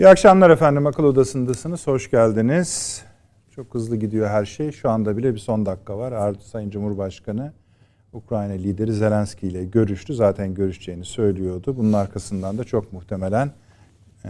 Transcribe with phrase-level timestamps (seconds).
[0.00, 0.86] İyi akşamlar efendim.
[0.86, 1.86] Akıl Odası'ndasınız.
[1.86, 3.02] Hoş geldiniz.
[3.50, 4.72] Çok hızlı gidiyor her şey.
[4.72, 6.12] Şu anda bile bir son dakika var.
[6.12, 7.52] Artı Sayın Cumhurbaşkanı
[8.12, 10.14] Ukrayna lideri Zelenski ile görüştü.
[10.14, 11.76] Zaten görüşeceğini söylüyordu.
[11.76, 13.50] Bunun arkasından da çok muhtemelen
[14.24, 14.28] e,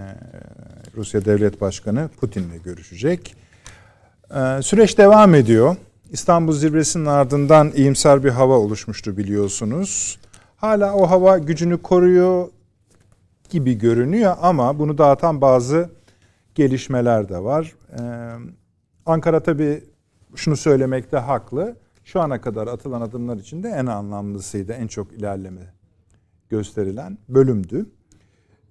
[0.97, 3.37] Rusya Devlet Başkanı Putin ile görüşecek.
[4.31, 5.77] E, süreç devam ediyor.
[6.11, 10.19] İstanbul zirvesinin ardından iyimser bir hava oluşmuştu biliyorsunuz.
[10.57, 12.49] Hala o hava gücünü koruyor
[13.51, 15.91] gibi görünüyor ama bunu dağıtan bazı
[16.55, 17.75] gelişmeler de var.
[17.93, 18.03] Ee,
[19.07, 19.85] Ankara tabii
[20.35, 21.77] şunu söylemekte haklı.
[22.05, 25.75] Şu ana kadar atılan adımlar içinde en anlamlısıydı, en çok ilerleme
[26.49, 27.87] gösterilen bölümdü.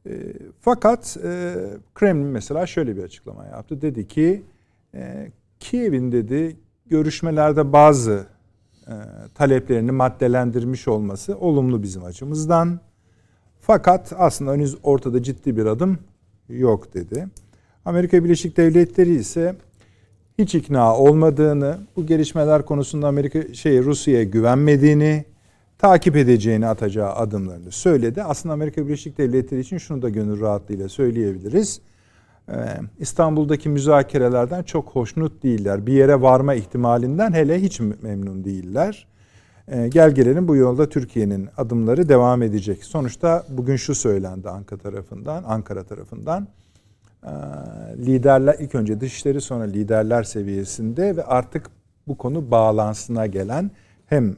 [0.06, 1.56] E, fakat e,
[1.96, 3.82] Kremlin mesela şöyle bir açıklama yaptı.
[3.82, 4.44] Dedi ki
[4.96, 8.28] e, Kiev'in dedi görüşmelerde bazı
[8.88, 8.94] e,
[9.36, 12.80] taleplerini maddelendirmiş olması olumlu bizim açımızdan.
[13.62, 16.00] Fakat aslında henüz ortada ciddi bir adım
[16.50, 17.28] yok dedi.
[17.86, 19.56] Amerika Birleşik Devletleri ise
[20.38, 25.26] hiç ikna olmadığını, bu gelişmeler konusunda Amerika şey Rusya'ya güvenmediğini,
[25.78, 28.24] takip edeceğini atacağı adımlarını söyledi.
[28.24, 31.82] Aslında Amerika Birleşik Devletleri için şunu da gönül rahatlığıyla söyleyebiliriz.
[32.50, 32.54] Ee,
[33.00, 35.88] İstanbul'daki müzakerelerden çok hoşnut değiller.
[35.88, 39.08] Bir yere varma ihtimalinden hele hiç memnun değiller.
[39.72, 42.84] Ee, gel gelelim bu yolda Türkiye'nin adımları devam edecek.
[42.84, 46.48] Sonuçta bugün şu söylendi Ankara tarafından, Ankara tarafından.
[47.24, 47.30] Ee,
[47.98, 51.70] liderler ilk önce dışişleri sonra liderler seviyesinde ve artık
[52.08, 53.72] bu konu bağlantısına gelen
[54.06, 54.36] hem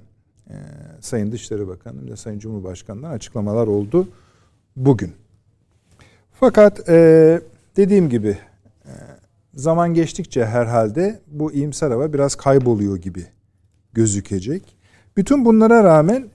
[0.50, 0.56] e,
[1.00, 4.08] Sayın Dışişleri Bakanı hem de Sayın Cumhurbaşkanı'ndan açıklamalar oldu
[4.76, 5.14] bugün.
[6.34, 7.42] Fakat e,
[7.78, 8.38] dediğim gibi
[8.86, 8.92] e,
[9.54, 13.26] zaman geçtikçe herhalde bu iyimser hava biraz kayboluyor gibi
[13.94, 14.81] gözükecek.
[15.18, 16.30] Bütün bunlara rağmen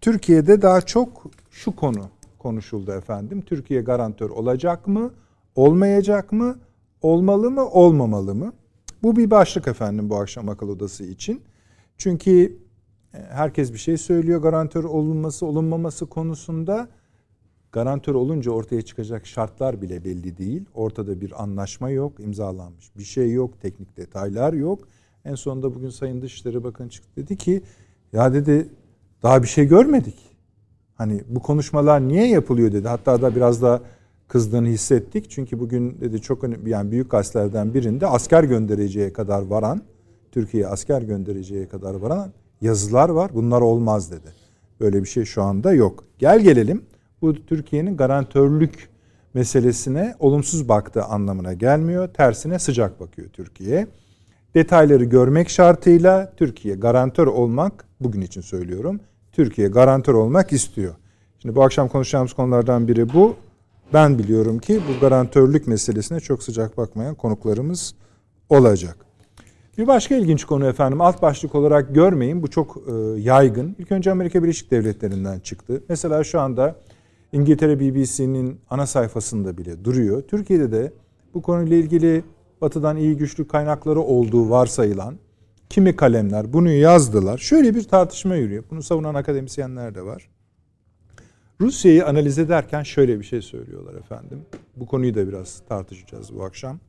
[0.00, 3.42] Türkiye'de daha çok şu konu konuşuldu efendim.
[3.46, 5.10] Türkiye garantör olacak mı?
[5.54, 6.58] Olmayacak mı?
[7.02, 7.68] Olmalı mı?
[7.68, 8.52] Olmamalı mı?
[9.02, 11.42] Bu bir başlık efendim bu akşam akıl odası için.
[11.96, 12.58] Çünkü
[13.14, 16.88] e, herkes bir şey söylüyor garantör olunması olunmaması konusunda.
[17.72, 20.64] Garantör olunca ortaya çıkacak şartlar bile belli değil.
[20.74, 24.88] Ortada bir anlaşma yok, imzalanmış bir şey yok, teknik detaylar yok.
[25.24, 27.62] En sonunda bugün Sayın Dışişleri Bakanı çıktı dedi ki
[28.12, 28.68] ya dedi
[29.22, 30.36] daha bir şey görmedik.
[30.94, 32.88] Hani bu konuşmalar niye yapılıyor dedi.
[32.88, 33.80] Hatta da biraz da
[34.28, 35.30] kızdığını hissettik.
[35.30, 39.82] Çünkü bugün dedi çok önemli yani büyük gazetelerden birinde asker göndereceğe kadar varan,
[40.32, 43.30] Türkiye'ye asker göndereceğe kadar varan yazılar var.
[43.34, 44.32] Bunlar olmaz dedi.
[44.80, 46.04] Böyle bir şey şu anda yok.
[46.18, 46.82] Gel gelelim
[47.22, 48.88] bu Türkiye'nin garantörlük
[49.34, 52.08] meselesine olumsuz baktığı anlamına gelmiyor.
[52.08, 53.86] Tersine sıcak bakıyor Türkiye.
[54.56, 59.00] Detayları görmek şartıyla Türkiye garantör olmak, bugün için söylüyorum,
[59.32, 60.94] Türkiye garantör olmak istiyor.
[61.38, 63.36] Şimdi bu akşam konuşacağımız konulardan biri bu.
[63.92, 67.94] Ben biliyorum ki bu garantörlük meselesine çok sıcak bakmayan konuklarımız
[68.48, 68.96] olacak.
[69.78, 73.76] Bir başka ilginç konu efendim alt başlık olarak görmeyin bu çok e, yaygın.
[73.78, 75.82] İlk önce Amerika Birleşik Devletleri'nden çıktı.
[75.88, 76.76] Mesela şu anda
[77.32, 80.22] İngiltere BBC'nin ana sayfasında bile duruyor.
[80.22, 80.92] Türkiye'de de
[81.34, 82.24] bu konuyla ilgili
[82.60, 85.16] batıdan iyi güçlü kaynakları olduğu varsayılan
[85.70, 87.38] kimi kalemler bunu yazdılar.
[87.38, 88.64] Şöyle bir tartışma yürüyor.
[88.70, 90.28] Bunu savunan akademisyenler de var.
[91.60, 94.42] Rusya'yı analiz ederken şöyle bir şey söylüyorlar efendim.
[94.76, 96.80] Bu konuyu da biraz tartışacağız bu akşam.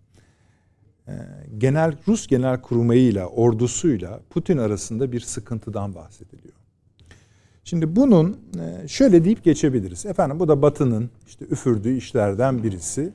[1.07, 1.11] Ee,
[1.57, 6.53] genel Rus genel kurmayıyla, ordusuyla Putin arasında bir sıkıntıdan bahsediliyor.
[7.63, 10.05] Şimdi bunun e, şöyle deyip geçebiliriz.
[10.05, 13.13] Efendim bu da Batı'nın işte üfürdüğü işlerden birisi.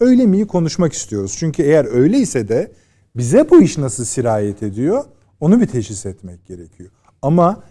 [0.00, 1.36] Öyle miyi konuşmak istiyoruz.
[1.38, 2.72] Çünkü eğer öyleyse de
[3.16, 5.04] bize bu iş nasıl sirayet ediyor
[5.40, 6.90] onu bir teşhis etmek gerekiyor.
[7.22, 7.62] Ama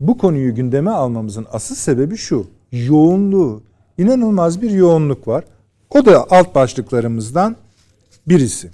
[0.00, 2.46] bu konuyu gündeme almamızın asıl sebebi şu.
[2.72, 3.62] Yoğunluğu.
[3.98, 5.44] inanılmaz bir yoğunluk var.
[5.90, 7.56] O da alt başlıklarımızdan
[8.28, 8.70] birisi.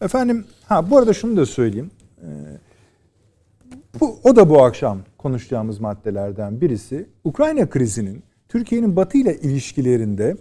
[0.00, 1.90] Efendim ha bu arada şunu da söyleyeyim.
[2.22, 2.26] Ee,
[4.00, 7.06] bu, o da bu akşam konuşacağımız maddelerden birisi.
[7.24, 10.36] Ukrayna krizinin Türkiye'nin Batı ile ilişkilerinde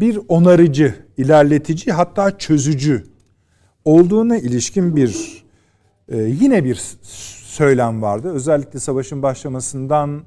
[0.00, 3.04] bir onarıcı, ilerletici hatta çözücü
[3.84, 5.42] olduğuna ilişkin bir
[6.08, 8.32] e, yine bir söylem vardı.
[8.32, 10.22] Özellikle savaşın başlamasından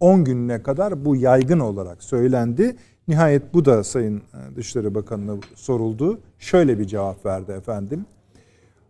[0.00, 2.76] 10 gününe kadar bu yaygın olarak söylendi.
[3.08, 6.20] Nihayet bu da Sayın e, Dışişleri Bakanı'na soruldu.
[6.38, 8.06] Şöyle bir cevap verdi efendim.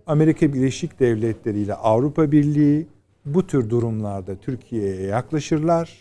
[0.06, 2.87] Amerika Birleşik Devletleri ile Avrupa Birliği
[3.26, 5.99] bu tür durumlarda Türkiye'ye yaklaşırlar.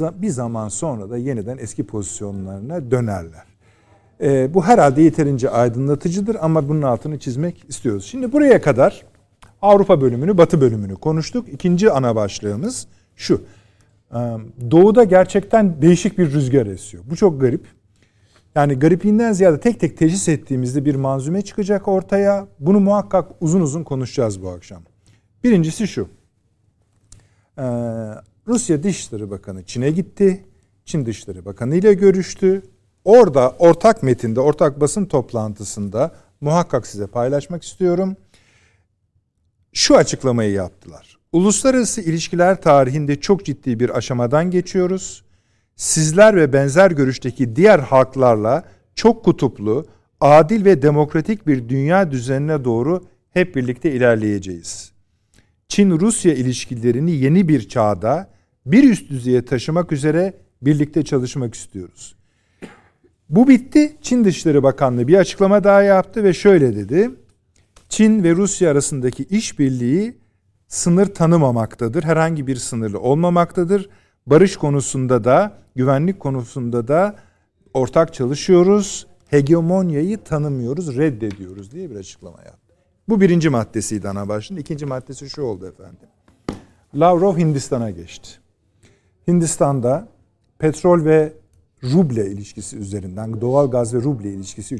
[0.00, 3.44] Bir zaman sonra da yeniden eski pozisyonlarına dönerler.
[4.20, 8.04] E, bu herhalde yeterince aydınlatıcıdır ama bunun altını çizmek istiyoruz.
[8.04, 9.02] Şimdi buraya kadar
[9.62, 11.48] Avrupa bölümünü, Batı bölümünü konuştuk.
[11.48, 12.86] İkinci ana başlığımız
[13.16, 13.42] şu.
[14.70, 17.04] Doğu'da gerçekten değişik bir rüzgar esiyor.
[17.10, 17.66] Bu çok garip.
[18.54, 22.46] Yani garipliğinden ziyade tek tek teşhis ettiğimizde bir manzume çıkacak ortaya.
[22.60, 24.82] Bunu muhakkak uzun uzun konuşacağız bu akşam.
[25.44, 26.08] Birincisi şu.
[28.46, 30.44] Rusya Dışişleri Bakanı Çin'e gitti.
[30.84, 32.62] Çin Dışişleri Bakanı ile görüştü.
[33.04, 38.16] Orada ortak metinde, ortak basın toplantısında muhakkak size paylaşmak istiyorum.
[39.72, 41.18] Şu açıklamayı yaptılar.
[41.32, 45.24] Uluslararası ilişkiler tarihinde çok ciddi bir aşamadan geçiyoruz.
[45.76, 48.64] Sizler ve benzer görüşteki diğer halklarla
[48.94, 49.86] çok kutuplu,
[50.20, 54.91] adil ve demokratik bir dünya düzenine doğru hep birlikte ilerleyeceğiz.
[55.72, 58.30] Çin-Rusya ilişkilerini yeni bir çağda
[58.66, 62.14] bir üst düzeye taşımak üzere birlikte çalışmak istiyoruz.
[63.28, 63.96] Bu bitti.
[64.02, 67.10] Çin Dışişleri Bakanlığı bir açıklama daha yaptı ve şöyle dedi.
[67.88, 70.18] Çin ve Rusya arasındaki işbirliği
[70.68, 72.04] sınır tanımamaktadır.
[72.04, 73.88] Herhangi bir sınırlı olmamaktadır.
[74.26, 77.16] Barış konusunda da, güvenlik konusunda da
[77.74, 79.06] ortak çalışıyoruz.
[79.28, 82.61] Hegemonyayı tanımıyoruz, reddediyoruz diye bir açıklama yaptı.
[83.12, 84.56] Bu birinci maddesiydi ana başlığın.
[84.56, 86.08] İkinci maddesi şu oldu efendim.
[86.94, 88.30] Lavrov Hindistan'a geçti.
[89.28, 90.08] Hindistan'da
[90.58, 91.32] petrol ve
[91.84, 94.78] ruble ilişkisi üzerinden, doğal gaz ve ruble ilişkisi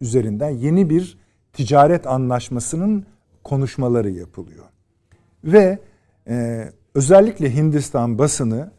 [0.00, 1.18] üzerinden yeni bir
[1.52, 3.06] ticaret anlaşmasının
[3.44, 4.64] konuşmaları yapılıyor.
[5.44, 5.78] Ve
[6.28, 8.70] e, özellikle Hindistan basını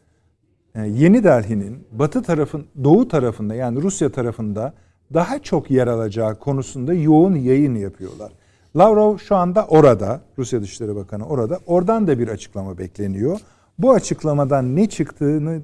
[0.76, 4.74] e, Yeni Delhi'nin batı tarafın, doğu tarafında yani Rusya tarafında
[5.14, 8.32] daha çok yer alacağı konusunda yoğun yayın yapıyorlar.
[8.76, 11.60] Lavrov şu anda orada, Rusya Dışişleri Bakanı orada.
[11.66, 13.40] Oradan da bir açıklama bekleniyor.
[13.80, 15.62] Bu açıklamadan ne çıktığını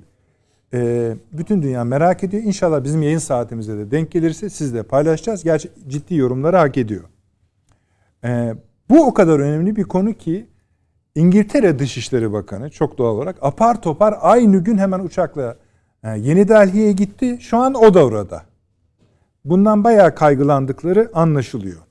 [0.73, 2.43] e, bütün dünya merak ediyor.
[2.43, 5.43] İnşallah bizim yayın saatimizde de denk gelirse sizle paylaşacağız.
[5.43, 7.03] Gerçi ciddi yorumları hak ediyor.
[8.23, 8.55] E,
[8.89, 10.47] bu o kadar önemli bir konu ki
[11.15, 15.57] İngiltere Dışişleri Bakanı çok doğal olarak apar topar aynı gün hemen uçakla
[16.03, 17.37] e, Yeni Delhi'ye gitti.
[17.41, 18.41] Şu an o da orada.
[19.45, 21.86] Bundan bayağı kaygılandıkları anlaşılıyor.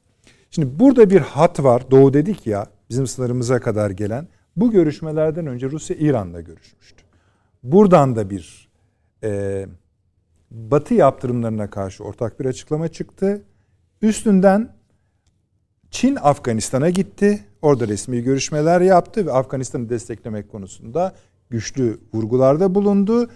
[0.57, 1.91] Şimdi burada bir hat var.
[1.91, 4.29] Doğu dedik ya bizim sınırımıza kadar gelen.
[4.57, 7.03] Bu görüşmelerden önce Rusya İran'la görüşmüştü.
[7.63, 8.69] Buradan da bir
[9.23, 9.67] e,
[10.51, 13.43] Batı yaptırımlarına karşı ortak bir açıklama çıktı.
[14.03, 14.73] Üstünden
[15.91, 17.45] Çin Afganistan'a gitti.
[17.63, 21.15] Orada resmi görüşmeler yaptı ve Afganistan'ı desteklemek konusunda
[21.51, 23.31] güçlü vurgularda bulundu.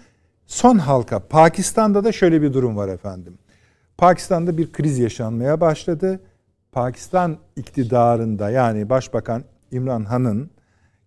[0.47, 3.37] Son halka Pakistan'da da şöyle bir durum var efendim.
[3.97, 6.19] Pakistan'da bir kriz yaşanmaya başladı.
[6.71, 10.49] Pakistan iktidarında yani Başbakan İmran Han'ın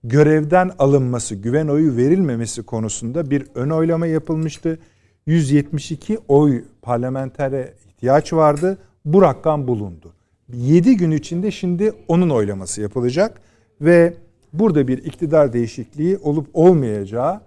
[0.04, 4.78] görevden alınması, güven oyu verilmemesi konusunda bir ön oylama yapılmıştı.
[5.26, 8.78] 172 oy parlamentere ihtiyaç vardı.
[9.04, 10.12] Bu rakam bulundu.
[10.52, 13.40] 7 gün içinde şimdi onun oylaması yapılacak
[13.80, 14.14] ve
[14.52, 17.40] burada bir iktidar değişikliği olup olmayacağı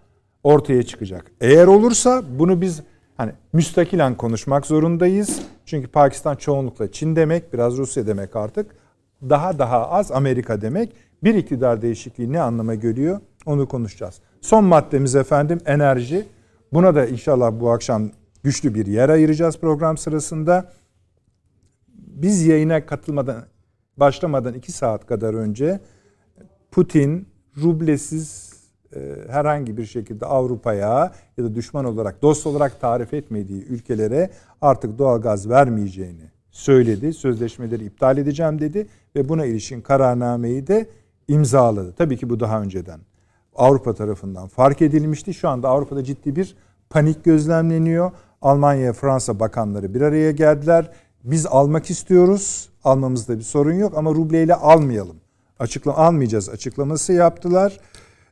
[0.44, 1.32] ortaya çıkacak.
[1.42, 2.82] Eğer olursa bunu biz
[3.18, 5.42] hani müstakilen konuşmak zorundayız.
[5.66, 8.72] Çünkü Pakistan çoğunlukla Çin demek, biraz Rusya demek artık.
[9.30, 10.94] Daha daha az Amerika demek.
[11.24, 13.20] Bir iktidar değişikliği ne anlama geliyor?
[13.46, 14.16] Onu konuşacağız.
[14.42, 16.28] Son maddemiz efendim enerji.
[16.74, 18.10] Buna da inşallah bu akşam
[18.44, 20.72] güçlü bir yer ayıracağız program sırasında.
[21.98, 23.44] Biz yayına katılmadan
[23.98, 25.80] başlamadan iki saat kadar önce
[26.72, 28.47] Putin rublesiz
[29.30, 34.30] herhangi bir şekilde Avrupa'ya ya da düşman olarak dost olarak tarif etmediği ülkelere
[34.62, 37.14] artık doğal gaz vermeyeceğini söyledi.
[37.14, 40.88] Sözleşmeleri iptal edeceğim dedi ve buna ilişkin kararnameyi de
[41.28, 41.94] imzaladı.
[41.98, 43.00] Tabii ki bu daha önceden
[43.56, 45.34] Avrupa tarafından fark edilmişti.
[45.34, 46.56] Şu anda Avrupa'da ciddi bir
[46.90, 48.12] panik gözlemleniyor.
[48.42, 50.92] Almanya, Fransa bakanları bir araya geldiler.
[51.24, 52.70] Biz almak istiyoruz.
[52.84, 55.18] Almamızda bir sorun yok ama rubleyle almayalım.
[55.60, 57.80] Açıkla almayacağız açıklaması yaptılar.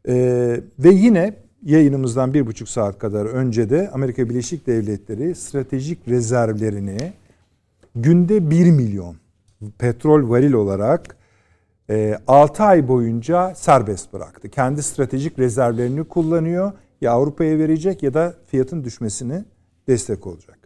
[0.07, 1.33] Ee, ve yine
[1.63, 7.13] yayınımızdan bir buçuk saat kadar önce de Amerika Birleşik Devletleri stratejik rezervlerini
[7.95, 9.15] günde 1 milyon
[9.77, 11.17] petrol varil olarak
[12.27, 14.50] 6 e, ay boyunca serbest bıraktı.
[14.50, 16.71] Kendi stratejik rezervlerini kullanıyor.
[17.01, 19.43] Ya Avrupa'ya verecek ya da fiyatın düşmesini
[19.88, 20.59] destek olacak.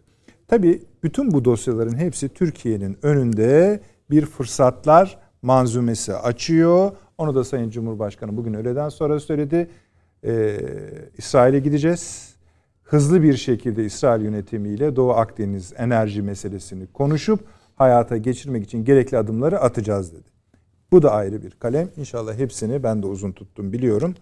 [0.48, 3.80] Tabii bütün bu dosyaların hepsi Türkiye'nin önünde
[4.10, 6.92] bir fırsatlar manzumesi açıyor.
[7.20, 9.70] Onu da Sayın Cumhurbaşkanı bugün öğleden sonra söyledi.
[10.24, 10.60] Ee,
[11.18, 12.34] İsrail'e gideceğiz.
[12.82, 17.40] Hızlı bir şekilde İsrail yönetimiyle Doğu Akdeniz enerji meselesini konuşup
[17.76, 20.28] hayata geçirmek için gerekli adımları atacağız dedi.
[20.92, 21.88] Bu da ayrı bir kalem.
[21.96, 24.14] İnşallah hepsini ben de uzun tuttum biliyorum.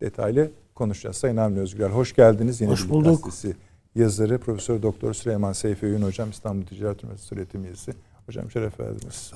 [0.00, 1.16] Detaylı konuşacağız.
[1.16, 2.60] Sayın Avni Özgürler hoş geldiniz.
[2.60, 3.24] Yine hoş bulduk.
[3.24, 3.56] Gazetesi
[3.94, 7.92] yazarı Profesör Doktor Süleyman Seyfi Öğün Hocam İstanbul Ticaret Üniversitesi öğretim üyesi.
[8.26, 9.32] Hocam şeref verdiniz.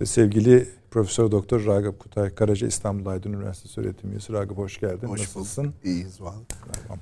[0.00, 4.32] Ve sevgili Profesör Doktor Ragıp Kutay Karaca İstanbul Aydın Üniversitesi öğretim üyesi.
[4.32, 5.06] Ragıp hoş geldin.
[5.06, 5.64] Hoş Nasılsın?
[5.64, 5.84] Bulduk.
[5.84, 6.18] İyiyiz.
[6.18, 6.98] Tamam.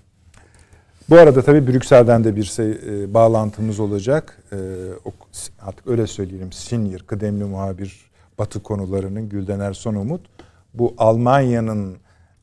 [1.10, 4.42] Bu arada tabii Brüksel'den de bir şey, e, bağlantımız olacak.
[4.52, 4.56] E,
[5.60, 6.52] artık öyle söyleyelim.
[6.52, 10.20] Senior, kıdemli muhabir Batı konularının Gülden Erson Umut.
[10.74, 11.96] Bu Almanya'nın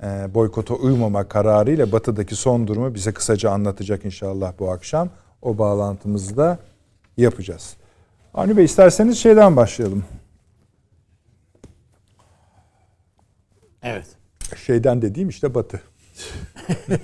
[0.04, 5.10] e, boykota uymama kararıyla Batı'daki son durumu bize kısaca anlatacak inşallah bu akşam.
[5.42, 6.60] O bağlantımızı da
[7.18, 7.76] yapacağız.
[8.34, 10.04] Avni Bey isterseniz şeyden başlayalım.
[13.88, 14.08] Evet.
[14.66, 15.82] Şeyden dediğim işte Batı.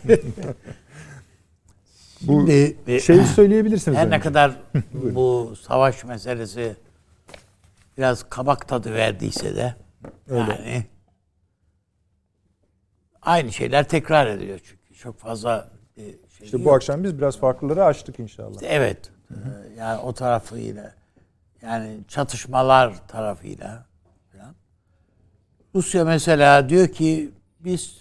[2.21, 3.97] bu Şimdi, şeyi söyleyebilirsiniz.
[3.97, 4.15] Her önce.
[4.17, 4.51] ne kadar
[4.93, 6.75] bu savaş meselesi
[7.97, 9.75] biraz kabak tadı verdiyse de
[10.27, 10.39] Öyle.
[10.51, 10.85] yani
[13.21, 16.65] aynı şeyler tekrar ediliyor çünkü çok fazla e, şey İşte yok.
[16.65, 18.59] bu akşam biz biraz farklıları açtık inşallah.
[18.63, 19.11] Evet.
[19.31, 19.35] Ee,
[19.77, 20.93] Yani o tarafıyla
[21.61, 23.85] yani çatışmalar tarafıyla.
[25.75, 27.97] Rusya mesela diyor ki biz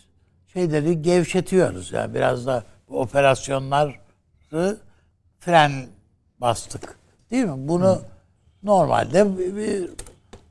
[0.53, 1.93] şeyleri gevşetiyoruz.
[1.93, 4.77] Yani biraz da bu operasyonları
[5.41, 5.73] fren
[6.41, 6.99] bastık.
[7.31, 7.69] Değil mi?
[7.69, 8.03] Bunu
[8.63, 9.91] normalde bir- bir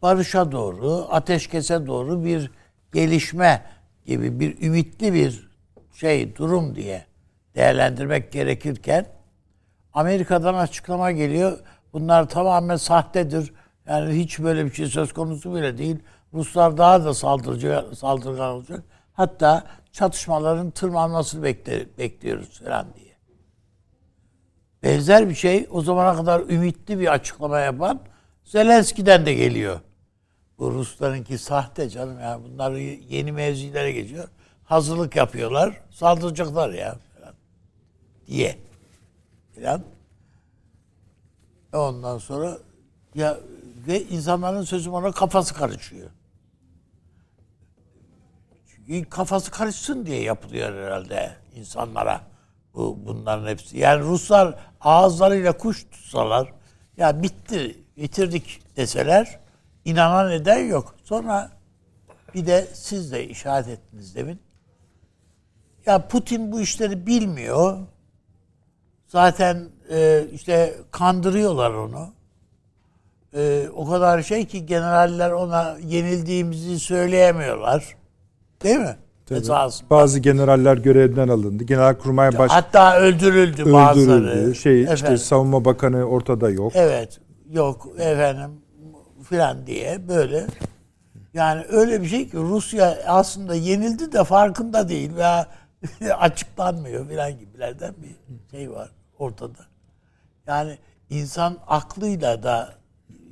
[0.01, 2.51] barışa doğru, ateşkese doğru bir
[2.93, 3.63] gelişme
[4.05, 5.49] gibi bir ümitli bir
[5.93, 7.05] şey durum diye
[7.55, 9.05] değerlendirmek gerekirken
[9.93, 11.59] Amerika'dan açıklama geliyor.
[11.93, 13.53] Bunlar tamamen sahtedir.
[13.87, 15.97] Yani hiç böyle bir şey söz konusu bile değil.
[16.33, 18.83] Ruslar daha da saldırıcı, saldırgan olacak.
[19.13, 23.11] Hatta çatışmaların tırmanmasını bekle, bekliyoruz falan diye.
[24.83, 27.99] Benzer bir şey o zamana kadar ümitli bir açıklama yapan
[28.43, 29.79] Zelenski'den de geliyor.
[30.59, 32.39] Bu Ruslarınki sahte canım ya.
[32.43, 32.71] Bunlar
[33.09, 34.27] yeni mevzilere geçiyor.
[34.63, 35.81] Hazırlık yapıyorlar.
[35.91, 37.35] Saldıracaklar ya falan
[38.27, 38.57] diye.
[39.55, 39.83] Falan.
[41.73, 42.57] Ondan sonra
[43.15, 43.37] ya
[43.87, 46.09] ve insanların sözü ona kafası karışıyor.
[49.09, 52.21] Kafası karışsın diye yapılıyor herhalde insanlara
[52.73, 53.77] bu bunların hepsi.
[53.77, 56.53] Yani Ruslar ağızlarıyla kuş tutsalar
[56.97, 59.39] ya bitti, bitirdik deseler
[59.85, 60.95] inanan eden yok.
[61.03, 61.51] Sonra
[62.35, 64.39] bir de siz de işaret ettiniz demin.
[65.85, 67.77] Ya Putin bu işleri bilmiyor.
[69.07, 72.13] Zaten e, işte kandırıyorlar onu.
[73.33, 77.95] E, o kadar şey ki generaller ona yenildiğimizi söyleyemiyorlar.
[78.63, 78.95] Değil mi?
[79.25, 79.39] Tabii.
[79.39, 79.89] Esasında.
[79.89, 81.63] Bazı generaller görevden alındı.
[81.63, 84.23] Genelkurmay baş Hatta öldürüldü, bazıları.
[84.23, 84.55] öldürüldü.
[84.55, 85.17] Şey işte Efendim.
[85.17, 86.71] savunma bakanı ortada yok.
[86.75, 87.19] Evet.
[87.49, 88.51] Yok efendim
[89.29, 90.45] filan diye böyle.
[91.33, 95.47] Yani öyle bir şey ki Rusya aslında yenildi de farkında değil veya
[96.19, 98.15] açıklanmıyor filan gibilerden bir
[98.57, 98.89] şey var
[99.19, 99.59] ortada.
[100.47, 100.77] Yani
[101.09, 102.73] insan aklıyla da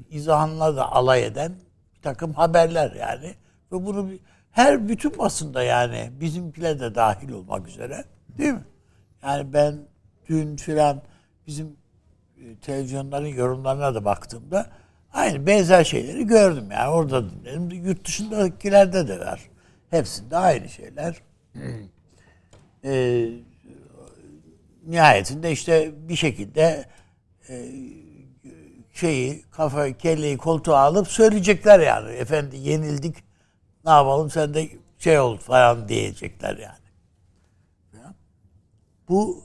[0.10, 1.52] izahınla da alay eden
[1.96, 3.34] bir takım haberler yani.
[3.72, 4.20] Ve bunu bir-
[4.60, 8.04] her bütün basında yani bizimkiler de dahil olmak üzere
[8.38, 8.66] değil mi?
[9.24, 9.76] Yani ben
[10.30, 11.02] dün filan
[11.48, 11.78] bizim
[12.38, 14.70] e, televizyonların yorumlarına da baktığımda
[15.14, 16.72] aynı benzer şeyleri gördüm.
[16.72, 17.86] Yani orada dinledim.
[17.86, 19.50] Yurt dışındakilerde de var.
[19.90, 21.16] Hepsinde aynı şeyler.
[22.84, 23.30] Ee,
[24.88, 26.86] nihayetinde işte bir şekilde
[27.50, 27.66] e,
[28.94, 32.12] şeyi kafa kelleyi koltuğa alıp söyleyecekler yani.
[32.12, 33.29] Efendi yenildik.
[33.86, 36.90] Ne yapalım sen de şey ol falan diyecekler yani.
[37.94, 38.14] Ya.
[39.10, 39.44] Bu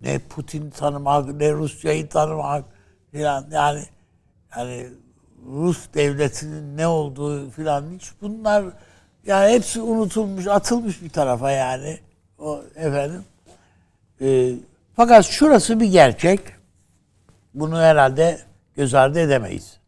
[0.00, 2.64] ne Putin tanımak ne Rusya'yı tanımak
[3.12, 3.84] filan yani
[4.56, 4.88] yani
[5.46, 8.64] Rus devletinin ne olduğu filan hiç bunlar
[9.26, 11.98] yani hepsi unutulmuş atılmış bir tarafa yani
[12.38, 13.24] o efendim
[14.20, 14.52] Ee,
[14.96, 16.40] fakat şurası bir gerçek
[17.54, 18.40] bunu herhalde
[18.74, 19.80] göz ardı edemeyiz.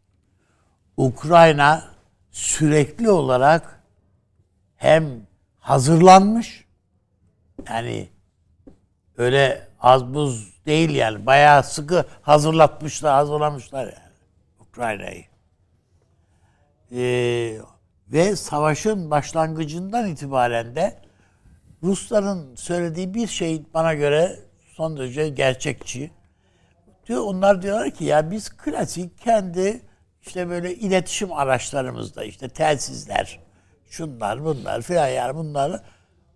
[0.97, 1.83] Ukrayna
[2.33, 3.83] sürekli olarak
[4.75, 5.27] hem
[5.59, 6.65] hazırlanmış
[7.69, 8.09] yani
[9.17, 14.13] öyle az buz değil yani bayağı sıkı hazırlatmışlar hazırlamışlar yani
[14.59, 15.25] Ukrayna'yı.
[16.91, 17.57] Ee,
[18.07, 21.01] ve savaşın başlangıcından itibaren de
[21.83, 26.11] Rusların söylediği bir şey bana göre son derece gerçekçi.
[27.07, 29.81] Diyor onlar diyorlar ki ya biz klasik kendi
[30.25, 33.39] işte böyle iletişim araçlarımızda işte telsizler,
[33.89, 35.81] şunlar bunlar filan yani bunlar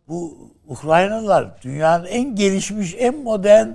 [0.07, 3.67] bu Ukraynalılar dünyanın en gelişmiş, en modern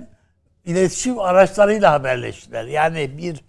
[0.65, 2.65] iletişim araçlarıyla haberleştiler.
[2.65, 3.43] Yani bir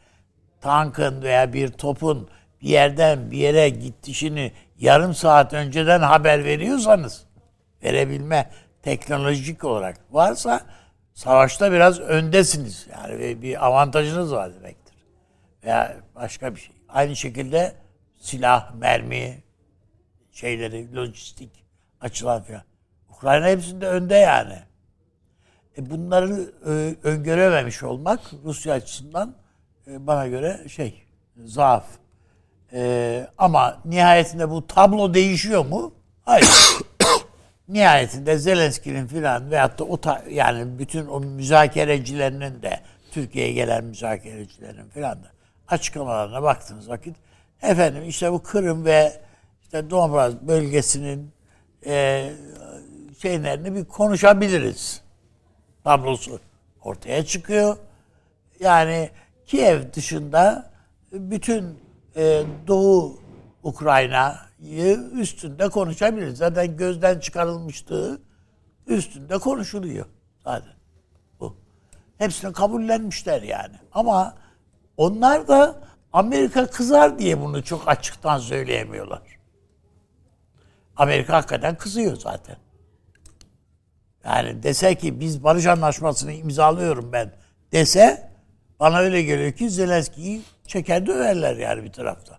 [0.61, 2.29] tankın veya bir topun
[2.63, 7.25] bir yerden bir yere gidişini yarım saat önceden haber veriyorsanız
[7.83, 8.51] verebilme
[8.83, 10.61] teknolojik olarak varsa
[11.15, 12.87] savaşta biraz öndesiniz.
[12.93, 14.95] Yani bir avantajınız var demektir.
[15.65, 16.75] Veya başka bir şey.
[16.89, 17.75] Aynı şekilde
[18.21, 19.43] silah, mermi
[20.33, 21.65] şeyleri, lojistik
[22.01, 22.63] açılan falan.
[23.11, 24.59] Ukrayna hepsinde önde yani.
[25.79, 29.35] E bunları e, öngörememiş olmak Rusya açısından
[29.87, 31.03] e, bana göre şey
[31.45, 31.85] zaaf.
[32.73, 35.95] E, ama nihayetinde bu tablo değişiyor mu?
[36.23, 36.49] Hayır.
[37.69, 42.81] nihayetinde Zelenski'nin filan veyahut da o ta, yani bütün o müzakerecilerinin de
[43.11, 45.34] Türkiye'ye gelen müzakerecilerin filan da
[45.69, 47.17] açıklamalarına baktığınız vakit
[47.63, 49.21] efendim işte bu Kırım ve
[49.63, 51.31] işte Donbas bölgesinin
[51.87, 52.31] e,
[53.19, 55.03] şeylerini bir konuşabiliriz
[55.85, 56.41] tablosu
[56.83, 57.77] ortaya çıkıyor.
[58.61, 59.11] Yani
[59.47, 60.71] Kiev dışında
[61.13, 61.79] bütün
[62.17, 63.19] e, Doğu
[63.63, 66.39] Ukrayna'yı üstünde konuşabiliriz.
[66.39, 68.21] Zaten gözden çıkarılmıştı.
[68.87, 70.07] Üstünde konuşuluyor
[70.45, 70.73] zaten.
[71.41, 71.57] Bu.
[72.19, 73.75] Hepsini kabullenmişler yani.
[73.93, 74.35] Ama
[74.97, 75.81] onlar da
[76.13, 79.23] Amerika kızar diye bunu çok açıktan söyleyemiyorlar.
[80.97, 82.57] Amerika hakikaten kızıyor zaten.
[84.25, 87.33] Yani dese ki biz barış anlaşmasını imzalıyorum ben
[87.73, 88.31] dese
[88.81, 92.39] bana öyle geliyor ki Zelenski'yi çeker döverler yani bir tarafta.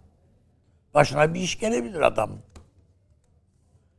[0.94, 2.32] Başına bir iş gelebilir adam.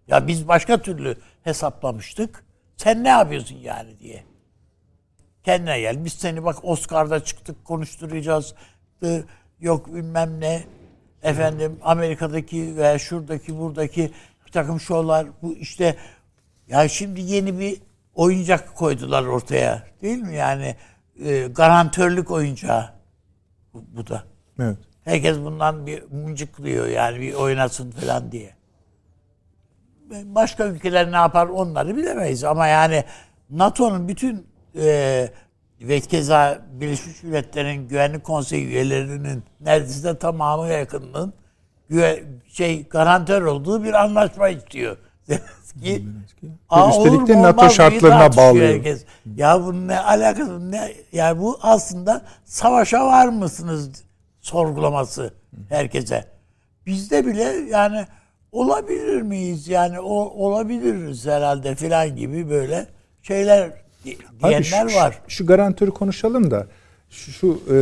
[0.06, 2.44] Ya biz başka türlü hesaplamıştık.
[2.76, 4.25] Sen ne yapıyorsun yani diye.
[5.46, 6.04] Kendine gel.
[6.04, 8.54] Biz seni bak Oscar'da çıktık konuşturacağız.
[9.60, 10.64] Yok bilmem ne.
[11.22, 14.10] Efendim Amerika'daki veya şuradaki buradaki
[14.46, 15.96] bir takım şovlar bu işte
[16.68, 17.82] ya şimdi yeni bir
[18.14, 19.82] oyuncak koydular ortaya.
[20.02, 20.34] Değil mi?
[20.34, 20.76] Yani
[21.24, 22.90] e, garantörlük oyuncağı
[23.74, 24.24] bu, bu da.
[24.60, 24.76] Evet.
[25.04, 28.54] Herkes bundan bir mıncıklıyor yani bir oynasın falan diye.
[30.11, 33.04] Başka ülkeler ne yapar onları bilemeyiz ama yani
[33.50, 35.28] NATO'nun bütün e,
[35.80, 41.34] ve keza Birleşmiş Milletler'in Güvenlik Konseyi üyelerinin neredeyse tamamı yakınının
[41.88, 44.96] güve, şey garantör olduğu bir anlaşma istiyor.
[45.76, 46.50] Zelenski.
[46.68, 48.68] Aa, Üstelik de NATO şartlarına bağlıyor.
[48.68, 49.04] Herkes.
[49.36, 54.04] Ya bunun ne alakası ne yani bu aslında savaşa var mısınız
[54.40, 55.34] sorgulaması
[55.68, 56.24] herkese.
[56.86, 58.06] Bizde bile yani
[58.52, 62.86] olabilir miyiz yani o, olabiliriz herhalde filan gibi böyle
[63.22, 63.86] şeyler
[64.45, 65.21] diyenler Abi şu, var.
[65.29, 66.66] Şu, şu garantörü konuşalım da
[67.11, 67.77] şu, şu e,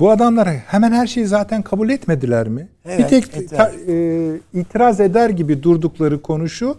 [0.00, 2.68] bu adamlar hemen her şeyi zaten kabul etmediler mi?
[2.84, 3.94] Evet, bir tek ta, e,
[4.54, 6.76] itiraz eder gibi durdukları konu şu.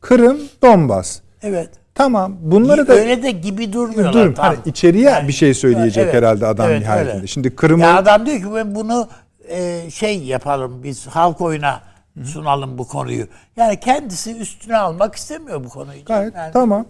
[0.00, 1.20] Kırım, Donbas.
[1.42, 1.70] Evet.
[1.94, 2.36] Tamam.
[2.40, 4.12] Bunları da öyle de gibi durmuyorlar.
[4.12, 7.16] Dur, hani içeriye yani, bir şey söyleyecek evet, herhalde adam evet, nihayetinde.
[7.16, 7.26] Öyle.
[7.26, 9.08] Şimdi Kırım'ı ya adam diyor ki ben bunu
[9.48, 11.80] e, şey yapalım biz halk oyuna
[12.24, 13.26] sunalım bu konuyu.
[13.56, 16.04] Yani kendisi üstüne almak istemiyor bu konuyu.
[16.04, 16.86] Gayet yani, tamam.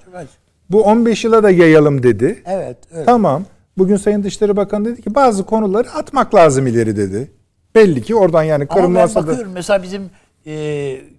[0.71, 2.43] Bu 15 yıla da yayalım dedi.
[2.47, 2.77] Evet.
[2.93, 3.05] Öyle.
[3.05, 3.45] Tamam.
[3.79, 7.33] Bugün Sayın Dışişleri Bakanı dedi ki bazı konuları atmak lazım ileri dedi.
[7.75, 10.11] Belli ki oradan yani Kırım Ama ben bakıyorum mesela bizim
[10.47, 10.53] e,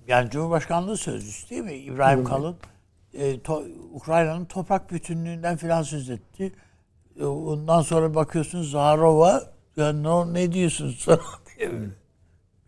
[0.07, 2.55] yani Cumhurbaşkanlığı Sözcüsü değil mi İbrahim Kalın
[3.13, 6.53] e, to, Ukrayna'nın toprak bütünlüğünden filan söz etti.
[7.19, 9.43] E, ondan sonra bakıyorsunuz Zaharova
[9.77, 11.19] ya ne, ne diyorsun sana
[11.57, 11.89] diye bir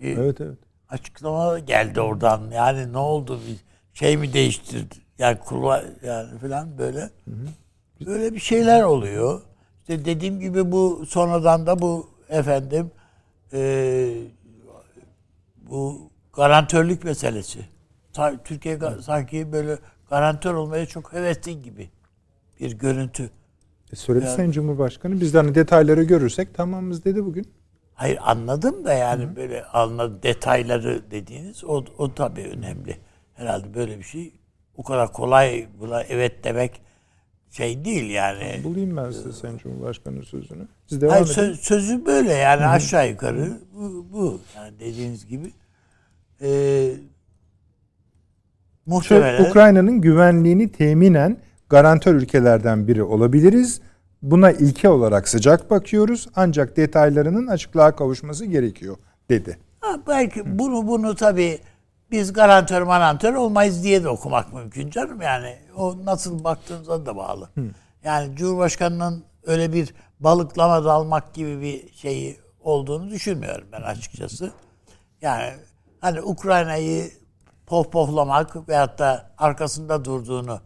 [0.01, 0.57] evet evet.
[0.91, 2.51] Açıklama geldi oradan.
[2.51, 3.57] Yani ne oldu bir
[3.93, 4.95] şey mi değiştirdi?
[5.19, 7.09] Yani kurva yani filan böyle.
[8.05, 9.41] Böyle bir şeyler oluyor.
[9.81, 12.91] İşte dediğim gibi bu sonradan da bu efendim
[13.53, 14.13] e,
[15.57, 17.59] bu garantörlük meselesi.
[18.43, 19.77] Türkiye sanki böyle
[20.09, 21.89] garantör olmaya çok hevesli gibi
[22.59, 23.29] bir görüntü.
[23.93, 25.21] E söyledi yani, Sayın Cumhurbaşkanı.
[25.21, 27.45] Biz de hani detayları görürsek tamamız dedi bugün.
[28.01, 29.35] Hayır anladım da yani Hı.
[29.35, 32.97] böyle anladım detayları dediğiniz o, o tabii önemli.
[33.33, 34.33] Herhalde böyle bir şey
[34.77, 36.81] o kadar kolay buna evet demek
[37.49, 38.61] şey değil yani.
[38.63, 40.67] Bulayım ben size Sayın Cumhurbaşkanı sözünü.
[40.87, 41.53] Siz devam Hayır, edin.
[41.53, 42.67] sözü böyle yani Hı.
[42.67, 45.51] aşağı yukarı bu, bu yani dediğiniz gibi.
[46.41, 46.91] Ee,
[48.85, 49.49] Muhtemelen.
[49.49, 51.37] Ukrayna'nın güvenliğini teminen
[51.69, 53.81] garantör ülkelerden biri olabiliriz.
[54.21, 58.97] Buna ilke olarak sıcak bakıyoruz ancak detaylarının açıklığa kavuşması gerekiyor
[59.29, 59.59] dedi.
[59.79, 60.59] Ha, belki Hı.
[60.59, 61.59] bunu bunu tabii
[62.11, 65.55] biz garantör manantör olmayız diye de okumak mümkün canım yani.
[65.75, 67.49] O nasıl baktığınıza da bağlı.
[67.55, 67.61] Hı.
[68.03, 74.51] Yani Cumhurbaşkanı'nın öyle bir balıklama dalmak gibi bir şeyi olduğunu düşünmüyorum ben açıkçası.
[75.21, 75.53] Yani
[75.99, 77.11] hani Ukrayna'yı
[77.65, 80.59] pohpohlamak veyahut da arkasında durduğunu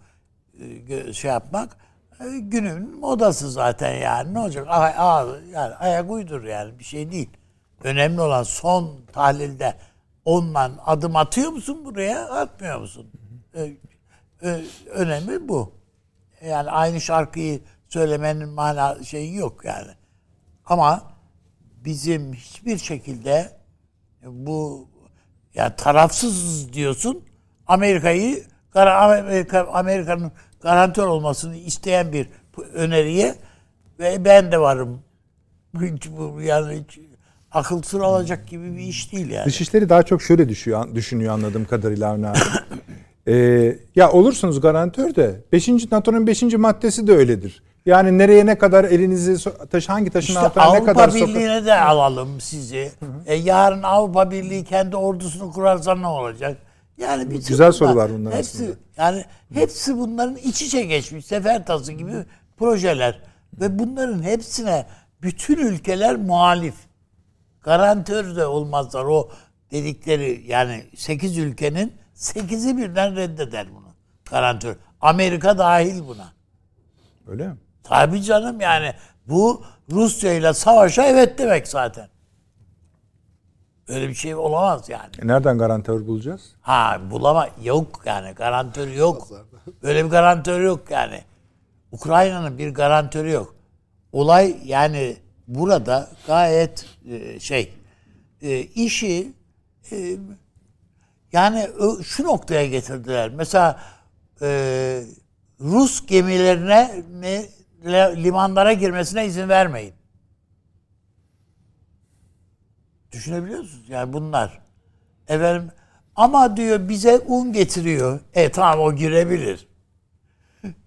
[0.89, 1.77] e, şey yapmak
[2.19, 4.33] günün modası zaten yani.
[4.33, 4.65] Ne olacak?
[4.69, 7.29] Ay, ay, yani ayak uydur yani bir şey değil.
[7.83, 9.75] Önemli olan son tahlilde
[10.25, 12.29] ondan adım atıyor musun buraya?
[12.29, 13.11] Atmıyor musun?
[13.55, 15.73] Ee, önemli bu.
[16.45, 19.91] Yani aynı şarkıyı söylemenin mana şeyi yok yani.
[20.65, 21.03] Ama
[21.85, 23.57] bizim hiçbir şekilde
[24.23, 24.89] bu
[25.53, 27.25] yani tarafsız diyorsun.
[27.67, 28.43] Amerika'yı
[29.73, 30.31] Amerika'nın
[30.65, 32.27] garantör olmasını isteyen bir
[32.73, 33.35] öneriye
[33.99, 34.99] ve ben de varım.
[35.81, 36.99] Hiç bu yani hiç
[37.51, 39.45] akıl sır alacak gibi bir iş değil yani.
[39.45, 42.37] Dışişleri daha çok şöyle düşüyor, düşünüyor anladığım kadarıyla Avni abi.
[43.27, 45.91] Ee, ya olursunuz garantör de 5.
[45.91, 46.43] NATO'nun 5.
[46.43, 47.63] maddesi de öyledir.
[47.85, 51.65] Yani nereye ne kadar elinizi taş hangi taşın İşte altına ne Avrupa kadar soka- Birliği'ne
[51.65, 52.91] de alalım sizi.
[53.25, 56.57] E, yarın Avrupa Birliği kendi ordusunu kurarsa ne olacak?
[56.97, 58.77] Yani bir Güzel sorular bunlar hepsi, aslında.
[58.97, 62.13] Yani hepsi bunların iç içe geçmiş sefer tası gibi
[62.57, 63.21] projeler
[63.53, 64.85] ve bunların hepsine
[65.21, 66.75] bütün ülkeler muhalif.
[67.61, 69.29] Garantör de olmazlar o
[69.71, 73.87] dedikleri yani 8 ülkenin 8'i birden reddeder bunu.
[74.31, 74.75] Garantör.
[75.01, 76.33] Amerika dahil buna.
[77.27, 77.57] Öyle mi?
[77.83, 78.93] Tabii canım yani
[79.27, 82.09] bu Rusya ile savaşa evet demek zaten.
[83.87, 85.09] Öyle bir şey olamaz yani.
[85.21, 86.41] E nereden garantör bulacağız?
[86.61, 89.27] Ha bulama yok yani garantörü yok.
[89.83, 91.21] Öyle bir garantörü yok yani.
[91.91, 93.55] Ukrayna'nın bir garantörü yok.
[94.11, 95.17] Olay yani
[95.47, 97.73] burada gayet e, şey
[98.41, 99.33] e, işi
[99.91, 100.17] e,
[101.31, 101.69] yani
[102.03, 103.29] şu noktaya getirdiler.
[103.29, 103.79] Mesela
[105.61, 107.45] Rus gemilerine ne,
[107.85, 109.93] le- limanlara girmesine izin vermeyin.
[113.15, 113.89] Düşünebiliyor musunuz?
[113.89, 114.61] Yani bunlar.
[115.27, 115.71] Efendim
[116.15, 118.19] ama diyor bize un getiriyor.
[118.33, 119.67] E tamam o girebilir.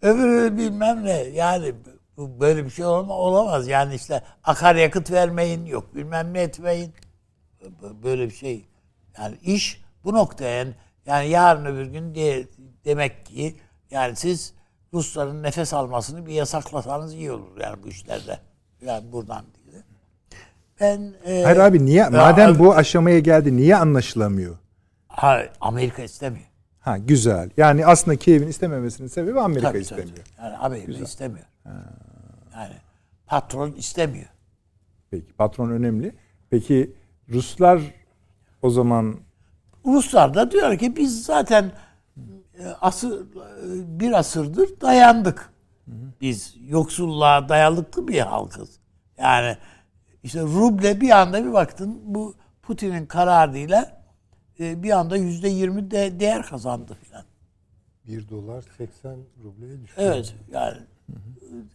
[0.03, 1.17] Öbürü bilmem ne.
[1.17, 1.75] Yani
[2.19, 3.69] böyle bir şey olma, olamaz.
[3.69, 5.95] Yani işte akaryakıt vermeyin yok.
[5.95, 6.95] Bilmem ne etmeyin.
[8.03, 8.69] Böyle bir şey.
[9.19, 10.75] Yani iş bu noktaya yani,
[11.07, 12.47] yani yarın öbür gün diye,
[12.85, 13.57] demek ki
[13.91, 14.55] yani siz
[14.95, 18.39] Rusların nefes almasını bir yasaklasanız iyi olur yani bu işlerde.
[18.83, 19.45] Yani buradan.
[20.81, 22.09] Ben e, Hayır abi niye?
[22.09, 24.57] Madem bu aşamaya geldi niye anlaşılamıyor?
[25.09, 26.47] ha, Amerika istemiyor.
[26.81, 27.51] Ha güzel.
[27.57, 30.09] Yani aslında Kiev'in istememesinin sebebi Amerika Tabii, istemiyor.
[30.09, 30.45] tabii.
[30.47, 31.47] Yani Amerika istemiyor.
[32.55, 32.75] Yani
[33.27, 34.27] patron istemiyor.
[35.11, 36.15] Peki patron önemli.
[36.51, 36.93] Peki
[37.29, 37.81] Ruslar
[38.63, 39.17] o zaman
[39.87, 41.73] Ruslar da diyor ki biz zaten
[42.59, 43.21] e, asır, e,
[44.01, 45.51] bir asırdır dayandık.
[46.21, 48.71] Biz yoksulluğa dayalıklı bir halkız.
[49.19, 49.57] Yani
[50.23, 54.03] işte ruble bir anda bir baktın bu Putin'in kararıyla
[54.61, 57.25] e, bir anda yüzde yirmi de değer kazandı filan.
[58.07, 59.95] 1 dolar 80 rubleye düştü.
[59.97, 60.77] Evet yani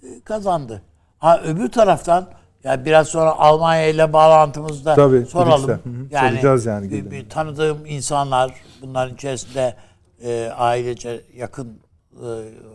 [0.04, 0.82] e, kazandı.
[1.18, 2.30] Ha öbür taraftan
[2.64, 5.70] ya biraz sonra Almanya ile bağlantımızda Tabii, soralım.
[5.70, 6.30] Hı hı.
[6.30, 9.76] Soracağız yani bir, bir tanıdığım insanlar bunların içerisinde
[10.24, 11.80] e, ailece yakın
[12.14, 12.28] e,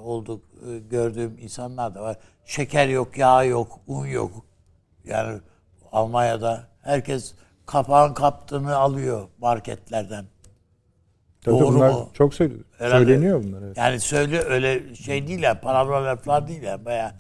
[0.03, 2.17] olduk e, gördüğüm insanlar da var.
[2.45, 4.31] Şeker yok, yağ yok, un yok.
[5.05, 5.41] Yani
[5.93, 7.35] Almanya'da herkes
[7.67, 10.25] kapağın kaptığını alıyor marketlerden.
[11.45, 12.11] tabii Doğru bunlar mu?
[12.15, 12.65] çok söyleniyor.
[12.79, 13.05] Herhalde.
[13.05, 13.77] Söyleniyor bunlar evet.
[13.77, 17.15] Yani söyle öyle şey değil ya, palavra laflar değil ya, baya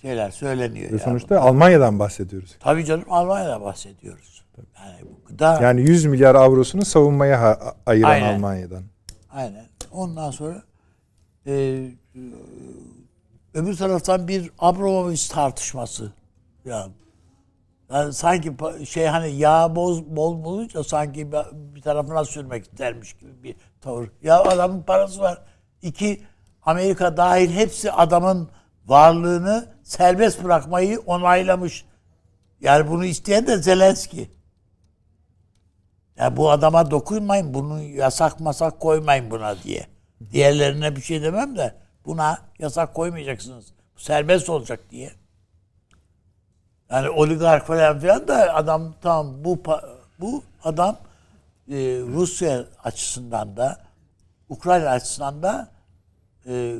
[0.00, 0.90] şeyler söyleniyor.
[0.90, 0.98] Ve ya.
[0.98, 2.56] sonuçta Almanya'dan bahsediyoruz.
[2.60, 4.44] Tabii canım Almanya'da bahsediyoruz.
[4.78, 8.34] Yani bu gıda Yani 100 milyar avrosunu savunmaya ha- ayıran Aynen.
[8.34, 8.82] Almanya'dan.
[9.32, 9.66] aynen.
[9.92, 10.62] Ondan sonra
[11.46, 11.90] e, e,
[13.54, 16.12] öbür taraftan bir Abramovich tartışması.
[16.64, 16.92] Yani,
[17.92, 18.52] yani sanki
[18.86, 24.08] şey hani yağ boz, bol bulunca sanki bir- tarafına sürmek istermiş gibi bir tavır.
[24.22, 25.38] Ya adamın parası var.
[25.82, 26.22] İki
[26.62, 28.50] Amerika dahil hepsi adamın
[28.86, 31.84] varlığını serbest bırakmayı onaylamış.
[32.60, 34.30] Yani bunu isteyen de Zelenski.
[36.16, 39.86] Ya bu adama dokunmayın, bunu yasak masak koymayın buna diye.
[40.32, 41.74] Diğerlerine bir şey demem de
[42.06, 43.66] buna yasak koymayacaksınız.
[43.96, 45.10] Serbest olacak diye.
[46.90, 49.62] Yani oligark falan filan da adam tamam bu
[50.20, 50.96] bu adam
[51.68, 53.80] e, Rusya açısından da
[54.48, 55.68] Ukrayna açısından da
[56.46, 56.78] e,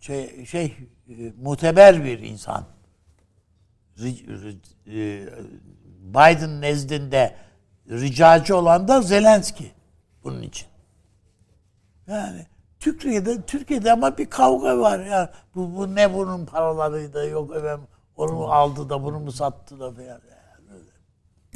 [0.00, 0.76] şey, şey
[1.08, 2.64] e, muteber bir insan.
[4.86, 5.26] E,
[6.00, 7.36] Biden nezdinde
[7.90, 9.72] ricacı olan da Zelenski
[10.24, 10.66] bunun için.
[12.06, 12.46] Yani
[12.80, 15.32] Türkiye'de Türkiye'de ama bir kavga var ya.
[15.54, 19.92] Bu, bu ne bunun paralarıydı yok efendim onu mu aldı da bunu mu sattı da
[19.92, 20.20] falan.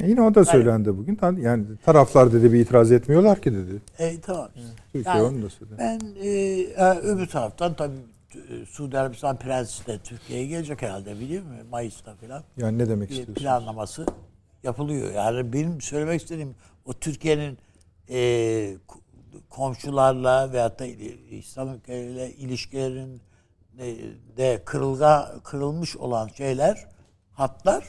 [0.01, 1.15] E yine o da söylendi bugün.
[1.15, 3.81] Ta- Yani taraflar dedi bir itiraz etmiyorlar ki dedi.
[3.99, 4.49] E, tamam.
[4.91, 5.75] Türkiye Yani onu da söyledi.
[5.79, 7.95] Ben e, öbür taraftan tabii
[8.35, 11.67] e, Suudi Arabistan Prensi de Türkiye'ye gelecek herhalde biliyor musun?
[11.71, 12.43] Mayıs'ta falan.
[12.57, 13.33] Yani ne demek istiyorsun?
[13.33, 14.05] planlaması
[14.63, 15.11] yapılıyor.
[15.13, 17.57] Yani benim söylemek istediğim o Türkiye'nin
[18.09, 18.17] e,
[18.87, 19.01] ko-
[19.49, 20.85] komşularla veyahut da
[21.31, 23.21] İslam ülkeleriyle ilişkilerin
[23.81, 23.97] de,
[24.37, 26.87] de kırılga kırılmış olan şeyler
[27.31, 27.85] hatlar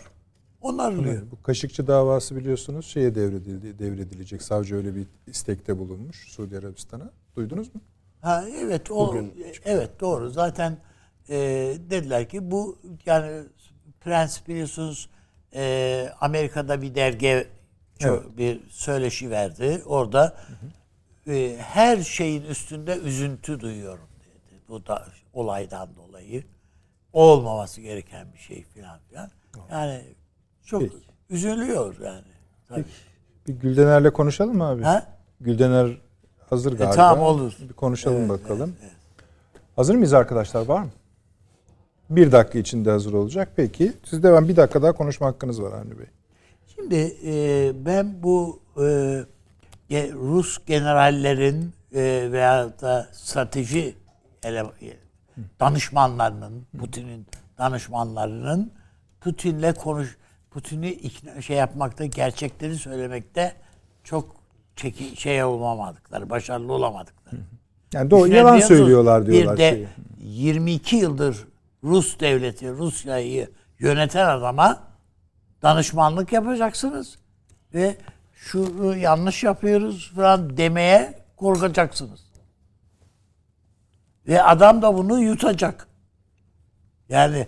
[0.60, 1.30] onarılıyor.
[1.30, 4.42] Bu Kaşıkçı davası biliyorsunuz şeye devredildi, devredilecek.
[4.42, 7.10] Savcı öyle bir istekte bulunmuş Suudi Arabistan'a.
[7.36, 7.80] Duydunuz mu?
[8.20, 9.16] Ha, evet o
[9.64, 10.30] evet doğru.
[10.30, 10.76] Zaten
[11.28, 11.36] e,
[11.90, 13.42] dediler ki bu yani
[14.00, 15.08] Prens biliyorsunuz
[15.54, 17.48] e, Amerika'da bir dergi
[17.98, 19.82] çok, bir söyleşi verdi.
[19.86, 20.36] Orada
[21.26, 24.60] e, her şeyin üstünde üzüntü duyuyorum dedi.
[24.68, 26.44] Bu da olaydan dolayı
[27.12, 29.30] olmaması gereken bir şey filan filan.
[29.70, 30.02] Yani
[30.64, 30.94] çok Peki.
[31.30, 32.24] üzülüyor yani.
[32.68, 32.84] Tabii.
[33.48, 34.82] Bir Güldener'le konuşalım mı abi?
[34.82, 35.06] Ha?
[35.40, 35.98] Güldener
[36.50, 36.94] hazır galiba.
[36.94, 37.56] tamam, olur.
[37.68, 38.76] Bir konuşalım bakalım.
[39.76, 40.66] Hazır mıyız arkadaşlar?
[40.66, 40.90] Var mı?
[42.10, 43.48] Bir dakika içinde hazır olacak.
[43.56, 43.92] Peki.
[44.04, 44.48] Siz devam.
[44.48, 46.06] Bir dakika daha konuşma hakkınız var Avni Bey.
[46.74, 48.82] Şimdi e, ben bu e,
[50.12, 53.94] Rus generallerin e, veya da strateji
[54.42, 54.64] ele,
[55.60, 57.26] danışmanlarının, Putin'in
[57.58, 58.72] danışmanlarının
[59.20, 60.16] Putin'le konuş
[60.50, 63.54] Putin'i ikna şey yapmakta, gerçekleri söylemekte
[64.04, 64.36] çok
[64.76, 67.40] çeki, şey olamadıkları, başarılı olamadıkları.
[67.92, 69.54] Yani doğru Düşünebiliyor yalan söylüyorlar diyorlar.
[69.54, 69.88] Bir de şeyi.
[70.20, 71.36] 22 yıldır
[71.84, 74.82] Rus devleti, Rusya'yı yöneten adama
[75.62, 77.18] danışmanlık yapacaksınız
[77.74, 77.96] ve
[78.34, 82.20] şunu yanlış yapıyoruz falan demeye korkacaksınız.
[84.28, 85.88] Ve adam da bunu yutacak.
[87.08, 87.46] Yani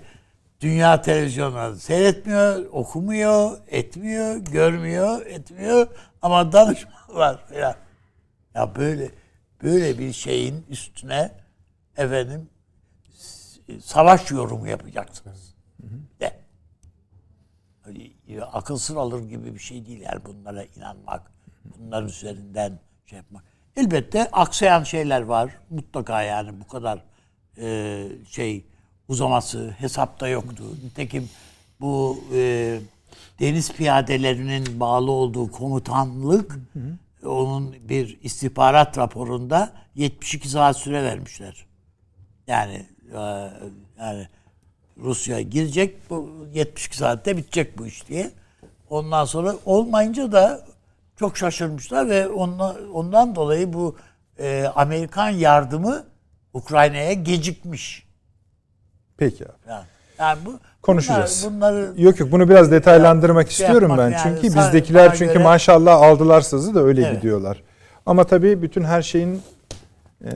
[0.61, 5.87] dünya televizyonları seyretmiyor, okumuyor, etmiyor, görmüyor, etmiyor
[6.23, 7.75] ama danışmanlar falan.
[8.55, 9.11] Ya böyle
[9.63, 11.31] böyle bir şeyin üstüne
[11.97, 12.51] efendim
[13.81, 15.55] savaş yorumu yapacaksınız.
[16.21, 16.41] De.
[18.53, 21.33] Akıl sır alır gibi bir şey değil yani bunlara inanmak.
[21.65, 23.45] Bunların üzerinden şey yapmak.
[23.77, 25.51] Elbette aksayan şeyler var.
[25.71, 27.03] Mutlaka yani bu kadar
[27.59, 28.65] e, şey
[29.09, 30.65] uzaması hesapta yoktu.
[30.85, 31.29] Nitekim
[31.81, 32.79] bu e,
[33.41, 36.59] deniz piyadelerinin bağlı olduğu komutanlık
[37.25, 41.67] onun bir istihbarat raporunda 72 saat süre vermişler.
[42.47, 43.21] Yani e,
[43.99, 44.29] yani
[44.99, 48.31] Rusya girecek bu 72 saatte bitecek bu iş diye.
[48.91, 50.67] Ondan sonra olmayınca da
[51.19, 53.97] çok şaşırmışlar ve ondan, ondan dolayı bu
[54.39, 56.05] e, Amerikan yardımı
[56.53, 58.07] Ukrayna'ya gecikmiş.
[59.17, 59.53] Peki abi.
[59.69, 59.85] Yani,
[60.19, 61.45] yani bu Konuşacağız.
[61.47, 64.11] Bunlar, bunları Yok yok bunu biraz detaylandırmak şey istiyorum ben.
[64.11, 67.17] yani, çünkü bizdekiler çünkü göre- maşallah aldılar sazı da öyle Evet.
[67.17, 67.63] gidiyorlar.
[68.07, 69.43] Ama tabii bütün her şeyin
[70.25, 70.33] eee,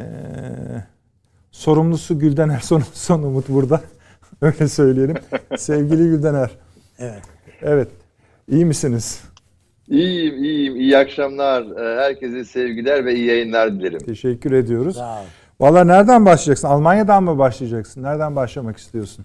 [1.51, 3.81] sorumlusu Güldener son, son umut burada.
[4.43, 5.17] öyle söyleyelim.
[5.59, 6.51] Sevgili Güldener.
[6.99, 7.23] evet.
[7.63, 7.89] Evet.
[8.49, 9.21] İyi misiniz?
[9.91, 10.77] İyiyim, iyiyim.
[10.77, 11.63] İyi akşamlar.
[11.63, 13.99] Ee, Herkese sevgiler ve iyi yayınlar dilerim.
[13.99, 14.97] Teşekkür ediyoruz.
[14.97, 15.25] Sağ ol.
[15.61, 16.69] Valla nereden başlayacaksın?
[16.69, 18.03] Almanya'dan mı başlayacaksın?
[18.03, 19.25] Nereden başlamak istiyorsun?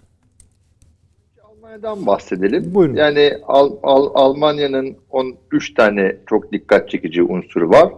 [1.44, 2.76] Almanya'dan bahsedelim.
[2.76, 2.96] Buyurun.
[2.96, 7.94] Yani Al- Al- Almanya'nın 13 tane çok dikkat çekici unsuru var.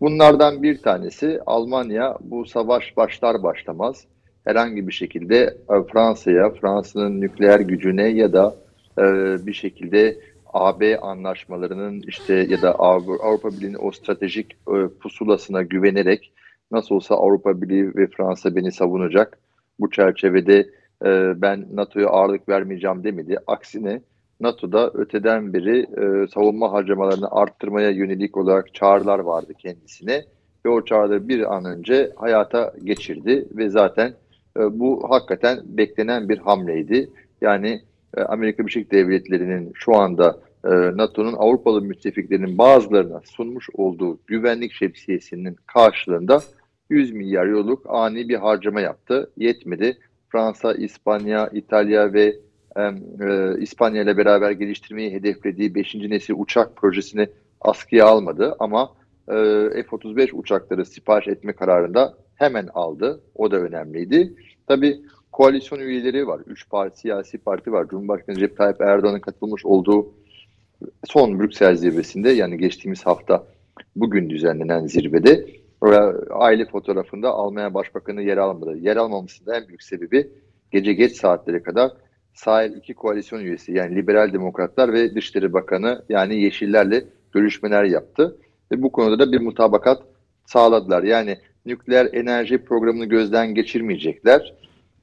[0.00, 4.04] Bunlardan bir tanesi Almanya bu savaş başlar başlamaz
[4.44, 5.36] herhangi bir şekilde
[5.70, 8.54] e, Fransa'ya, Fransa'nın nükleer gücüne ya da
[8.98, 9.02] e,
[9.46, 10.18] bir şekilde
[10.52, 16.32] AB anlaşmalarının işte ya da Avru- Avrupa Birliği'nin o stratejik e, pusulasına güvenerek
[16.70, 19.38] nasıl olsa Avrupa Birliği ve Fransa beni savunacak.
[19.80, 20.58] Bu çerçevede
[21.04, 23.36] e, ben NATO'ya ağırlık vermeyeceğim demedi.
[23.46, 24.02] Aksine
[24.40, 30.24] NATO'da öteden beri e, savunma harcamalarını arttırmaya yönelik olarak çağrılar vardı kendisine
[30.66, 34.14] ve o çağrıları bir an önce hayata geçirdi ve zaten
[34.70, 37.10] bu hakikaten beklenen bir hamleydi.
[37.40, 37.80] Yani
[38.16, 45.56] e, Amerika Birleşik Devletleri'nin şu anda e, NATO'nun Avrupalı müttefiklerinin bazılarına sunmuş olduğu güvenlik şemsiyesinin
[45.66, 46.42] karşılığında
[46.90, 49.30] 100 milyar euroluk ani bir harcama yaptı.
[49.36, 49.98] Yetmedi.
[50.28, 52.36] Fransa, İspanya, İtalya ve
[52.76, 52.92] e,
[53.60, 55.94] İspanya ile beraber geliştirmeyi hedeflediği 5.
[55.94, 57.28] nesil uçak projesini
[57.60, 58.92] askıya almadı ama
[59.28, 59.34] e,
[59.82, 63.20] F-35 uçakları sipariş etme kararında hemen aldı.
[63.34, 64.32] O da önemliydi.
[64.66, 65.00] Tabii
[65.38, 66.40] koalisyon üyeleri var.
[66.46, 67.88] Üç parti, siyasi parti var.
[67.88, 70.14] Cumhurbaşkanı Recep Tayyip Erdoğan'ın katılmış olduğu
[71.04, 73.46] son Brüksel zirvesinde yani geçtiğimiz hafta
[73.96, 75.46] bugün düzenlenen zirvede
[75.84, 75.88] e,
[76.30, 78.76] aile fotoğrafında Almanya Başbakanı yer almadı.
[78.78, 80.28] Yer almamasının en büyük sebebi
[80.70, 81.90] gece geç saatlere kadar
[82.34, 88.36] sahil iki koalisyon üyesi yani Liberal Demokratlar ve Dışişleri Bakanı yani Yeşillerle görüşmeler yaptı.
[88.72, 90.02] Ve bu konuda da bir mutabakat
[90.46, 91.02] sağladılar.
[91.02, 94.54] Yani nükleer enerji programını gözden geçirmeyecekler.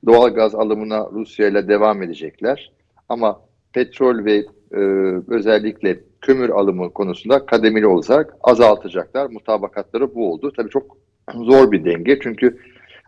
[0.06, 2.72] Doğal gaz alımına Rusya ile devam edecekler.
[3.10, 3.42] Ama
[3.74, 4.80] petrol ve e,
[5.28, 9.30] özellikle kömür alımı konusunda kademeli olarak azaltacaklar.
[9.30, 10.52] Mutabakatları bu oldu.
[10.58, 10.98] Tabii çok
[11.34, 12.58] zor bir denge çünkü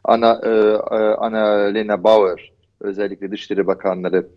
[0.03, 4.27] Ana e, e, Ana Lena Bauer özellikle Dışişleri Bakanları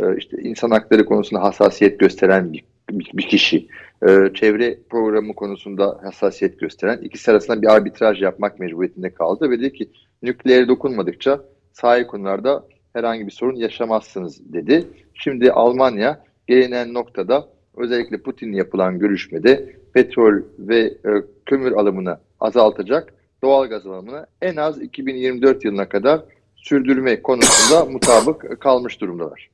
[0.00, 3.68] e, işte insan hakları konusunda hassasiyet gösteren bir, bir, kişi.
[4.08, 9.72] e, çevre programı konusunda hassasiyet gösteren ikisi arasında bir arbitraj yapmak mecburiyetinde kaldı ve dedi
[9.72, 9.90] ki
[10.22, 11.40] nükleere dokunmadıkça
[11.80, 14.88] sahil konularda herhangi bir sorun yaşamazsınız dedi.
[15.14, 21.10] Şimdi Almanya gelinen noktada özellikle Putin'le yapılan görüşmede petrol ve e,
[21.46, 26.20] kömür alımını azaltacak, doğal gaz alımını en az 2024 yılına kadar
[26.56, 29.50] sürdürme konusunda mutabık kalmış durumdalar.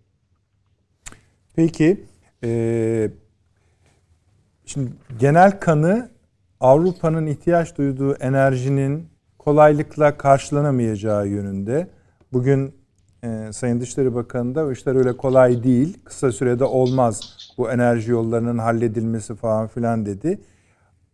[1.57, 2.05] Peki,
[2.45, 3.11] e,
[4.67, 6.11] şimdi genel kanı
[6.61, 9.09] Avrupa'nın ihtiyaç duyduğu enerjinin
[9.39, 11.94] kolaylıkla karşılanamayacağı yönünde.
[12.35, 12.75] Bugün
[13.25, 18.59] e, Sayın Dışişleri Bakanı da işler öyle kolay değil, kısa sürede olmaz bu enerji yollarının
[18.59, 20.41] halledilmesi falan filan dedi.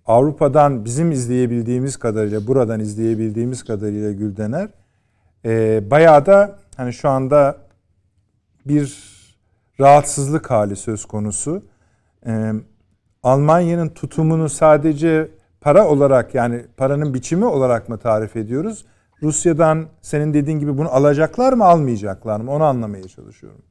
[0.06, 4.68] Avrupa'dan bizim izleyebildiğimiz kadarıyla, buradan izleyebildiğimiz kadarıyla Güldener,
[5.44, 7.56] e, bayağı da hani şu anda
[8.66, 9.10] bir
[9.80, 11.62] rahatsızlık hali söz konusu.
[12.26, 12.52] E,
[13.22, 15.28] Almanya'nın tutumunu sadece
[15.60, 18.84] para olarak yani paranın biçimi olarak mı tarif ediyoruz?
[19.22, 23.62] Rusya'dan senin dediğin gibi bunu alacaklar mı almayacaklar mı onu anlamaya çalışıyorum.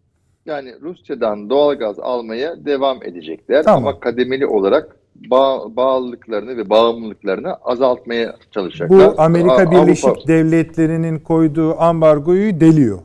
[0.46, 3.88] Yani Rusya'dan doğal gaz almaya devam edecekler tamam.
[3.88, 9.18] ama kademeli olarak bağ, bağlılıklarını ve bağımlılıklarını azaltmaya çalışacaklar.
[9.18, 10.28] Bu Amerika Birleşik Avrupa...
[10.28, 13.00] Devletleri'nin koyduğu ambargoyu deliyor.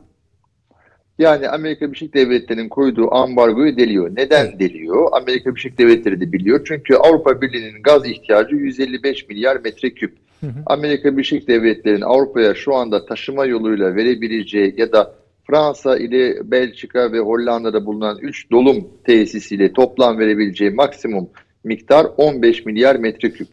[1.19, 4.11] Yani Amerika Birleşik Devletleri'nin koyduğu ambargoyu deliyor.
[4.15, 4.59] Neden evet.
[4.59, 5.07] deliyor?
[5.11, 6.61] Amerika Birleşik Devletleri de biliyor.
[6.67, 10.24] Çünkü Avrupa Birliği'nin gaz ihtiyacı 155 milyar metreküp.
[10.65, 15.15] Amerika Birleşik Devletleri'nin Avrupa'ya şu anda taşıma yoluyla verebileceği ya da
[15.47, 21.29] Fransa ile Belçika ve Hollanda'da bulunan 3 dolum tesisiyle toplam verebileceği maksimum
[21.63, 23.47] miktar 15 milyar metreküp.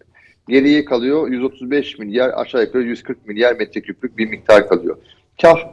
[0.48, 4.96] Geriye kalıyor 135 milyar aşağı yukarı 140 milyar metreküplük bir miktar kalıyor.
[5.42, 5.72] Kah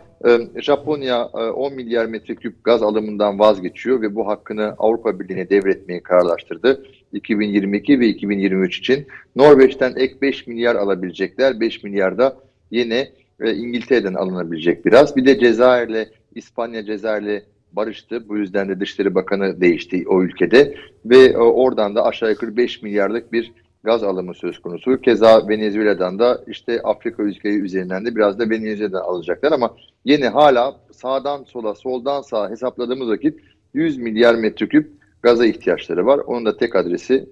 [0.55, 6.85] Japonya 10 e, milyar metreküp gaz alımından vazgeçiyor ve bu hakkını Avrupa Birliği'ne devretmeyi kararlaştırdı.
[7.13, 11.59] 2022 ve 2023 için Norveç'ten ek 5 milyar alabilecekler.
[11.59, 12.37] 5 milyar da
[12.71, 15.15] yine e, İngiltere'den alınabilecek biraz.
[15.15, 18.29] Bir de Cezayir'le İspanya Cezayir'le barıştı.
[18.29, 22.81] Bu yüzden de Dışişleri Bakanı değişti o ülkede ve e, oradan da aşağı yukarı 5
[22.81, 23.51] milyarlık bir
[23.83, 25.01] gaz alımı söz konusu.
[25.01, 30.79] Keza Venezuela'dan da işte Afrika ülkeyi üzerinden de biraz da Venezuela'dan alacaklar ama yine hala
[30.91, 33.39] sağdan sola soldan sağa hesapladığımız vakit
[33.73, 36.17] 100 milyar metreküp gaza ihtiyaçları var.
[36.17, 37.29] Onun da tek adresi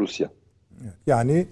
[0.00, 0.30] Rusya.
[1.06, 1.46] Yani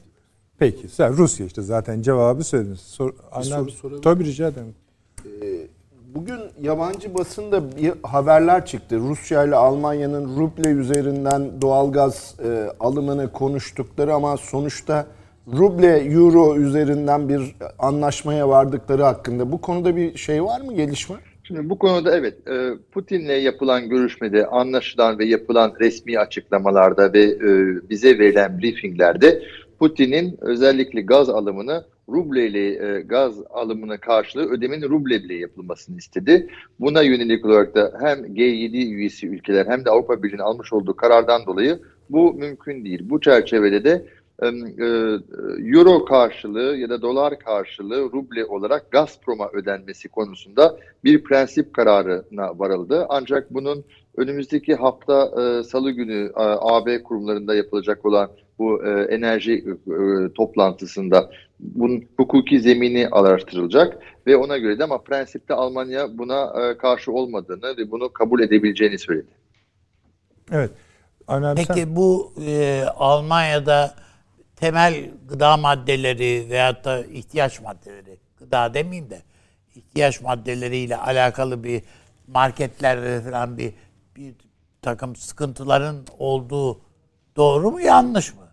[0.58, 2.80] peki sen Rusya işte zaten cevabı söylediniz.
[2.80, 4.74] Sor, soru sorabilir Tabii rica ederim.
[5.26, 5.66] Ee,
[6.14, 8.98] Bugün yabancı basında bir haberler çıktı.
[8.98, 15.06] Rusya ile Almanya'nın ruble üzerinden doğalgaz e, alımını konuştukları ama sonuçta
[15.52, 19.52] ruble euro üzerinden bir anlaşmaya vardıkları hakkında.
[19.52, 21.16] Bu konuda bir şey var mı gelişme?
[21.44, 27.48] Şimdi bu konuda evet e, Putin'le yapılan görüşmede anlaşılan ve yapılan resmi açıklamalarda ve e,
[27.90, 29.42] bize verilen briefinglerde
[29.78, 36.48] Putin'in özellikle gaz alımını rubleyle e, gaz alımına karşılığı ödemenin ruble bile yapılmasını istedi.
[36.80, 41.46] Buna yönelik olarak da hem G7 üyesi ülkeler hem de Avrupa Birliği'nin almış olduğu karardan
[41.46, 41.78] dolayı
[42.10, 43.00] bu mümkün değil.
[43.04, 44.04] Bu çerçevede de
[44.42, 44.46] e,
[45.76, 53.06] euro karşılığı ya da dolar karşılığı ruble olarak Gazprom'a ödenmesi konusunda bir prensip kararına varıldı.
[53.08, 53.84] Ancak bunun
[54.16, 61.30] önümüzdeki hafta e, salı günü e, AB kurumlarında yapılacak olan bu e, enerji e, toplantısında
[61.60, 67.76] bunun hukuki zemini araştırılacak ve ona göre de ama prensipte Almanya buna e, karşı olmadığını
[67.76, 69.30] ve bunu kabul edebileceğini söyledi.
[70.52, 70.70] Evet.
[71.28, 73.94] Önemli Peki bu e, Almanya'da
[74.56, 79.22] temel gıda maddeleri veyahut da ihtiyaç maddeleri, gıda demeyeyim de
[79.74, 81.82] ihtiyaç maddeleriyle alakalı bir
[82.26, 83.72] marketlerde falan bir
[84.16, 84.34] bir
[84.82, 86.80] takım sıkıntıların olduğu
[87.36, 88.48] doğru mu yanlış mı?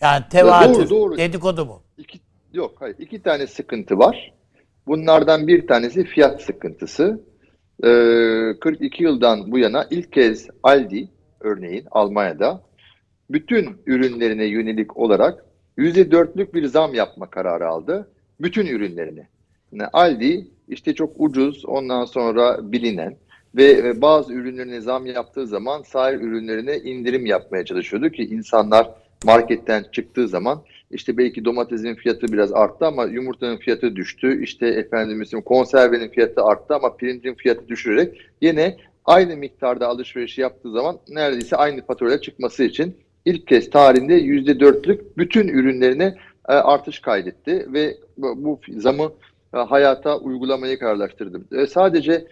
[0.00, 1.18] Yani tevatür, doğru, doğru.
[1.18, 1.83] dedikodu mu?
[2.54, 2.96] Yok hayır.
[2.98, 4.32] iki tane sıkıntı var.
[4.86, 7.20] Bunlardan bir tanesi fiyat sıkıntısı.
[7.84, 11.08] Ee, 42 yıldan bu yana ilk kez Aldi
[11.40, 12.62] örneğin Almanya'da
[13.30, 15.44] bütün ürünlerine yönelik olarak
[15.78, 18.10] %4'lük bir zam yapma kararı aldı.
[18.40, 19.28] Bütün ürünlerine.
[19.72, 23.16] Yani Aldi işte çok ucuz ondan sonra bilinen
[23.54, 28.90] ve bazı ürünlerine zam yaptığı zaman sahil ürünlerine indirim yapmaya çalışıyordu ki insanlar
[29.24, 30.62] marketten çıktığı zaman
[30.94, 34.42] işte belki domatesin fiyatı biraz arttı ama yumurtanın fiyatı düştü.
[34.42, 40.98] İşte efendimizin konservenin fiyatı arttı ama pirincin fiyatı düşürerek yine aynı miktarda alışveriş yaptığı zaman
[41.08, 46.14] neredeyse aynı faturayla çıkması için ilk kez tarihinde %4'lük bütün ürünlerine
[46.48, 49.12] e, artış kaydetti ve bu zamı
[49.54, 51.62] e, hayata uygulamayı kararlaştırdı.
[51.62, 52.26] E, sadece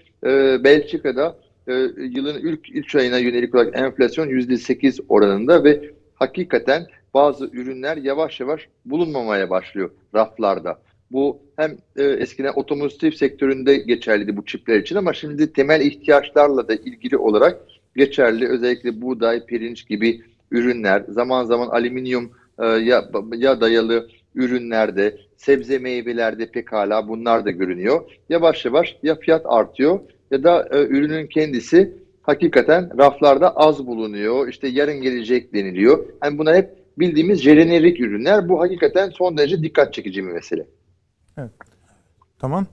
[0.65, 1.37] Belçika'da
[1.97, 8.69] yılın ilk 3 ayına yönelik olarak enflasyon %8 oranında ve hakikaten bazı ürünler yavaş yavaş
[8.85, 10.79] bulunmamaya başlıyor raflarda.
[11.13, 16.75] Bu hem e, eskiden otomotiv sektöründe geçerliydi bu çipler için ama şimdi temel ihtiyaçlarla da
[16.75, 17.61] ilgili olarak
[17.97, 18.49] geçerli.
[18.49, 26.51] Özellikle buğday, pirinç gibi ürünler, zaman zaman alüminyum e, ya, ya dayalı ürünlerde, sebze meyvelerde
[26.51, 28.11] pekala bunlar da görünüyor.
[28.29, 30.01] Yavaş yavaş ya fiyat artıyor
[30.31, 31.93] ya da e, ürünün kendisi
[32.23, 34.49] hakikaten raflarda az bulunuyor.
[34.49, 36.05] İşte yarın gelecek deniliyor.
[36.25, 38.49] Yani bunlar hep bildiğimiz jenerik ürünler.
[38.49, 40.67] Bu hakikaten son derece dikkat çekici bir mesele.
[41.39, 41.51] Evet.
[42.39, 42.67] Tamam.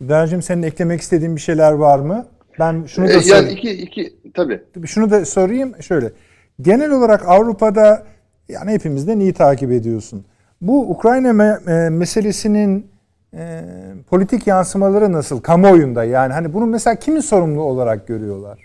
[0.00, 2.26] İdarcığım senin eklemek istediğin bir şeyler var mı?
[2.58, 3.46] Ben şunu da Ee, sorayım.
[3.46, 4.60] yani iki, iki tabii.
[4.86, 6.12] Şunu da sorayım şöyle.
[6.60, 8.06] Genel olarak Avrupa'da
[8.48, 10.24] yani hepimizden iyi takip ediyorsun.
[10.60, 12.86] Bu Ukrayna me- e, meselesinin
[13.34, 13.60] e,
[14.10, 16.04] politik yansımaları nasıl kamuoyunda?
[16.04, 18.62] Yani hani bunu mesela kimin sorumlu olarak görüyorlar?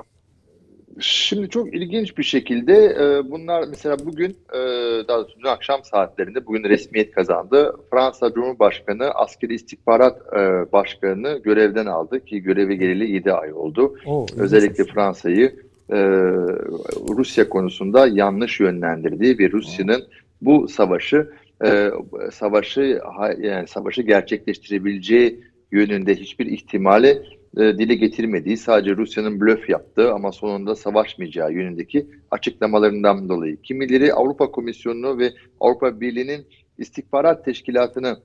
[0.99, 4.57] Şimdi çok ilginç bir şekilde e, bunlar mesela bugün e,
[5.07, 7.75] daha doğrusu dün akşam saatlerinde bugün resmiyet kazandı.
[7.91, 13.95] Fransa Cumhurbaşkanı askeri istihbarat e, başkanını görevden aldı ki görevi geleli 7 ay oldu.
[14.05, 15.55] Oo, Özellikle Fransa'yı
[15.89, 15.97] e,
[17.17, 20.03] Rusya konusunda yanlış yönlendirdiği ve Rusya'nın
[20.41, 21.29] bu savaşı
[21.65, 21.89] e,
[22.31, 23.01] savaşı
[23.39, 25.39] yani savaşı gerçekleştirebileceği
[25.71, 27.21] yönünde hiçbir ihtimali
[27.57, 33.61] e, dile getirmediği, sadece Rusya'nın blöf yaptığı ama sonunda savaşmayacağı yönündeki açıklamalarından dolayı.
[33.61, 36.47] Kimileri Avrupa Komisyonu'nu ve Avrupa Birliği'nin
[36.77, 38.17] istihbarat teşkilatını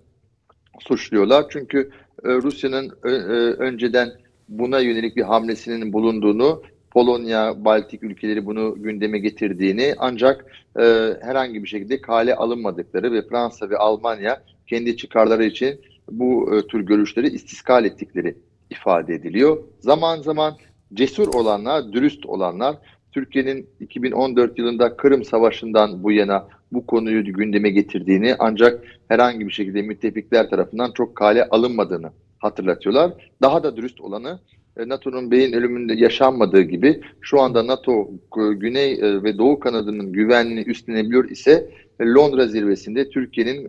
[0.80, 1.46] suçluyorlar.
[1.50, 1.90] Çünkü
[2.24, 4.12] e, Rusya'nın ö- ö- önceden
[4.48, 10.46] buna yönelik bir hamlesinin bulunduğunu, Polonya, Baltik ülkeleri bunu gündeme getirdiğini ancak
[10.78, 10.82] e,
[11.20, 16.80] herhangi bir şekilde kale alınmadıkları ve Fransa ve Almanya kendi çıkarları için bu e, tür
[16.80, 18.36] görüşleri istiskal ettikleri
[18.74, 19.58] ifade ediliyor.
[19.80, 20.54] Zaman zaman
[20.94, 22.76] cesur olanlar, dürüst olanlar
[23.12, 29.82] Türkiye'nin 2014 yılında Kırım Savaşı'ndan bu yana bu konuyu gündeme getirdiğini ancak herhangi bir şekilde
[29.82, 33.12] müttefikler tarafından çok kale alınmadığını hatırlatıyorlar.
[33.42, 34.38] Daha da dürüst olanı
[34.76, 40.12] e, NATO'nun beyin ölümünde yaşanmadığı gibi şu anda NATO e, Güney e, ve Doğu kanadının
[40.12, 41.70] güvenliğini üstlenebiliyor ise
[42.00, 43.68] Londra zirvesinde Türkiye'nin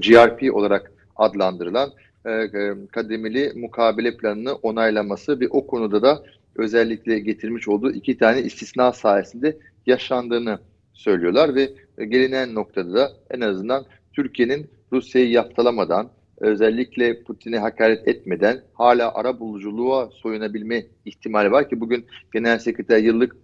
[0.00, 1.90] GRP olarak adlandırılan
[2.26, 6.22] e, e, kademeli mukabele planını onaylaması ve o konuda da
[6.56, 9.56] özellikle getirmiş olduğu iki tane istisna sayesinde
[9.86, 10.58] yaşandığını
[10.92, 16.10] söylüyorlar ve e, gelinen noktada da en azından Türkiye'nin Rusya'yı yaptalamadan
[16.40, 23.36] özellikle Putin'e hakaret etmeden hala ara buluculuğa soyunabilme ihtimali var ki bugün Genel Sekreter yıllık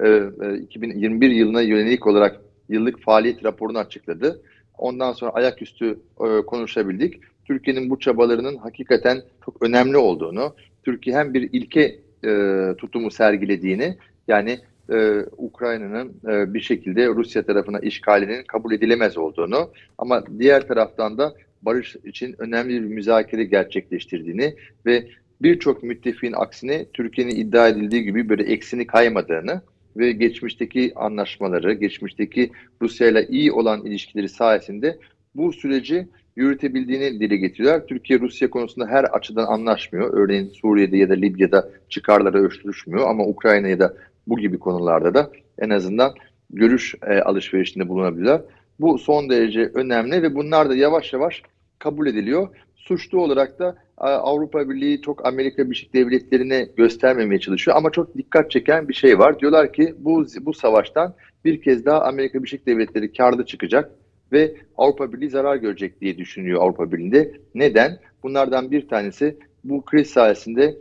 [0.00, 4.42] e, e, 2021 yılına yönelik olarak yıllık faaliyet raporunu açıkladı.
[4.78, 5.98] Ondan sonra ayaküstü
[6.46, 7.20] konuşabildik.
[7.46, 13.96] Türkiye'nin bu çabalarının hakikaten çok önemli olduğunu, Türkiye hem bir ilke e, tutumu sergilediğini,
[14.28, 14.58] yani
[14.92, 21.34] e, Ukrayna'nın e, bir şekilde Rusya tarafına işgalinin kabul edilemez olduğunu ama diğer taraftan da
[21.62, 24.54] barış için önemli bir müzakere gerçekleştirdiğini
[24.86, 25.08] ve
[25.42, 29.62] birçok müttefiğin aksine Türkiye'nin iddia edildiği gibi böyle eksini kaymadığını
[29.96, 32.50] ve geçmişteki anlaşmaları, geçmişteki
[32.82, 34.98] Rusya ile iyi olan ilişkileri sayesinde
[35.34, 37.86] bu süreci yürütebildiğini dile getiriyorlar.
[37.86, 40.14] Türkiye Rusya konusunda her açıdan anlaşmıyor.
[40.14, 45.70] Örneğin Suriye'de ya da Libya'da çıkarları ölçüşmüyor ama Ukrayna'ya da bu gibi konularda da en
[45.70, 46.14] azından
[46.50, 48.40] görüş e, alışverişinde bulunabilirler.
[48.80, 51.42] Bu son derece önemli ve bunlar da yavaş yavaş
[51.78, 52.48] kabul ediliyor.
[52.76, 58.50] Suçlu olarak da e, Avrupa Birliği çok Amerika Birleşik Devletleri'ne göstermemeye çalışıyor ama çok dikkat
[58.50, 59.40] çeken bir şey var.
[59.40, 61.14] Diyorlar ki bu bu savaştan
[61.44, 63.90] bir kez daha Amerika Birleşik Devletleri karlı çıkacak
[64.32, 67.32] ve Avrupa Birliği zarar görecek diye düşünüyor Avrupa Birliği'nde.
[67.54, 67.98] Neden?
[68.22, 70.78] Bunlardan bir tanesi bu kriz sayesinde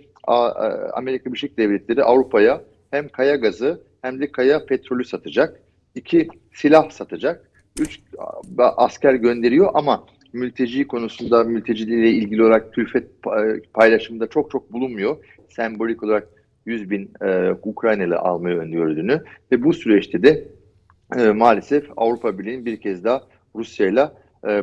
[0.93, 5.59] Amerika Birleşik Devletleri Avrupa'ya hem kaya gazı hem de kaya petrolü satacak.
[5.95, 7.51] İki, silah satacak.
[7.79, 7.99] Üç,
[8.57, 13.07] asker gönderiyor ama mülteci konusunda mülteciliğiyle ilgili olarak külfet
[13.73, 15.17] paylaşımında çok çok bulunmuyor.
[15.49, 16.27] Sembolik olarak
[16.65, 20.47] 100 bin e, Ukraynalı almayı öngördüğünü ve bu süreçte de
[21.17, 23.23] e, maalesef Avrupa Birliği'nin bir kez daha
[23.55, 24.09] Rusya ile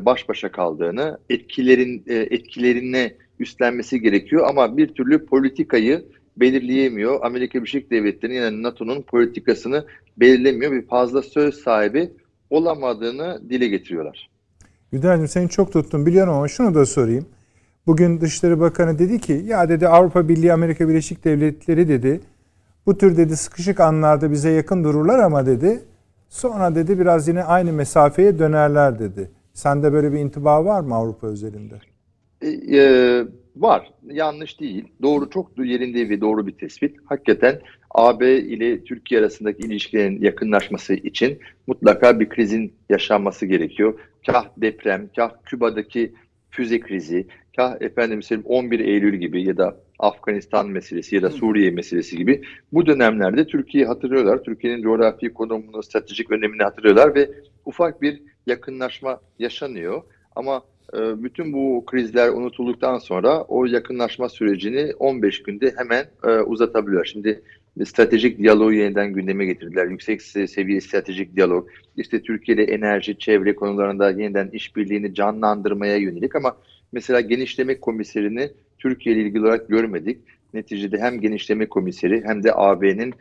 [0.05, 6.05] baş başa kaldığını, etkilerin e, üstlenmesi gerekiyor ama bir türlü politikayı
[6.37, 7.21] belirleyemiyor.
[7.23, 9.85] Amerika Birleşik Devletleri'nin yani NATO'nun politikasını
[10.17, 12.11] belirlemiyor ve fazla söz sahibi
[12.51, 14.31] olamadığını dile getiriyorlar.
[14.93, 17.27] Güder'cim seni çok tuttum biliyorum ama şunu da sorayım.
[17.87, 22.21] Bugün Dışişleri Bakanı dedi ki ya dedi Avrupa Birliği Amerika Birleşik Devletleri dedi
[22.87, 25.81] bu tür dedi sıkışık anlarda bize yakın dururlar ama dedi
[26.33, 29.31] sonra dedi biraz yine aynı mesafeye dönerler dedi.
[29.53, 31.75] Sende böyle bir intiba var mı Avrupa özelinde?
[32.43, 33.25] E,
[33.57, 33.91] Var.
[34.07, 34.85] Yanlış değil.
[35.03, 36.97] Doğru çok yerinde ve doğru bir tespit.
[37.05, 37.61] Hakikaten
[37.91, 43.99] AB ile Türkiye arasındaki ilişkilerin yakınlaşması için mutlaka bir krizin yaşanması gerekiyor.
[44.27, 46.13] Kah deprem, kah Küba'daki
[46.51, 47.27] füze krizi,
[47.57, 52.43] kah efendim 11 Eylül gibi ya da Afganistan meselesi ya da Suriye meselesi gibi
[52.73, 54.43] bu dönemlerde Türkiye'yi hatırlıyorlar.
[54.43, 57.31] Türkiye'nin coğrafi konumunu, stratejik önemini hatırlıyorlar ve
[57.65, 60.03] ufak bir yakınlaşma yaşanıyor.
[60.37, 60.63] Ama
[60.95, 67.05] e, bütün bu krizler unutulduktan sonra o yakınlaşma sürecini 15 günde hemen e, uzatabiliyor.
[67.05, 67.43] Şimdi
[67.85, 69.87] stratejik diyaloğu yeniden gündeme getirdiler.
[69.87, 71.69] Yüksek seviye stratejik diyalog.
[71.97, 76.57] İşte Türkiye ile enerji, çevre konularında yeniden işbirliğini canlandırmaya yönelik ama
[76.93, 78.51] mesela genişleme komiserini
[78.83, 80.19] Türkiye ile ilgili olarak görmedik.
[80.55, 83.15] Neticede hem genişleme komiseri hem de AB'nin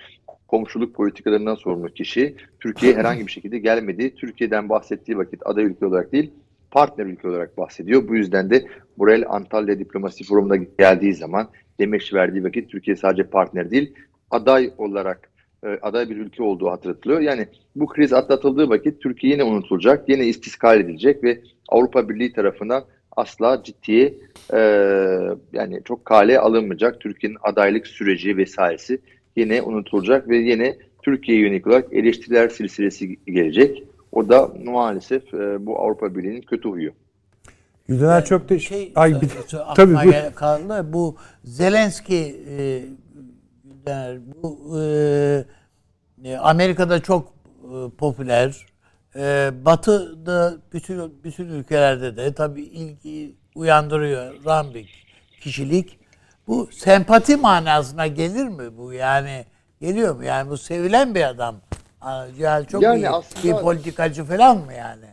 [0.47, 4.16] komşuluk politikalarından sorumlu kişi Türkiye herhangi bir şekilde gelmedi.
[4.16, 6.32] Türkiye'den bahsettiği vakit aday ülke olarak değil
[6.72, 8.07] partner ülke olarak bahsediyor.
[8.07, 8.66] Bu yüzden de
[8.97, 11.49] Borel Antalya Diplomasi Forumu'na geldiği zaman
[11.80, 13.93] demeç verdiği vakit Türkiye sadece partner değil
[14.32, 15.32] aday olarak
[15.64, 17.20] e, aday bir ülke olduğu hatırlatılıyor.
[17.20, 22.84] Yani bu kriz atlatıldığı vakit Türkiye yine unutulacak, yine istiskal edilecek ve Avrupa Birliği tarafından
[23.18, 24.14] asla ciddiye
[24.53, 24.59] e,
[25.53, 27.01] yani çok kale alınmayacak.
[27.01, 28.99] Türkiye'nin adaylık süreci vesairesi
[29.36, 33.84] yine unutulacak ve yine Türkiye'ye yönelik olarak eleştiriler silsilesi gelecek.
[34.12, 36.91] O da maalesef e, bu Avrupa Birliği'nin kötü huyu.
[37.88, 39.30] Güldener yani çok de şey, ay bir
[39.76, 40.93] tabii bu kaldı.
[40.93, 42.82] Bu Zelenski e,
[43.64, 45.45] Güldener bu e,
[46.24, 47.34] e, Amerika'da çok
[47.64, 48.70] e, popüler.
[49.16, 54.34] E, Batı'da bütün bütün ülkelerde de tabii ilgi uyandırıyor
[54.74, 55.05] bir
[55.41, 55.99] kişilik.
[56.47, 59.45] Bu sempati manasına gelir mi bu yani?
[59.82, 60.24] Geliyor mu?
[60.24, 61.55] Yani bu sevilen bir adam.
[62.38, 65.05] Yani çok yani iyi aslında, bir politikacı falan mı yani?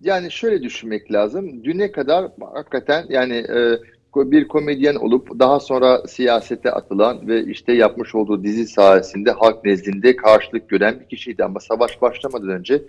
[0.00, 1.64] Yani şöyle düşünmek lazım.
[1.64, 3.78] Düne kadar hakikaten yani e,
[4.16, 10.16] bir komedyen olup daha sonra siyasete atılan ve işte yapmış olduğu dizi sayesinde halk nezdinde
[10.16, 11.44] karşılık gören bir kişiydi.
[11.44, 12.82] Ama savaş başlamadan önce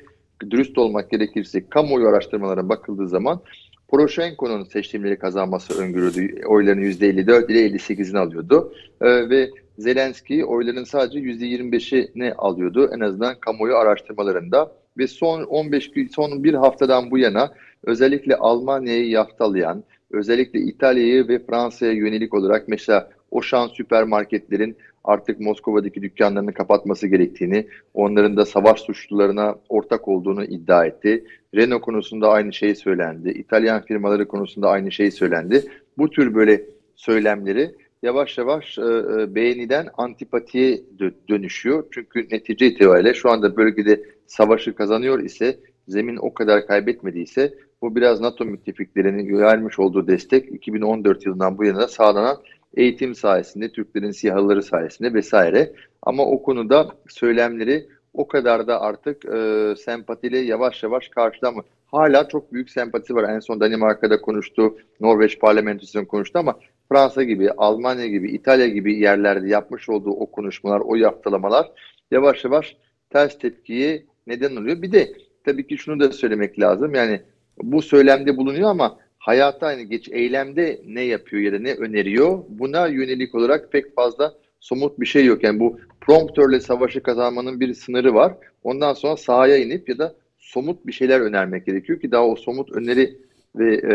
[0.50, 3.42] dürüst olmak gerekirse kamuoyu araştırmalarına bakıldığı zaman
[3.88, 6.46] Poroshenko'nun seçimleri kazanması öngörüldü.
[6.46, 8.74] Oyların %54 ile 58'ini alıyordu.
[9.02, 14.72] Ee, ve Zelenski oyların sadece %25'ini alıyordu en azından kamuoyu araştırmalarında.
[14.98, 17.54] Ve son 15 gün, son bir haftadan bu yana
[17.84, 19.84] özellikle Almanya'yı yaftalayan,
[20.14, 28.38] özellikle İtalya'yı ve Fransa'ya yönelik olarak mesela Oşan süpermarketlerin artık Moskova'daki dükkanlarını kapatması gerektiğini, onların
[28.38, 31.26] da savaş suçlularına ortak olduğunu iddia etti.
[31.56, 33.30] Renault konusunda aynı şey söylendi.
[33.30, 35.64] İtalyan firmaları konusunda aynı şey söylendi.
[35.98, 36.62] Bu tür böyle
[36.96, 37.72] söylemleri
[38.04, 40.82] yavaş yavaş e, e, beğeniden antipatiye
[41.30, 41.84] dönüşüyor.
[41.92, 47.54] Çünkü netice itibariyle şu anda bölgede savaşı kazanıyor ise zemin o kadar kaybetmediyse
[47.84, 52.38] bu biraz NATO müttefiklerinin vermiş olduğu destek 2014 yılından bu yana sağlanan
[52.74, 55.74] eğitim sayesinde, Türklerin siyahları sayesinde vesaire.
[56.02, 61.64] Ama o konuda söylemleri o kadar da artık e, sempatiyle yavaş yavaş karşılama.
[61.86, 63.30] Hala çok büyük sempati var.
[63.30, 66.60] En son Danimarka'da konuştu, Norveç parlamentosunda konuştu ama
[66.90, 71.72] Fransa gibi, Almanya gibi, İtalya gibi yerlerde yapmış olduğu o konuşmalar, o yaptılamalar
[72.12, 72.78] yavaş yavaş
[73.10, 74.82] ters tepkiye neden oluyor.
[74.82, 75.14] Bir de
[75.46, 76.96] tabii ki şunu da söylemek lazım.
[76.96, 77.22] Yani
[77.62, 82.88] bu söylemde bulunuyor ama hayatta aynı geç eylemde ne yapıyor ya da ne öneriyor buna
[82.88, 85.44] yönelik olarak pek fazla somut bir şey yok.
[85.44, 88.34] Yani bu promptörle savaşı kazanmanın bir sınırı var.
[88.64, 92.72] Ondan sonra sahaya inip ya da somut bir şeyler önermek gerekiyor ki daha o somut
[92.72, 93.18] öneri
[93.56, 93.92] ve e,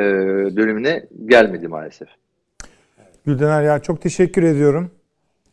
[0.56, 2.09] dönemine gelmedi maalesef.
[3.26, 4.90] Güldener ya çok teşekkür ediyorum.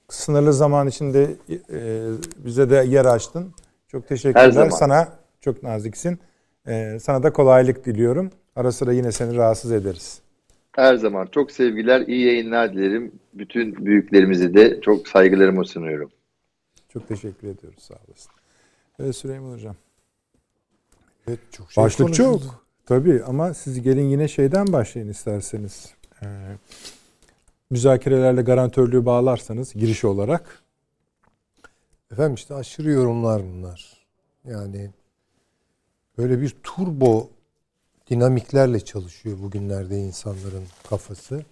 [0.09, 3.53] Sınırlı zaman içinde e, bize de yer açtın.
[3.87, 4.69] Çok teşekkürler.
[4.69, 5.07] Sana
[5.41, 6.19] çok naziksin.
[6.68, 8.32] E, sana da kolaylık diliyorum.
[8.55, 10.22] Ara sıra yine seni rahatsız ederiz.
[10.72, 13.11] Her zaman çok sevgiler, iyi yayınlar dilerim.
[13.34, 16.11] Bütün büyüklerimize de çok saygılarımı sunuyorum.
[16.89, 17.84] Çok teşekkür ediyoruz.
[17.84, 18.32] Sağ olasın.
[18.99, 19.76] Evet Süleyman Hocam.
[21.28, 22.66] Evet, çok şey Başlık çok.
[22.86, 25.93] Tabii ama siz gelin yine şeyden başlayın isterseniz.
[26.22, 26.26] Ee,
[27.70, 30.63] müzakerelerle garantörlüğü bağlarsanız giriş olarak.
[32.11, 34.07] Efendim işte aşırı yorumlar bunlar.
[34.45, 34.91] Yani
[36.18, 37.30] böyle bir turbo
[38.09, 41.45] dinamiklerle çalışıyor bugünlerde insanların kafası.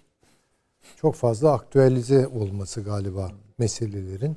[0.96, 4.36] Çok fazla aktüelize olması galiba meselelerin.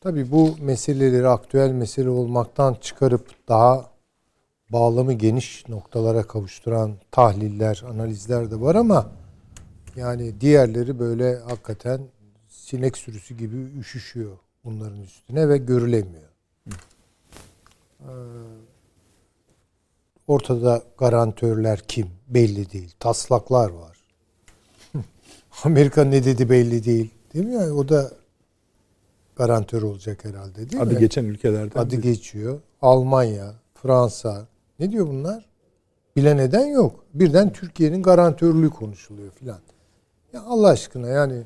[0.00, 3.90] Tabii bu meseleleri aktüel mesele olmaktan çıkarıp daha
[4.70, 9.12] bağlamı geniş noktalara kavuşturan tahliller, analizler de var ama
[9.96, 12.00] yani diğerleri böyle hakikaten
[12.48, 16.28] sinek sürüsü gibi üşüşüyor bunların üstüne ve görülemiyor.
[18.00, 18.06] Ee,
[20.26, 22.94] ortada garantörler kim belli değil.
[23.00, 23.98] Taslaklar var.
[25.64, 27.10] Amerika ne dedi belli değil.
[27.34, 27.54] Değil mi?
[27.54, 28.10] Yani o da
[29.36, 31.00] garantör olacak herhalde değil Adı mi?
[31.00, 31.80] geçen ülkelerden.
[31.80, 32.00] Adı biri.
[32.00, 32.60] geçiyor.
[32.82, 34.46] Almanya, Fransa.
[34.78, 35.46] Ne diyor bunlar?
[36.16, 37.04] Bile neden yok.
[37.14, 39.58] Birden Türkiye'nin garantörlüğü konuşuluyor filan.
[40.32, 41.42] Ya Allah aşkına yani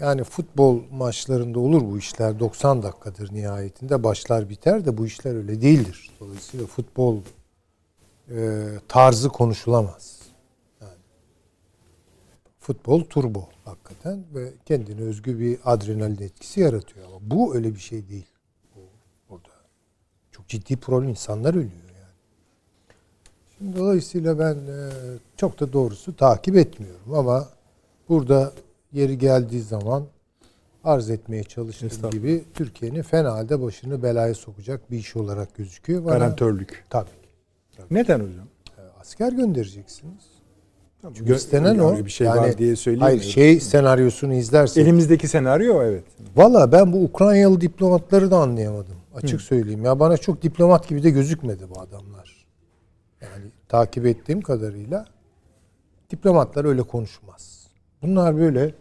[0.00, 5.62] yani futbol maçlarında olur bu işler 90 dakikadır nihayetinde başlar biter de bu işler öyle
[5.62, 6.10] değildir.
[6.20, 7.18] Dolayısıyla futbol
[8.30, 10.20] e, tarzı konuşulamaz.
[10.80, 10.98] Yani
[12.58, 18.08] futbol turbo hakikaten ve kendine özgü bir adrenalin etkisi yaratıyor ama bu öyle bir şey
[18.08, 18.26] değil.
[18.76, 18.80] Bu,
[19.30, 19.54] burada
[20.32, 22.14] çok ciddi problem insanlar ölüyor yani.
[23.58, 24.90] Şimdi dolayısıyla ben e,
[25.36, 27.48] çok da doğrusu takip etmiyorum ama
[28.08, 28.52] burada
[28.92, 30.04] yeri geldiği zaman
[30.84, 36.04] arz etmeye çalıştığım gibi Türkiye'nin fena halde başını belaya sokacak bir iş olarak gözüküyor.
[36.04, 36.84] Bana, Garantörlük.
[36.90, 37.08] Tabii.
[37.90, 38.46] Neden hocam?
[38.78, 40.24] E, Asker göndereceksiniz.
[41.02, 42.04] Çünkü Gö- istenen o.
[42.04, 43.22] Bir şey Yani- var diye Hayır söyleyemiyorum.
[43.22, 44.82] şey senaryosunu izlersen.
[44.82, 46.04] Elimizdeki senaryo evet.
[46.36, 48.96] Valla ben bu Ukraynalı diplomatları da anlayamadım.
[49.14, 49.84] Açık söyleyeyim.
[49.84, 52.46] Ya bana çok diplomat gibi de gözükmedi bu adamlar.
[53.20, 55.06] Yani takip ettiğim kadarıyla
[56.10, 57.59] diplomatlar öyle konuşmaz.
[58.02, 58.74] Bunlar böyle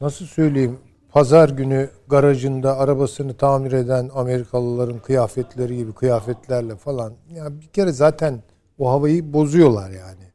[0.00, 0.78] nasıl söyleyeyim
[1.08, 7.12] pazar günü garajında arabasını tamir eden Amerikalıların kıyafetleri gibi kıyafetlerle falan.
[7.34, 8.42] Ya bir kere zaten
[8.78, 10.30] o havayı bozuyorlar yani.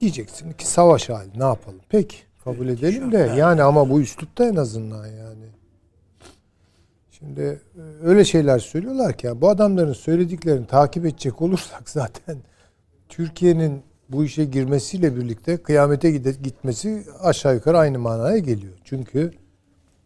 [0.00, 1.80] Diyeceksin ki savaş hali ne yapalım?
[1.88, 5.46] Peki kabul edelim de yani ama bu üslupta en azından yani.
[7.10, 12.38] Şimdi e, öyle şeyler söylüyorlar ki ya, bu adamların söylediklerini takip edecek olursak zaten
[13.08, 13.82] Türkiye'nin
[14.12, 18.72] bu işe girmesiyle birlikte kıyamete gitmesi aşağı yukarı aynı manaya geliyor.
[18.84, 19.32] Çünkü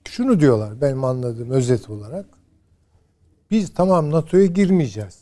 [0.05, 2.27] şunu diyorlar benim anladığım özet olarak.
[3.51, 5.19] Biz tamam NATO'ya girmeyeceğiz.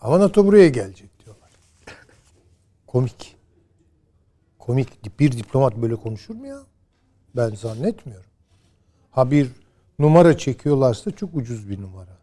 [0.00, 1.50] Ama NATO buraya gelecek diyorlar.
[2.86, 3.36] Komik.
[4.58, 5.20] Komik.
[5.20, 6.58] Bir diplomat böyle konuşur mu ya?
[7.36, 8.30] Ben zannetmiyorum.
[9.10, 9.50] Ha bir
[9.98, 12.18] numara çekiyorlarsa çok ucuz bir numara.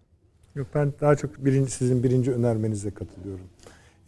[0.55, 3.45] Yok ben daha çok birinci sizin birinci önermenize katılıyorum.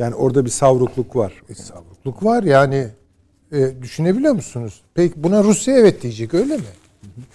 [0.02, 1.34] Yani orada bir savrukluk var.
[1.50, 2.88] E, savrukluk var yani.
[3.52, 4.82] E, düşünebiliyor musunuz?
[4.94, 6.64] Peki buna Rusya evet diyecek öyle mi?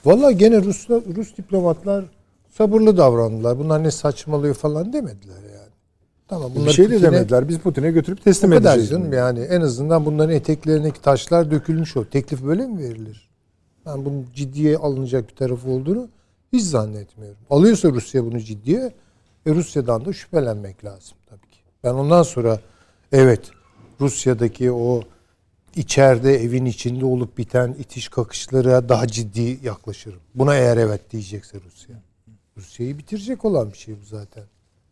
[0.05, 2.05] Vallahi gene Ruslar, Rus diplomatlar
[2.59, 3.59] sabırlı davrandılar.
[3.59, 5.73] Bunlar ne saçmalıyor falan demediler yani.
[6.29, 7.49] Tamam bir bunlar şey de demediler.
[7.49, 8.91] Biz Putin'e götürüp teslim O kadar edeceğiz.
[8.91, 12.05] canım yani en azından bunların eteklerindeki taşlar dökülmüş o.
[12.05, 13.29] Teklif böyle mi verilir?
[13.87, 16.09] Ben bunun ciddiye alınacak bir tarafı olduğunu
[16.53, 17.39] hiç zannetmiyorum.
[17.51, 18.93] Alıyorsa Rusya bunu ciddiye
[19.47, 21.46] e Rusya'dan da şüphelenmek lazım tabii.
[21.87, 22.61] Ben ondan sonra
[23.13, 23.51] evet
[24.01, 25.03] Rusya'daki o
[25.77, 30.21] içeride evin içinde olup biten itiş kakışlara daha ciddi yaklaşırım.
[30.35, 31.97] Buna eğer evet diyecekse Rusya.
[32.57, 34.45] Rusya'yı bitirecek olan bir şey bu zaten.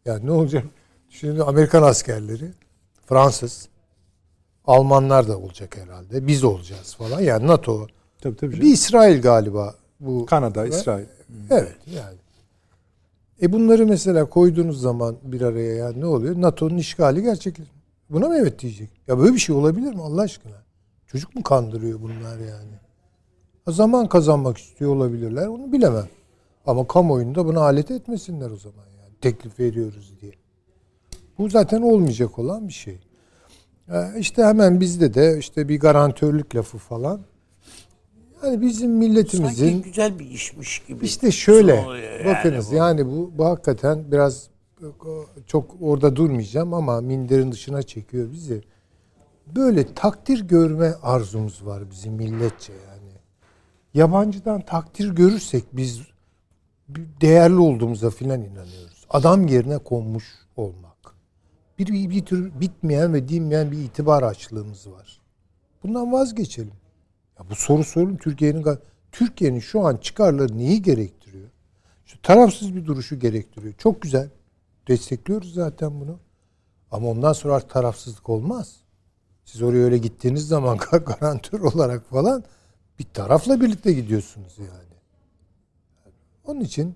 [0.05, 0.65] Yani ne olacak?
[1.11, 2.51] Şimdi Amerikan askerleri,
[3.07, 3.69] Fransız,
[4.65, 6.27] Almanlar da olacak herhalde.
[6.27, 7.21] Biz olacağız falan.
[7.21, 7.87] Yani NATO.
[8.21, 8.53] Tabii tabii.
[8.53, 8.73] Bir canım.
[8.73, 10.27] İsrail galiba bu.
[10.27, 11.07] Kanada, Ve- İsrail.
[11.51, 12.17] Evet yani.
[13.43, 16.41] E bunları mesela koyduğunuz zaman bir araya yani ne oluyor?
[16.41, 17.79] NATO'nun işgali gerçekleşiyor.
[18.11, 18.91] Buna mı evet diyecek?
[19.09, 20.65] Ya böyle bir şey olabilir mi Allah aşkına?
[21.07, 22.73] Çocuk mu kandırıyor bunlar yani?
[23.65, 25.47] Ha, zaman kazanmak istiyor olabilirler.
[25.47, 26.09] Onu bilemem.
[26.67, 29.15] Ama kamuoyunda buna alet etmesinler o zaman yani.
[29.21, 30.33] Teklif veriyoruz diye.
[31.39, 32.99] Bu zaten olmayacak olan bir şey.
[33.89, 37.21] E, işte hemen bizde de işte bir garantörlük lafı falan.
[38.45, 41.05] Yani bizim milletimizin Sanki güzel bir işmiş gibi.
[41.05, 42.75] işte şöyle oluyor yani bakınız bu.
[42.75, 44.49] yani bu, bu hakikaten biraz
[45.47, 48.63] çok orada durmayacağım ama minderin dışına çekiyor bizi.
[49.57, 53.13] Böyle takdir görme arzumuz var bizim milletçe yani.
[53.95, 56.01] Yabancıdan takdir görürsek biz
[57.21, 59.07] değerli olduğumuza filan inanıyoruz.
[59.11, 60.25] Adam yerine konmuş
[60.57, 61.15] olmak.
[61.79, 65.21] Bir, bir, bir tür bitmeyen ve dinmeyen bir itibar açlığımız var.
[65.83, 66.84] Bundan vazgeçelim.
[67.39, 68.67] Ya bu soru sorun Türkiye'nin
[69.13, 71.49] Türkiye'nin şu an çıkarları neyi gerektiriyor?
[72.07, 73.75] Şu tarafsız bir duruşu gerektiriyor.
[73.79, 74.29] Çok güzel.
[74.89, 76.19] Destekliyoruz zaten bunu.
[76.91, 78.77] Ama ondan sonra artık tarafsızlık olmaz.
[79.45, 82.45] Siz oraya öyle gittiğiniz zaman garantör olarak falan
[82.99, 84.95] bir tarafla birlikte gidiyorsunuz yani.
[86.45, 86.95] Onun için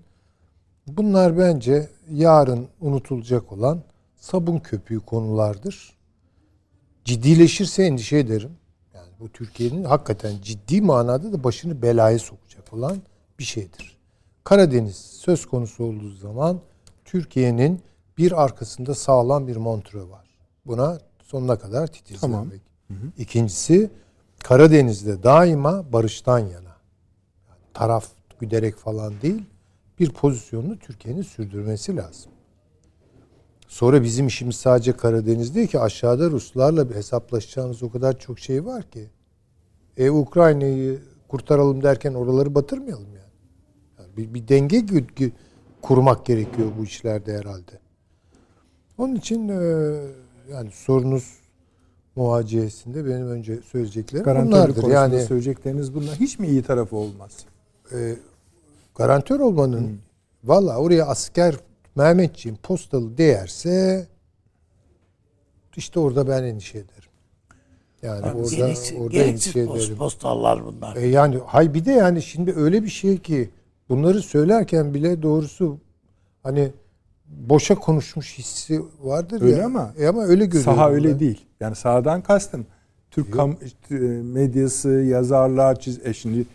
[0.87, 3.83] bunlar bence yarın unutulacak olan
[4.15, 5.93] sabun köpüğü konulardır.
[7.05, 8.58] Ciddileşirse endişe ederim.
[9.19, 12.97] Bu Türkiye'nin hakikaten ciddi manada da başını belaya sokacak olan
[13.39, 13.97] bir şeydir.
[14.43, 16.59] Karadeniz söz konusu olduğu zaman
[17.05, 17.81] Türkiye'nin
[18.17, 20.25] bir arkasında sağlam bir montre var.
[20.65, 22.61] Buna sonuna kadar titizlenmek.
[22.87, 23.11] Tamam.
[23.17, 23.91] İkincisi
[24.43, 26.75] Karadeniz'de daima barıştan yana.
[27.49, 28.07] Yani taraf
[28.39, 29.43] güderek falan değil
[29.99, 32.31] bir pozisyonunu Türkiye'nin sürdürmesi lazım.
[33.69, 38.65] Sonra bizim işimiz sadece Karadeniz değil ki aşağıda Ruslarla bir hesaplaşacağımız o kadar çok şey
[38.65, 39.09] var ki.
[39.97, 43.33] E Ukrayna'yı kurtaralım derken oraları batırmayalım yani.
[43.99, 44.85] yani bir, bir denge
[45.81, 47.79] kurmak gerekiyor bu işlerde herhalde.
[48.97, 49.93] Onun için e,
[50.51, 51.39] yani sorunuz
[52.15, 54.93] muhaciyesinde benim önce söyleyeceklerim Garantörlük bunlardır.
[54.93, 56.15] Yani söyleyecekleriniz bunlar.
[56.15, 57.31] Hiç mi iyi tarafı olmaz?
[57.91, 58.15] e,
[58.95, 59.99] garantör olmanın
[60.43, 61.55] valla oraya asker
[61.99, 64.07] Mehmetçiğin postalı değerse
[65.75, 67.09] işte orada ben endişe ederim.
[68.01, 69.97] Yani orada Gereksiz, orada gereksiz endişe post, ederim.
[69.97, 70.95] postallar bunlar.
[70.95, 73.49] E yani hay bir de yani şimdi öyle bir şey ki
[73.89, 75.77] bunları söylerken bile doğrusu
[76.43, 76.71] hani
[77.25, 79.65] boşa konuşmuş hissi vardır Öyle ya.
[79.65, 80.73] ama E ama öyle görüyorum.
[80.75, 80.93] Saha ben.
[80.95, 81.45] öyle değil.
[81.59, 82.65] Yani sahadan kastım.
[83.11, 83.51] Türk kam,
[83.91, 86.45] e, medyası, yazarlar, çiz, e şimdi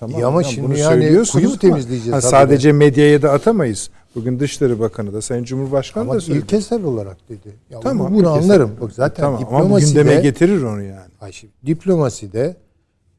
[0.00, 0.20] tamam.
[0.20, 2.30] Ya ama şimdi bunu yani söylüyorsunuz kuyu temizleyeceğiz ha, habire?
[2.30, 3.90] sadece medyaya da atamayız.
[4.14, 6.44] Bugün Dışişleri Bakanı da Sayın Cumhurbaşkanı Ama da söyledi.
[6.44, 7.56] ilkesel olarak dedi.
[7.70, 8.14] Ya Tamam.
[8.14, 8.42] bunu ilkesel.
[8.42, 8.76] anlarım.
[8.80, 11.10] Bak zaten tamam, ama diplomasi gündeme de- getirir onu yani.
[11.20, 12.56] Ay şimdi diplomaside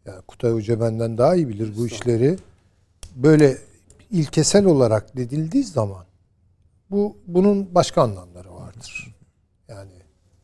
[0.05, 2.37] ya Kutay Hoca benden daha iyi bilir bu işleri.
[3.15, 3.57] Böyle
[4.11, 6.05] ilkesel olarak dedildiği zaman
[6.91, 9.15] bu bunun başka anlamları vardır.
[9.67, 9.91] Yani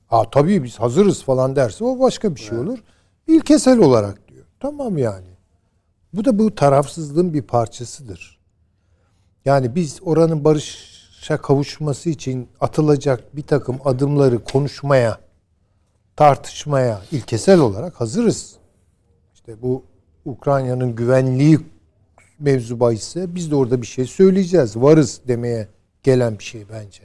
[0.08, 2.80] ha tabii biz hazırız falan derse o başka bir şey olur.
[3.28, 4.46] İlkesel olarak diyor.
[4.60, 5.26] Tamam yani.
[6.14, 8.39] Bu da bu tarafsızlığın bir parçasıdır.
[9.46, 15.20] Yani biz oranın barışa kavuşması için atılacak bir takım adımları konuşmaya
[16.16, 18.56] tartışmaya ilkesel olarak hazırız.
[19.34, 19.84] İşte bu
[20.26, 21.60] Ukrayna'nın güvenliği
[22.40, 24.76] mevzu bahisse biz de orada bir şey söyleyeceğiz.
[24.76, 25.68] Varız demeye
[26.04, 27.04] gelen bir şey bence.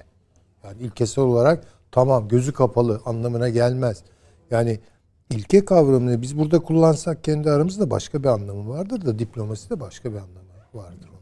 [0.65, 4.03] Yani ilkesel olarak tamam gözü kapalı anlamına gelmez.
[4.51, 4.81] Yani
[5.31, 10.13] ilke kavramını biz burada kullansak kendi aramızda başka bir anlamı vardır da diplomasi de başka
[10.13, 11.14] bir anlamı vardır.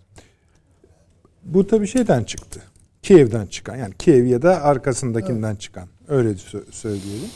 [1.45, 2.61] Bu tabii şeyden çıktı.
[3.03, 5.89] Kiev'den çıkan yani Kiev ya da arkasındakinden çıkan.
[6.09, 7.29] Öyle sö- söyleyelim.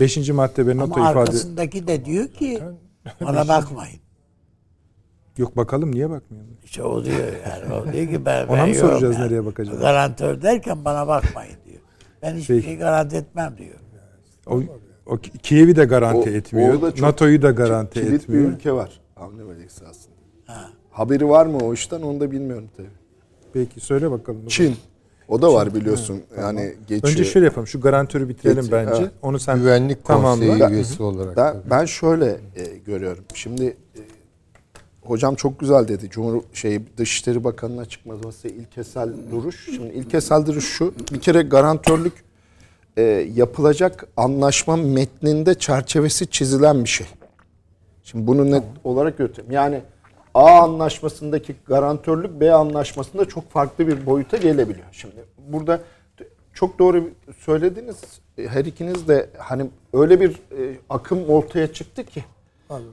[0.00, 1.18] Beşinci madde ve nota Ama ifade...
[1.20, 2.62] arkasındaki de diyor ki
[3.20, 3.98] bana bakmayın.
[5.38, 6.56] Yok bakalım niye bakmıyorsun?
[6.64, 7.18] İşte o diyor
[7.48, 7.74] yani.
[7.74, 9.24] O diyor ki ben, Ona ben mı soracağız yani.
[9.26, 9.80] nereye bakacağız?
[9.80, 11.80] Garantör derken bana bakmayın diyor.
[12.22, 12.66] Ben hiçbir Peki.
[12.66, 13.74] şey garanti etmem diyor.
[14.46, 14.62] O,
[15.06, 16.92] o Ki- Kiev'i de garanti O- etmiyor.
[17.00, 18.44] NATO'yu da garanti Kilit etmiyor.
[18.44, 19.00] bir ülke var.
[19.14, 20.16] Hamle Melek'si aslında.
[20.90, 22.88] Haberi var mı o işten onu da bilmiyorum tabii.
[23.54, 24.46] Peki söyle bakalım.
[24.48, 24.76] Çin.
[25.28, 26.22] O da var biliyorsun.
[26.38, 27.12] Yani geçiyor.
[27.12, 27.66] Önce şöyle yapalım.
[27.66, 29.02] Şu garantörü bitirelim Getir, bence.
[29.02, 29.10] evet.
[29.22, 30.46] Onu sen Güvenlik tamamla.
[30.46, 31.36] Konseyi üyesi olarak.
[31.36, 31.70] Ben, tabii.
[31.70, 32.26] ben şöyle
[32.56, 33.24] e, görüyorum.
[33.34, 34.00] Şimdi e,
[35.02, 36.10] hocam çok güzel dedi.
[36.10, 39.64] Cumhur şey Dışişleri Bakanı'nın açıklaması ilkesel duruş.
[39.64, 40.94] Şimdi ilkesel duruş şu.
[41.12, 42.24] Bir kere garantörlük
[42.96, 43.02] e,
[43.34, 47.06] yapılacak anlaşma metninde çerçevesi çizilen bir şey.
[48.02, 49.52] Şimdi bunu net olarak götüreyim.
[49.52, 49.80] Yani
[50.34, 54.86] A anlaşmasındaki garantörlük B anlaşmasında çok farklı bir boyuta gelebiliyor.
[54.92, 55.14] Şimdi
[55.48, 55.80] burada
[56.54, 57.96] çok doğru söylediniz.
[58.36, 62.24] Her ikiniz de hani öyle bir e, akım ortaya çıktı ki.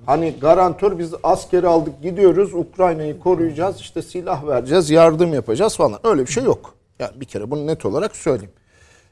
[0.06, 6.00] Hani garantör biz askeri aldık gidiyoruz Ukrayna'yı koruyacağız işte silah vereceğiz yardım yapacağız falan.
[6.04, 6.76] Öyle bir şey yok.
[7.00, 8.52] Yani bir kere bunu net olarak söyleyeyim.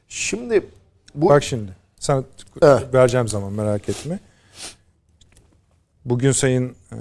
[0.08, 0.66] Şimdi
[1.14, 1.76] bu Bak şimdi.
[1.96, 2.24] Sana
[2.62, 2.94] Evet.
[2.94, 4.18] vereceğim zaman merak etme.
[6.04, 6.96] Bugün Sayın e,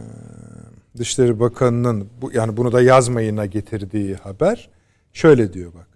[0.98, 4.70] Dışişleri Bakanı'nın bu, yani bunu da yazmayına getirdiği haber
[5.14, 5.88] şöyle diyor bak.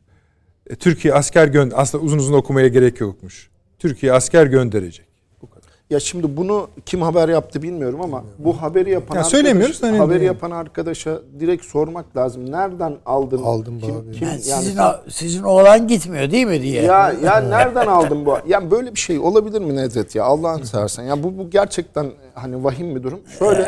[0.69, 3.49] E, Türkiye asker gönder aslında uzun uzun okumaya gerek yokmuş.
[3.79, 5.05] Türkiye asker gönderecek.
[5.41, 5.63] Bu kadar.
[5.89, 9.87] Ya şimdi bunu kim haber yaptı bilmiyorum ama bu haberi yapan Ya arkadaş, söylemiyoruz da
[9.87, 12.51] hani- haberi yapan arkadaşa direkt sormak lazım.
[12.51, 13.43] Nereden aldın?
[13.43, 14.11] Aldım bu kim, haberi.
[14.11, 16.81] kim Yani yani sizin, o- sizin oğlan gitmiyor değil mi diye.
[16.83, 18.37] ya ya nereden aldın bu?
[18.47, 21.03] Ya böyle bir şey olabilir mi Nedret ya Allah'ını seversen.
[21.03, 23.19] Ya bu bu gerçekten hani vahim bir durum.
[23.39, 23.67] Şöyle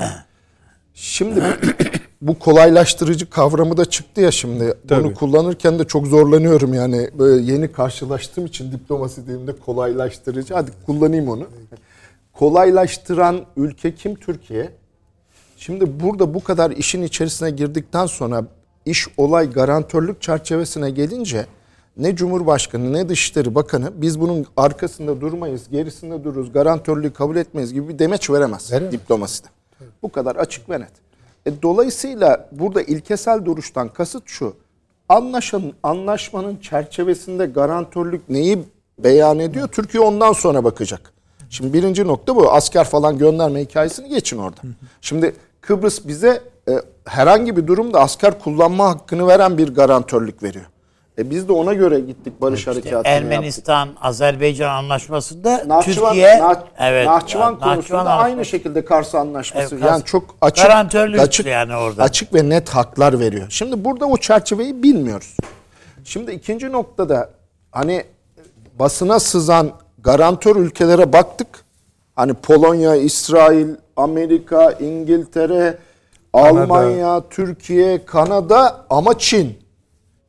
[0.95, 1.43] şimdi
[2.21, 4.73] bu kolaylaştırıcı kavramı da çıktı ya şimdi.
[4.87, 5.03] Tabii.
[5.03, 7.09] Bunu kullanırken de çok zorlanıyorum yani.
[7.19, 10.53] Böyle yeni karşılaştığım için diplomasi diliminde kolaylaştırıcı.
[10.53, 11.47] Hadi kullanayım onu.
[12.33, 14.15] Kolaylaştıran ülke kim?
[14.15, 14.71] Türkiye.
[15.57, 18.45] Şimdi burada bu kadar işin içerisine girdikten sonra
[18.85, 21.45] iş olay garantörlük çerçevesine gelince
[21.97, 27.89] ne Cumhurbaşkanı ne Dışişleri Bakanı biz bunun arkasında durmayız, gerisinde dururuz, garantörlüğü kabul etmeyiz gibi
[27.89, 28.91] bir demeç veremez, Veremez.
[28.91, 29.47] diplomaside.
[30.03, 30.91] Bu kadar açık ve net.
[31.45, 34.55] E, dolayısıyla burada ilkesel duruştan kasıt şu.
[35.09, 38.63] Anlaşan, anlaşmanın çerçevesinde garantörlük neyi
[38.99, 39.67] beyan ediyor?
[39.67, 41.13] Türkiye ondan sonra bakacak.
[41.49, 42.51] Şimdi birinci nokta bu.
[42.51, 44.61] Asker falan gönderme hikayesini geçin orada.
[45.01, 46.71] Şimdi Kıbrıs bize e,
[47.05, 50.65] herhangi bir durumda asker kullanma hakkını veren bir garantörlük veriyor.
[51.17, 53.11] E biz de ona göre gittik barış harekatını yaptık.
[53.11, 58.49] Ermenistan Azerbaycan anlaşmasında Nahçıvan, Türkiye Nah- evet Nahçıvan yani konusunda Nahçıvan aynı anlaşması.
[58.49, 59.75] şekilde Kars Anlaşması.
[59.75, 60.65] Evet, Kars- yani çok açık
[61.19, 62.03] açık yani orada.
[62.03, 63.47] açık ve net haklar veriyor.
[63.49, 65.37] Şimdi burada o çerçeveyi bilmiyoruz.
[66.03, 67.29] Şimdi ikinci noktada
[67.71, 68.03] hani
[68.79, 71.47] basına sızan garantör ülkelere baktık.
[72.15, 75.77] Hani Polonya, İsrail, Amerika, İngiltere,
[76.33, 76.61] Kanada.
[76.61, 79.64] Almanya, Türkiye, Kanada ama Çin.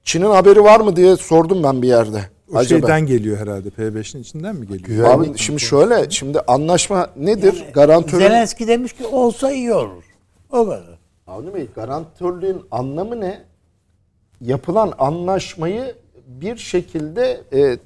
[0.07, 2.21] Çin'in haberi var mı diye sordum ben bir yerde.
[2.55, 3.69] O şeyden geliyor herhalde.
[3.69, 5.11] P5'in içinden mi geliyor?
[5.11, 7.65] Abi şimdi şöyle, şimdi anlaşma nedir?
[7.75, 10.05] Garantörün Zelenski demiş ki olsa iyi olur.
[10.53, 10.99] O kadar.
[11.27, 13.45] Avni Bey garantörlüğün anlamı ne?
[14.41, 15.95] Yapılan anlaşmayı
[16.27, 17.79] bir şekilde e,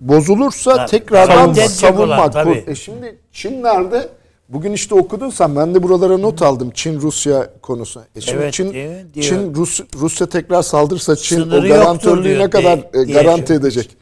[0.00, 0.90] bozulursa Tabii.
[0.90, 1.70] tekrardan Savunmak.
[1.70, 2.32] savunmak.
[2.32, 2.64] Tabii.
[2.66, 4.08] E şimdi Çin nerede?
[4.48, 5.56] Bugün işte okudun sen.
[5.56, 8.00] Ben de buralara not aldım Çin Rusya konusu.
[8.16, 8.72] E şimdi Evet, Çin?
[8.72, 9.04] Diyor.
[9.20, 13.46] Çin Rus, Rusya tekrar saldırırsa Çin Sınırı o garantörlüğü ne kadar diye- e, diye garanti
[13.48, 13.56] şey.
[13.56, 13.96] edecek?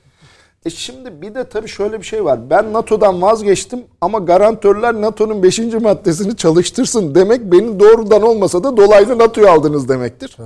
[0.66, 2.51] E şimdi bir de tabii şöyle bir şey var.
[2.51, 5.59] Ben NATO'dan vazgeçtim ama garantörler NATO'nun 5.
[5.80, 10.36] maddesini çalıştırsın demek benim doğrudan olmasa da dolaylı NATO'yu aldınız demektir.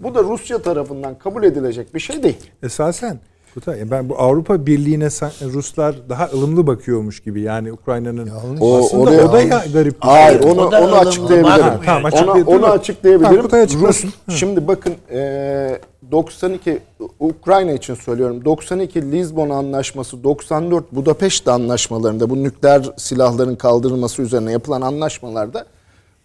[0.00, 2.36] Bu da Rusya tarafından kabul edilecek bir şey değil.
[2.62, 3.20] Esasen
[3.54, 7.40] Kutay, e ben bu Avrupa Birliği'ne san- Ruslar daha ılımlı bakıyormuş gibi.
[7.40, 8.30] Yani Ukrayna'nın
[8.60, 10.02] O- aslında oraya- o da ya garip.
[10.02, 10.50] bir Hayır şey.
[10.50, 11.56] onu onu açıklayabilirim.
[11.58, 11.84] bakmıyor.
[11.84, 12.46] Tamam, Ona, açıklayabilirim.
[12.62, 13.42] onu açıklayabilirim.
[13.42, 15.80] Kutay Rus şimdi bakın e,
[16.10, 16.78] 92
[17.20, 18.44] Ukrayna için söylüyorum.
[18.44, 25.64] 92 Lizbon Anlaşması, 94 Budapeşte anlaşmalarında bu nükleer silahların kaldırılması üzerine yapılan anlaşmalarda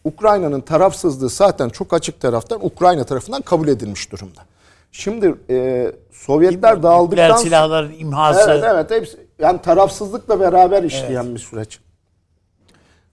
[0.03, 4.41] Ukrayna'nın tarafsızlığı zaten çok açık taraftan Ukrayna tarafından kabul edilmiş durumda.
[4.91, 8.51] Şimdi e, Sovyetler Nükleer dağıldıktan sonra silahların imhası.
[8.51, 11.79] Evet evet hepsi yani tarafsızlıkla beraber işleyen bir süreç.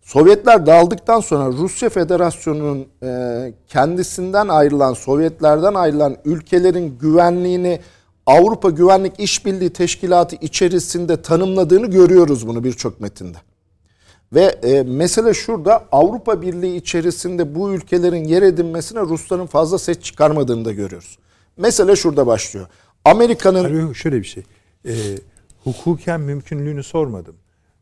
[0.02, 7.80] Sovyetler dağıldıktan sonra Rusya Federasyonu'nun e, kendisinden ayrılan, Sovyetlerden ayrılan ülkelerin güvenliğini
[8.26, 13.38] Avrupa Güvenlik İşbirliği Teşkilatı içerisinde tanımladığını görüyoruz bunu birçok metinde.
[14.32, 20.64] Ve e, mesele şurada Avrupa Birliği içerisinde bu ülkelerin yer edinmesine Rusların fazla ses çıkarmadığını
[20.64, 21.18] da görüyoruz.
[21.56, 22.66] Mesele şurada başlıyor.
[23.04, 24.42] Amerika'nın şöyle bir şey.
[24.86, 24.92] Ee,
[25.64, 27.34] hukuken mümkünlüğünü sormadım.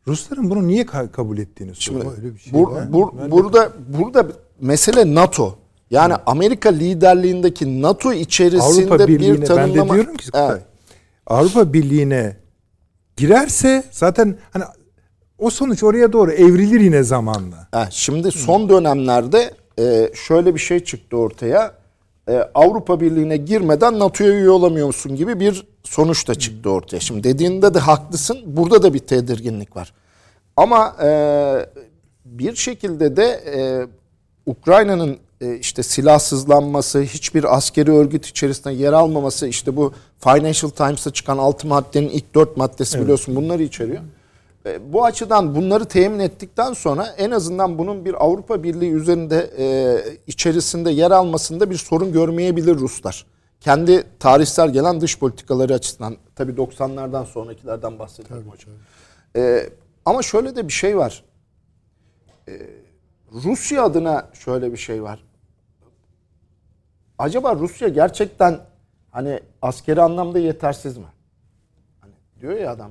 [0.08, 2.14] Rusların bunu niye ka- kabul ettiğini sordum.
[2.16, 2.82] Öyle bir şey Bur- var.
[2.92, 4.26] bur- burada burada
[4.60, 5.58] mesele NATO.
[5.90, 9.94] Yani Amerika liderliğindeki NATO içerisinde Avrupa bir Birliği'ne ben de tanımlama.
[9.94, 10.62] diyorum ki Kutay, Evet.
[11.26, 12.36] Avrupa Birliği'ne
[13.16, 14.64] girerse zaten hani
[15.38, 17.68] o sonuç oraya doğru evrilir yine zamanla.
[17.72, 21.74] Ha, şimdi son dönemlerde e, şöyle bir şey çıktı ortaya.
[22.28, 27.00] E, Avrupa Birliği'ne girmeden NATO'ya üye olamıyorsun gibi bir sonuç da çıktı ortaya.
[27.00, 28.38] Şimdi dediğinde de haklısın.
[28.46, 29.92] Burada da bir tedirginlik var.
[30.56, 31.08] Ama e,
[32.24, 33.60] bir şekilde de e,
[34.46, 41.38] Ukrayna'nın e, işte silahsızlanması, hiçbir askeri örgüt içerisinde yer almaması, işte bu Financial Times'ta çıkan
[41.38, 43.98] 6 maddenin ilk 4 maddesi biliyorsun bunları içeriyor.
[43.98, 44.21] E,
[44.64, 50.90] Bu açıdan bunları temin ettikten sonra en azından bunun bir Avrupa Birliği üzerinde e, içerisinde
[50.90, 53.26] yer almasında bir sorun görmeyebilir Ruslar.
[53.60, 58.74] Kendi tarihsel gelen dış politikaları açısından tabii 90'lardan sonrakilerden bahsediyorum hocam.
[59.36, 59.70] E,
[60.04, 61.24] ama şöyle de bir şey var.
[62.48, 62.52] E,
[63.32, 65.24] Rusya adına şöyle bir şey var.
[67.18, 68.60] Acaba Rusya gerçekten
[69.10, 71.06] hani askeri anlamda yetersiz mi?
[72.00, 72.90] Hani diyor ya adam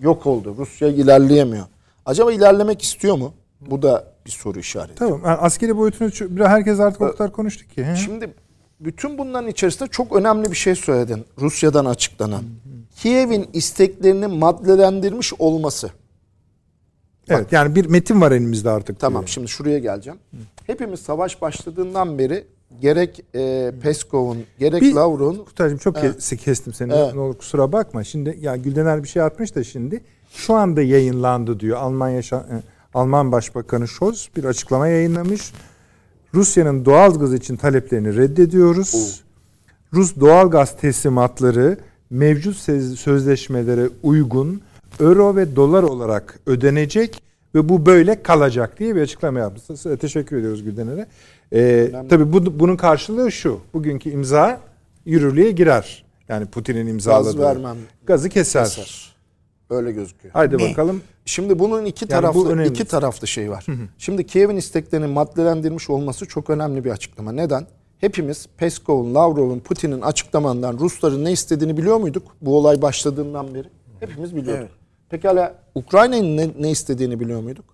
[0.00, 0.54] yok oldu.
[0.58, 1.66] Rusya ilerleyemiyor.
[2.06, 3.34] Acaba ilerlemek istiyor mu?
[3.60, 4.94] Bu da bir soru işareti.
[4.94, 5.20] Tamam.
[5.24, 7.84] Yani askeri boyutunu biraz herkes artık o kadar konuştu ki.
[7.84, 7.96] he?
[7.96, 8.34] Şimdi
[8.80, 11.24] bütün bunların içerisinde çok önemli bir şey söyledin.
[11.40, 12.42] Rusya'dan açıklanan.
[12.96, 15.90] Kiev'in isteklerini maddelendirmiş olması.
[17.28, 19.00] evet yani bir metin var elimizde artık.
[19.00, 19.28] Tamam diyor.
[19.28, 20.18] şimdi şuraya geleceğim.
[20.66, 22.46] Hepimiz savaş başladığından beri
[22.80, 26.92] gerek e, Peskov'un gerek Bir- Lavrov'un Kutaycığım çok ke- kestim seni.
[26.92, 27.14] Evet.
[27.14, 28.04] Ne olur kusura bakma.
[28.04, 30.00] Şimdi ya Güldener bir şey atmış da şimdi
[30.34, 31.76] şu anda yayınlandı diyor.
[31.78, 32.24] Almanya e,
[32.94, 35.52] Alman Başbakanı Scholz bir açıklama yayınlamış.
[36.34, 39.22] Rusya'nın doğal gaz için taleplerini reddediyoruz.
[39.92, 41.78] Rus doğal gaz teslimatları
[42.10, 42.56] mevcut
[42.98, 44.60] sözleşmelere uygun
[45.00, 47.22] euro ve dolar olarak ödenecek
[47.54, 49.96] ve bu böyle kalacak diye bir açıklama yaptı.
[49.98, 51.06] Teşekkür ediyoruz Güldener'e.
[51.52, 53.60] Ee, tabii bu, bunun karşılığı şu.
[53.74, 54.60] Bugünkü imza
[55.06, 56.04] yürürlüğe girer.
[56.28, 57.38] Yani Putin'in imzaladığı.
[57.42, 57.76] vermem.
[58.06, 58.64] Gazı keser.
[58.64, 59.10] keser.
[59.70, 60.34] Öyle gözüküyor.
[60.34, 60.70] Haydi Ne?
[60.70, 61.02] bakalım.
[61.24, 62.68] Şimdi bunun iki Yani bu taraflı önemli.
[62.68, 63.66] iki taraflı şey var.
[63.98, 67.32] Şimdi Kiev'in isteklerini maddelendirmiş olması çok önemli bir açıklama.
[67.32, 67.66] Neden?
[67.98, 72.22] Hepimiz Peskov'un, Lavrov'un, Putin'in açıklamalarından Rusların ne istediğini biliyor muyduk?
[72.40, 73.68] Bu olay başladığından beri.
[74.00, 74.60] Hepimiz biliyorduk.
[74.62, 74.70] Evet.
[75.10, 77.64] Pekala Ukrayna'nın ne, ne istediğini biliyor muyduk?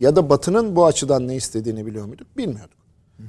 [0.00, 2.36] Ya da Batı'nın bu açıdan ne istediğini biliyor muyduk?
[2.36, 2.78] Bilmiyorduk.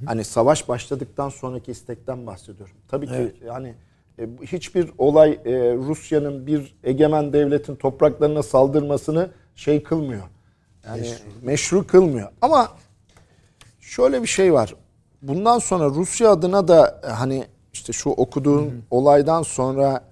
[0.06, 2.76] Hani savaş başladıktan sonraki istekten bahsediyorum.
[2.88, 3.76] Tabii ki yani
[4.20, 10.24] e, hiçbir olay e, Rusya'nın bir egemen devletin topraklarına saldırmasını şey kılmıyor.
[10.88, 11.08] Yani
[11.42, 12.30] meşru, kılmıyor.
[12.42, 12.72] Ama
[13.80, 14.76] şöyle bir şey var.
[15.22, 20.04] Bundan sonra Rusya adına da e, hani işte şu okuduğun olaydan sonra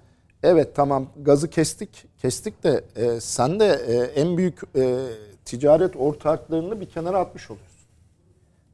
[0.43, 4.99] evet tamam gazı kestik kestik de e, sen de e, en büyük e,
[5.45, 7.73] ticaret ortaklarını bir kenara atmış oluyorsun.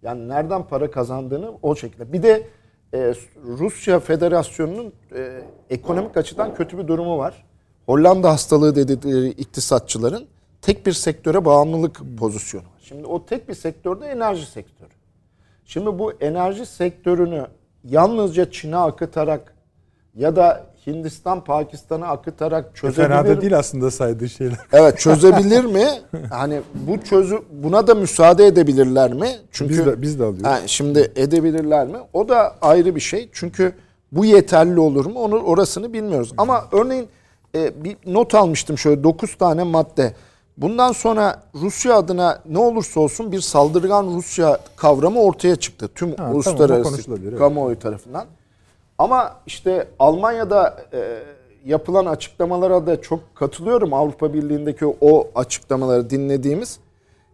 [0.02, 2.14] Yani nereden para kazandığını o şekilde.
[2.14, 2.48] Bir de
[2.94, 3.14] e,
[3.44, 7.46] Rusya Federasyonu'nun e, ekonomik açıdan kötü bir durumu var.
[7.86, 10.28] Hollanda hastalığı dedikleri iktisatçıların
[10.62, 12.66] tek bir sektöre bağımlılık pozisyonu.
[12.82, 14.90] Şimdi o tek bir sektörde enerji sektörü.
[15.66, 17.48] Şimdi bu enerji sektörünü
[17.84, 19.56] yalnızca Çin'e akıtarak
[20.16, 24.58] ya da Hindistan, Pakistan'a akıtarak çözebilir Fena da değil aslında saydığı şeyler.
[24.74, 25.88] Evet çözebilir mi?
[26.30, 29.30] Hani bu çözü buna da müsaade edebilirler mi?
[29.52, 30.46] Çünkü Biz de- biz de alıyoruz.
[30.46, 31.98] Ha, şimdi edebilirler mi?
[32.14, 33.30] O da ayrı bir şey.
[33.34, 33.74] Çünkü
[34.12, 35.20] bu yeterli olur mu?
[35.20, 36.34] Onu orasını bilmiyoruz.
[36.38, 37.08] Ama örneğin
[37.56, 40.14] e, bir not almıştım şöyle 9 tane madde.
[40.58, 45.90] Bundan sonra Rusya adına ne olursa olsun bir saldırgan Rusya kavramı ortaya çıktı.
[45.96, 47.38] Tüm tamam, o uluslararası evet.
[47.38, 48.26] kamuoyu tarafından.
[49.00, 51.20] Ama işte Almanya'da e,
[51.66, 53.94] yapılan açıklamalara da çok katılıyorum.
[53.94, 56.80] Avrupa Birliği'ndeki o açıklamaları dinlediğimiz.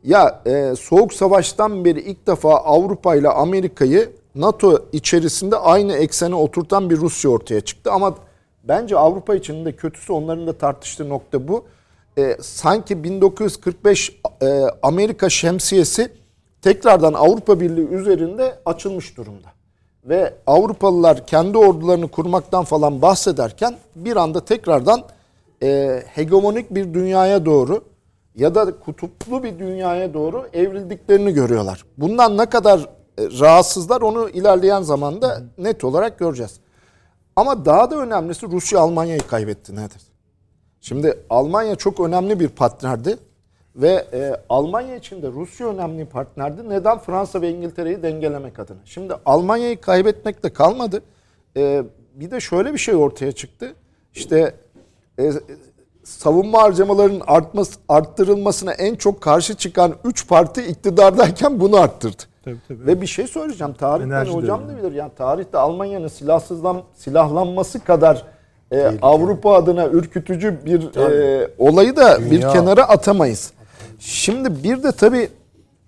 [0.03, 6.89] Ya e, Soğuk Savaş'tan beri ilk defa Avrupa ile Amerika'yı NATO içerisinde aynı eksene oturtan
[6.89, 7.91] bir Rusya ortaya çıktı.
[7.91, 8.15] Ama
[8.63, 11.65] bence Avrupa için de kötüsü onların da tartıştığı nokta bu.
[12.17, 14.47] E, sanki 1945 e,
[14.83, 16.11] Amerika şemsiyesi
[16.61, 19.54] tekrardan Avrupa Birliği üzerinde açılmış durumda
[20.05, 25.03] ve Avrupalılar kendi ordularını kurmaktan falan bahsederken bir anda tekrardan
[25.63, 27.83] e, hegemonik bir dünyaya doğru
[28.35, 31.85] ya da kutuplu bir dünyaya doğru evrildiklerini görüyorlar.
[31.97, 36.59] Bundan ne kadar e, rahatsızlar onu ilerleyen zamanda net olarak göreceğiz.
[37.35, 40.01] Ama daha da önemlisi Rusya Almanya'yı kaybetti nedir?
[40.81, 43.17] Şimdi Almanya çok önemli bir partnerdi
[43.75, 46.69] ve e, Almanya için de Rusya önemli bir partnerdi.
[46.69, 46.97] Neden?
[46.99, 48.77] Fransa ve İngiltere'yi dengelemek adına.
[48.85, 51.01] Şimdi Almanya'yı kaybetmekle kalmadı.
[51.57, 51.83] E,
[52.15, 53.73] bir de şöyle bir şey ortaya çıktı.
[54.13, 54.53] İşte
[55.19, 55.31] e,
[56.03, 62.23] savunma harcamalarının artması, arttırılmasına en çok karşı çıkan 3 parti iktidardayken bunu arttırdı.
[62.45, 62.87] Tabii, tabii.
[62.87, 63.73] Ve bir şey söyleyeceğim.
[63.73, 64.91] Tarihten Enerji hocam da bilir.
[64.91, 68.25] Yani tarihte Almanya'nın silahsızlan silahlanması kadar
[68.71, 72.53] e, Avrupa adına ürkütücü bir e, olayı da bir Dünya.
[72.53, 73.53] kenara atamayız.
[73.99, 75.29] Şimdi bir de tabii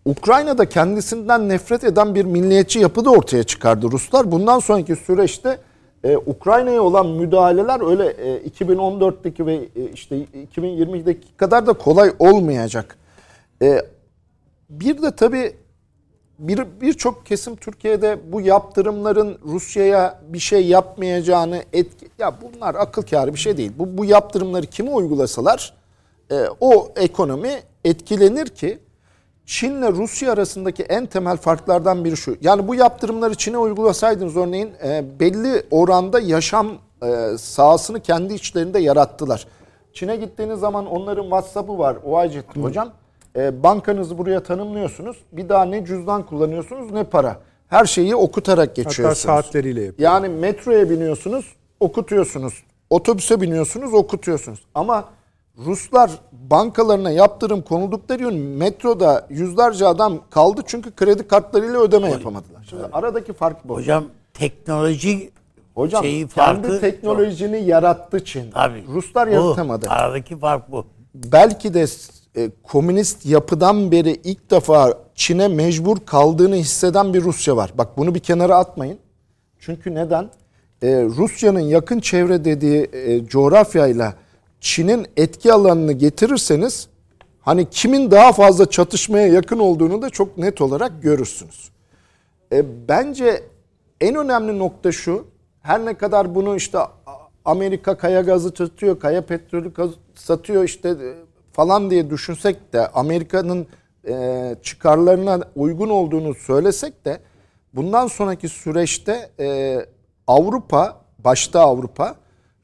[0.06, 4.32] Ukrayna'da kendisinden nefret eden bir milliyetçi yapı da ortaya çıkardı Ruslar.
[4.32, 5.60] Bundan sonraki süreçte
[6.04, 12.98] e, Ukrayna'ya olan müdahaleler öyle e, 2014'teki ve e, işte 2020'deki kadar da kolay olmayacak.
[13.62, 13.82] E,
[14.70, 15.56] bir de tabii
[16.40, 23.34] bir birçok kesim Türkiye'de bu yaptırımların Rusya'ya bir şey yapmayacağını etki ya bunlar akıl kârı
[23.34, 23.72] bir şey değil.
[23.80, 25.74] Bu bu yaptırımları kime uygulasalar
[26.32, 28.80] e, o ekonomi etkilenir ki
[29.46, 32.38] Çin'le Rusya arasındaki en temel farklardan biri şu.
[32.42, 36.68] Yani bu yaptırımları Çin'e uygulasaydınız örneğin e, belli oranda yaşam
[37.04, 39.48] e, sahasını kendi içlerinde yarattılar.
[39.94, 41.98] Çin'e gittiğiniz zaman onların WhatsApp'ı var.
[42.06, 42.90] OACİT hocam.
[43.36, 45.18] E, bankanızı buraya tanımlıyorsunuz.
[45.32, 47.40] Bir daha ne cüzdan kullanıyorsunuz ne para.
[47.68, 49.18] Her şeyi okutarak Hatta geçiyorsunuz.
[49.18, 50.12] saatleriyle yapıyor.
[50.12, 52.64] Yani metroya biniyorsunuz, okutuyorsunuz.
[52.90, 54.60] Otobüse biniyorsunuz, okutuyorsunuz.
[54.76, 55.10] Ama
[55.66, 62.66] Ruslar bankalarına yaptırım konuldukları gün metroda yüzlerce adam kaldı çünkü kredi kartlarıyla ödeme yapamadılar.
[62.70, 63.76] Şimdi aradaki fark bu.
[63.76, 65.32] Hocam teknoloji
[65.76, 68.52] Hocam şeyi kendi farkı teknolojini yarattı Çin.
[68.52, 68.84] Tabii.
[68.88, 69.90] Ruslar Bu, yaratamadı.
[69.90, 70.86] Aradaki fark bu.
[71.16, 71.86] Belki de
[72.36, 77.72] e, komünist yapıdan beri ilk defa Çin'e mecbur kaldığını hisseden bir Rusya var.
[77.78, 78.98] Bak bunu bir kenara atmayın.
[79.60, 80.30] Çünkü neden?
[80.82, 84.14] E, Rusya'nın yakın çevre dediği e, coğrafyayla
[84.62, 86.88] Çin'in etki alanını getirirseniz
[87.42, 91.70] hani kimin daha fazla çatışmaya yakın olduğunu da çok net olarak görürsünüz.
[92.52, 93.44] E, bence
[94.02, 95.28] en önemli nokta şu.
[95.62, 96.80] Her ne kadar bunu işte
[97.46, 99.72] Amerika kaya gazı satıyor, kaya petrolü
[100.16, 101.14] satıyor işte e,
[101.52, 103.68] falan diye düşünsek de Amerika'nın
[104.08, 107.20] e, çıkarlarına uygun olduğunu söylesek de
[107.74, 109.78] bundan sonraki süreçte e,
[110.28, 112.16] Avrupa, başta Avrupa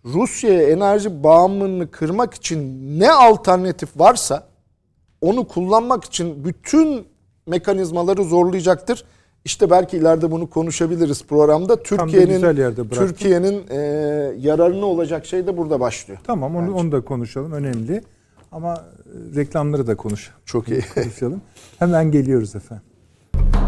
[0.05, 4.47] Rusya'ya enerji bağımlılığını kırmak için ne alternatif varsa
[5.21, 7.05] onu kullanmak için bütün
[7.47, 9.05] mekanizmaları zorlayacaktır.
[9.45, 11.83] İşte belki ileride bunu konuşabiliriz programda.
[11.83, 12.41] Türkiye'nin.
[12.89, 13.77] Türkiye'nin e,
[14.39, 16.19] yararına olacak şey de burada başlıyor.
[16.23, 18.03] Tamam onu, onu da konuşalım önemli.
[18.51, 20.39] Ama e, reklamları da konuşalım.
[20.45, 20.81] Çok iyi.
[20.95, 21.41] konuşalım.
[21.79, 22.92] Hemen geliyoruz efendim.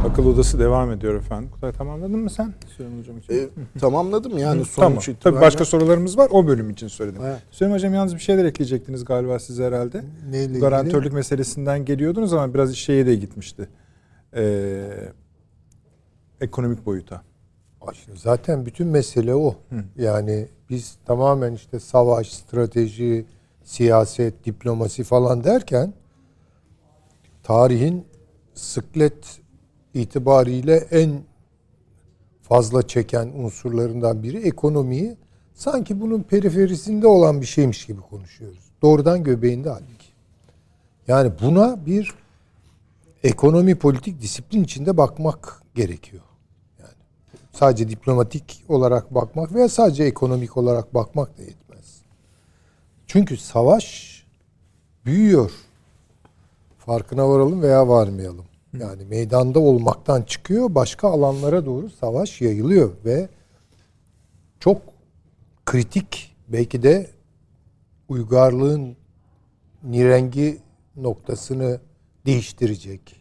[0.06, 1.50] Akıl odası devam ediyor efendim.
[1.52, 2.54] Kutay tamamladın mı sen?
[2.78, 3.34] Süleyman Hocam için.
[3.34, 3.48] E,
[3.80, 4.92] tamamladım yani Hı, sonuç tamam.
[4.98, 5.20] itibariyle.
[5.20, 6.30] Tabii başka sorularımız var.
[6.32, 7.22] O bölüm için söyledim.
[7.26, 7.42] Evet.
[7.52, 10.04] Süleyman Hocam yalnız bir şeyler ekleyecektiniz galiba siz herhalde.
[10.30, 10.60] Neyle ilgili?
[10.60, 13.70] Garantörlük meselesinden geliyordunuz ama biraz şeye de gitmişti.
[14.36, 14.88] Ee,
[16.42, 17.22] ekonomik boyuta.
[18.16, 19.56] Zaten bütün mesele o.
[19.98, 23.26] Yani biz tamamen işte savaş, strateji,
[23.64, 25.94] siyaset, diplomasi falan derken
[27.44, 28.06] tarihin
[28.54, 29.40] sıklet
[29.96, 31.22] itibariyle en
[32.42, 35.18] fazla çeken unsurlarından biri ekonomiyi
[35.54, 38.72] sanki bunun periferisinde olan bir şeymiş gibi konuşuyoruz.
[38.82, 40.08] Doğrudan göbeğinde halbuki.
[41.08, 42.14] Yani buna bir
[43.24, 46.24] ekonomi politik disiplin içinde bakmak gerekiyor.
[46.80, 46.94] Yani
[47.52, 52.02] sadece diplomatik olarak bakmak veya sadece ekonomik olarak bakmak da yetmez.
[53.08, 54.16] Çünkü savaş
[55.06, 55.52] büyüyor.
[56.78, 58.46] Farkına varalım veya varmayalım.
[58.80, 63.30] Yani meydanda olmaktan çıkıyor, başka alanlara doğru savaş yayılıyor ve
[64.60, 64.82] çok
[65.66, 67.10] kritik belki de
[68.10, 68.96] uygarlığın
[69.84, 70.58] nirengi
[70.96, 71.80] noktasını
[72.26, 73.16] değiştirecek.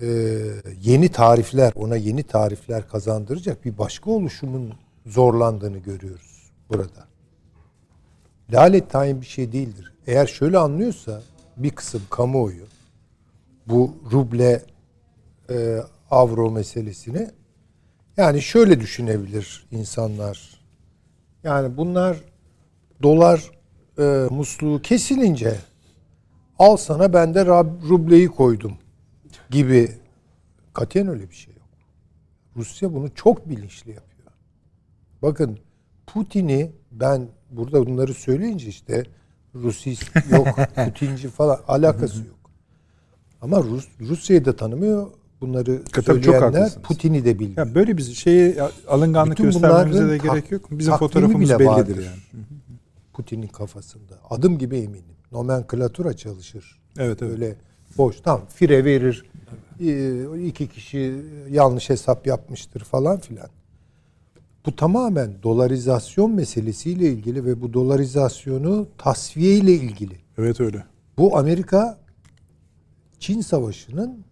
[0.00, 0.06] Ee,
[0.82, 4.72] yeni tarifler, ona yeni tarifler kazandıracak bir başka oluşumun
[5.06, 7.08] zorlandığını görüyoruz burada.
[8.52, 9.92] Lalet tayin bir şey değildir.
[10.06, 11.22] Eğer şöyle anlıyorsa
[11.56, 12.64] bir kısım kamuoyu
[13.68, 14.62] bu ruble
[15.50, 15.78] e,
[16.10, 17.30] avro meselesini
[18.16, 20.60] yani şöyle düşünebilir insanlar.
[21.44, 22.16] Yani bunlar
[23.02, 23.50] dolar
[23.98, 25.56] e, musluğu kesilince
[26.58, 28.72] al sana ben de rubleyi koydum
[29.50, 29.92] gibi
[30.72, 31.68] katiyen öyle bir şey yok.
[32.56, 34.32] Rusya bunu çok bilinçli yapıyor.
[35.22, 35.58] Bakın
[36.06, 39.04] Putin'i ben burada bunları söyleyince işte
[39.54, 42.37] Rusist yok, Putinci falan alakası yok.
[43.42, 45.06] Ama Rus, Rusya'yı da tanımıyor.
[45.40, 46.72] Bunları Tabii çok söyleyenler.
[46.82, 47.66] Putin'i de bilmiyor.
[47.66, 48.56] Ya böyle bir şeyi
[48.88, 50.66] alınganlık Bütün göstermemize de gerek yok.
[50.70, 51.96] Bizim fotoğrafımız bile bellidir vardır.
[51.96, 52.44] yani.
[53.12, 54.18] Putin'in kafasında.
[54.30, 55.04] Adım gibi eminim.
[55.32, 56.80] Nomenklatura çalışır.
[56.98, 57.32] Evet evet.
[57.32, 57.56] Öyle
[57.98, 58.16] boş.
[58.24, 59.24] Tamam fire verir.
[59.80, 61.14] Ee, iki kişi
[61.50, 63.48] yanlış hesap yapmıştır falan filan.
[64.66, 70.14] Bu tamamen dolarizasyon meselesiyle ilgili ve bu dolarizasyonu tasfiye ile ilgili.
[70.38, 70.84] Evet öyle.
[71.18, 71.98] Bu Amerika
[73.18, 74.24] Çin Savaşı'nın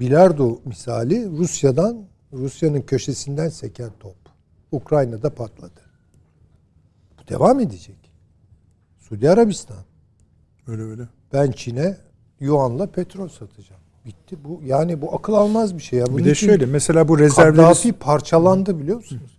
[0.00, 4.16] bilardo misali Rusya'dan Rusya'nın köşesinden seken top.
[4.72, 5.80] Ukrayna'da patladı.
[7.18, 7.96] Bu devam edecek.
[8.98, 9.84] Suudi Arabistan
[10.66, 11.02] Öyle öyle.
[11.32, 11.96] ben Çin'e
[12.40, 13.80] yuanla petrol satacağım.
[14.04, 14.60] Bitti bu.
[14.64, 16.06] Yani bu akıl almaz bir şey ya.
[16.06, 19.38] Bunun Bir de şöyle mesela bu rezervleri Kaddafi parçalandı biliyor musunuz?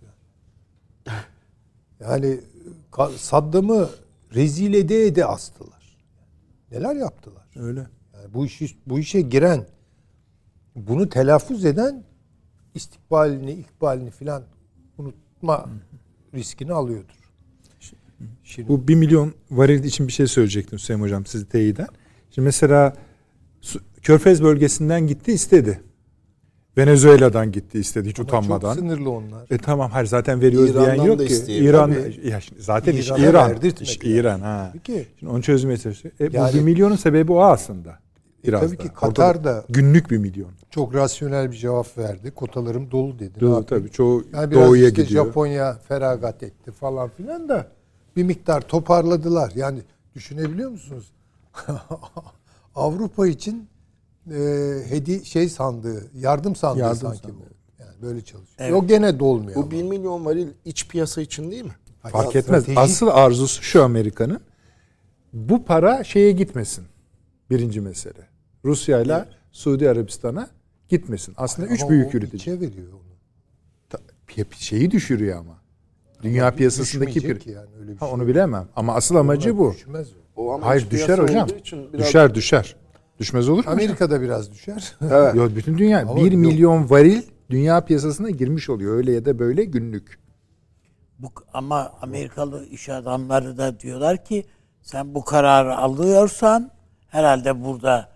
[2.00, 2.40] Yani
[2.92, 3.88] Ka- Saddam'ı
[4.34, 5.96] rezil ede ede astılar.
[6.70, 7.46] Neler yaptılar?
[7.56, 7.86] öyle.
[8.22, 9.66] Yani bu işi bu işe giren
[10.76, 12.04] bunu telaffuz eden
[12.74, 14.42] istikbalini, ikbalini filan
[14.98, 15.66] unutma
[16.34, 17.14] riskini alıyordur.
[18.44, 21.86] Şimdi Bu 1 milyon varil için bir şey söyleyecektim Hüseyin Hocam sizi teyiden.
[22.30, 22.92] Şimdi mesela
[24.02, 25.80] Körfez bölgesinden gitti istedi.
[26.78, 28.74] Venezuela'dan gitti istedi hiç ama utanmadan.
[28.74, 29.46] çok sınırlı onlar.
[29.50, 31.52] E tamam her zaten veriyoruz İran'dan diyen yok ki.
[31.52, 32.28] İran Tabii.
[32.28, 33.50] ya şimdi zaten iş İran'a İran.
[33.50, 33.98] verdirtmek İş.
[34.02, 34.70] İran ha.
[34.72, 35.06] Peki.
[35.18, 36.14] Şimdi onu çözmeye çalışıyor.
[36.20, 37.98] E, Yani- bu 1 milyonun sebebi o aslında.
[38.48, 40.50] Biraz Tabii ki Orada Katar da günlük 1 milyon.
[40.70, 42.30] çok rasyonel bir cevap verdi.
[42.30, 43.44] Kotalarım dolu dedi.
[43.44, 43.64] Yapayım?
[43.64, 45.24] tabii çoğu Yani biraz doğuya işte gidiyor.
[45.26, 47.66] Japonya feragat etti falan filan da
[48.16, 49.52] bir miktar toparladılar.
[49.56, 49.82] Yani
[50.14, 51.12] düşünebiliyor musunuz?
[52.74, 53.68] Avrupa için
[54.30, 54.38] e,
[54.88, 57.36] hedi şey sandığı, yardım sandığı Yardım sanki sandığı.
[57.36, 57.42] bu.
[57.82, 58.54] Yani böyle çalışıyor.
[58.58, 58.70] Evet.
[58.70, 59.56] Yok gene dolmuyor.
[59.56, 59.70] Bu ama.
[59.70, 61.74] 1 milyon varil iç piyasa için değil mi?
[62.02, 62.64] Fark Ya etmez.
[62.64, 64.40] stratejik- Asıl arzusu şu Amerika'nın.
[65.32, 66.84] Bu para şeye gitmesin.
[67.50, 68.28] Birinci mesele.
[68.64, 70.48] Rusya ile Suudi Arabistan'a
[70.88, 71.34] gitmesin.
[71.36, 72.40] Aslında üç Ama büyük üretici.
[72.40, 73.02] içe veriyor onu.
[73.88, 73.98] Ta-
[74.58, 75.58] Şeyi düşürüyor ama.
[76.22, 77.52] Dünya piyasasındaki Düşmeyecek bir.
[77.52, 78.14] yani öyle bir Ha, şey.
[78.14, 78.68] onu bilemem.
[78.76, 79.72] Ama asıl amacı Ona bu.
[79.72, 80.42] Düşmez o.
[80.42, 81.48] O ama Hayır düşer hocam.
[81.48, 82.76] biraz- Düşer düşer.
[83.20, 83.70] Düşmez olur mu?
[83.70, 84.96] Amerika'da biraz düşer.
[85.10, 85.34] Evet.
[85.34, 86.00] Yo, bütün dünya.
[86.00, 86.40] Ama 1 yok.
[86.40, 88.96] milyon varil dünya piyasasına girmiş oluyor.
[88.96, 90.18] Öyle ya da böyle günlük.
[91.18, 94.44] Bu, ama Amerikalı iş adamları da diyorlar ki
[94.82, 96.70] sen bu kararı alıyorsan
[97.08, 98.08] herhalde burada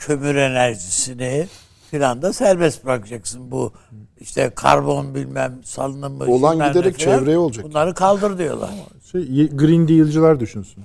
[0.00, 1.46] kömür enerjisini
[1.90, 3.50] filan da serbest bırakacaksın.
[3.50, 3.72] Bu
[4.20, 7.18] işte karbon bilmem salınımı Olan bilmem giderek filan.
[7.18, 7.64] çevreye olacak.
[7.64, 8.70] Bunları kaldır diyorlar.
[9.12, 10.84] Şey, Green Deal'cılar düşünsün.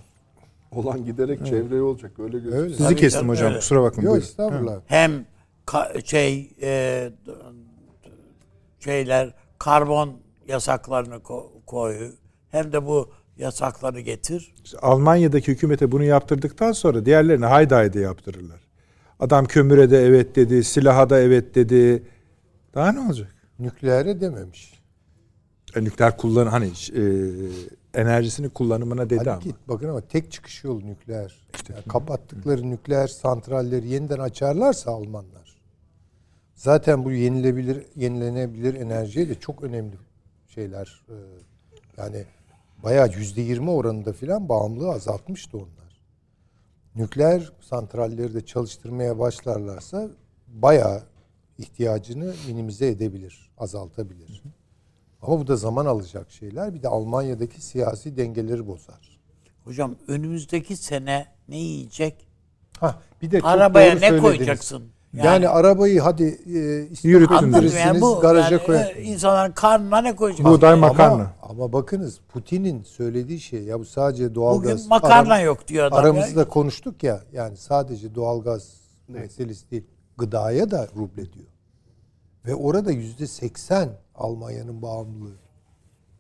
[0.72, 2.64] Olan giderek çevreye olacak öyle gözüküyor.
[2.64, 2.74] Öyle.
[2.74, 3.48] Sizi Tabii kestim canım, hocam.
[3.48, 3.60] öyle.
[3.60, 4.10] Kusura bakmayın.
[4.10, 4.80] Yok estağfurullah.
[4.86, 5.26] Hem
[5.68, 7.10] ka- şey e,
[8.80, 10.14] şeyler karbon
[10.48, 12.12] yasaklarını ko- koy
[12.52, 14.54] hem de bu yasakları getir.
[14.64, 18.60] İşte Almanya'daki hükümete bunu yaptırdıktan sonra diğerlerine haydi haydi yaptırırlar.
[19.20, 22.04] Adam kömüre de evet dedi, silaha da evet dedi.
[22.74, 23.36] Daha ne olacak?
[23.60, 24.74] Nükleere dememiş.
[25.76, 27.04] E, nükleer kullan hani e,
[27.94, 29.32] enerjisini kullanımına dedi ama.
[29.32, 31.48] Halbuki bakın ama tek çıkış yolu nükleer.
[31.70, 35.56] Yani kapattıkları nükleer santralleri yeniden açarlarsa Almanlar.
[36.56, 39.96] Zaten bu yenilebilir, yenilenebilir enerjiye de çok önemli
[40.48, 41.16] şeyler e,
[41.98, 42.26] Yani
[42.84, 45.85] bayağı yüzde yirmi oranında filan bağımlılığı azaltmıştı onlar.
[46.96, 50.10] Nükleer santralleri de çalıştırmaya başlarlarsa
[50.48, 51.04] bayağı
[51.58, 54.44] ihtiyacını minimize edebilir, azaltabilir.
[55.22, 56.74] Ama bu da zaman alacak şeyler.
[56.74, 59.20] Bir de Almanya'daki siyasi dengeleri bozar.
[59.64, 62.28] Hocam önümüzdeki sene ne yiyecek?
[62.80, 64.22] Ha, bir de Arabaya ne söylediniz.
[64.22, 64.92] koyacaksın?
[65.24, 66.54] Yani, arabayı hadi e,
[67.04, 67.78] diyorsun.
[67.78, 70.46] yani bu garaja yani, e, insanların karnına ne koyacak?
[70.46, 71.34] Buğday Ama- makarna.
[71.42, 74.78] Ama, bakınız Putin'in söylediği şey ya bu sadece doğalgaz.
[74.78, 76.00] Bugün makarna Aram- yok diyor adam.
[76.00, 76.48] Aramızda ya.
[76.48, 78.74] konuştuk ya yani sadece doğalgaz
[79.08, 79.84] meselesi değil.
[80.18, 81.48] Gıdaya da ruble diyor.
[82.46, 85.36] Ve orada yüzde seksen Almanya'nın bağımlılığı.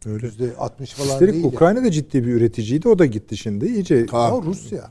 [0.05, 0.25] Öyle.
[0.25, 1.45] Yüzde altmış falan Üstelik değil.
[1.45, 2.89] Ukrayna da ciddi bir üreticiydi.
[2.89, 3.65] O da gitti şimdi.
[3.65, 4.05] İyice ya.
[4.11, 4.89] Ama Rusya.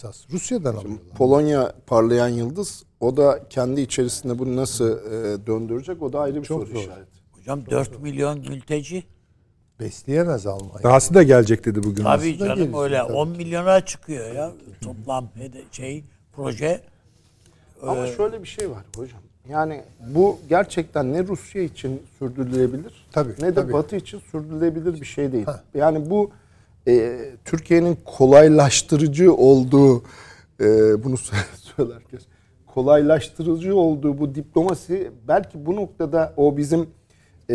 [0.00, 0.98] Esas Rusya'dan alıyorlar.
[1.16, 2.84] Polonya parlayan yıldız.
[3.00, 6.80] O da kendi içerisinde bunu nasıl e, döndürecek o da ayrı bir Çok soru zor.
[6.80, 7.20] işareti.
[7.32, 9.04] Hocam 4 milyon mülteci.
[9.80, 10.82] Besleyemez Almanya.
[10.82, 12.04] dahası da gelecek dedi bugün.
[12.04, 13.12] Tabii da canım öyle tabii.
[13.12, 15.28] 10 milyona çıkıyor ya toplam
[15.72, 16.80] şey proje.
[17.82, 19.20] Ama şöyle bir şey var hocam.
[19.48, 19.82] Yani
[20.14, 23.72] bu gerçekten ne Rusya için sürdürülebilir Tabii, ne de tabii.
[23.72, 25.44] Batı için sürdürülebilir bir şey değil.
[25.44, 25.62] Ha.
[25.74, 26.30] Yani bu
[26.88, 29.98] e, Türkiye'nin kolaylaştırıcı olduğu
[30.60, 30.64] e,
[31.04, 31.16] bunu
[31.76, 32.20] söylerken
[32.66, 36.86] kolaylaştırıcı olduğu bu diplomasi belki bu noktada o bizim
[37.50, 37.54] e,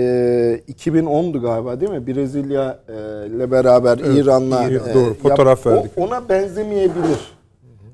[0.72, 2.08] 2010'du galiba değil mi?
[2.08, 5.92] Brezilya e, ile beraber Evet, İran'la İran- e, doğru, fotoğraf o- verdik.
[5.98, 7.36] ona benzemeyebilir.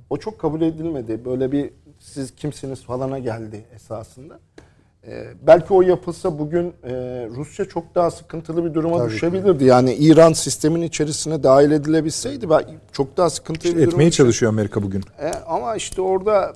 [0.10, 1.26] O çok kabul edilmedi.
[1.26, 4.40] Böyle bir siz kimsiniz falana geldi esasında.
[5.08, 6.92] Ee, belki o yapılsa bugün e,
[7.36, 9.16] Rusya çok daha sıkıntılı bir duruma Tabii ki.
[9.16, 9.66] düşebilirdi.
[9.66, 12.48] Yani İran sistemin içerisine dahil edilebilseydi
[12.92, 15.04] çok daha sıkıntılı bir duruma Etmeye düşe- çalışıyor Amerika bugün.
[15.22, 16.54] E, ama işte orada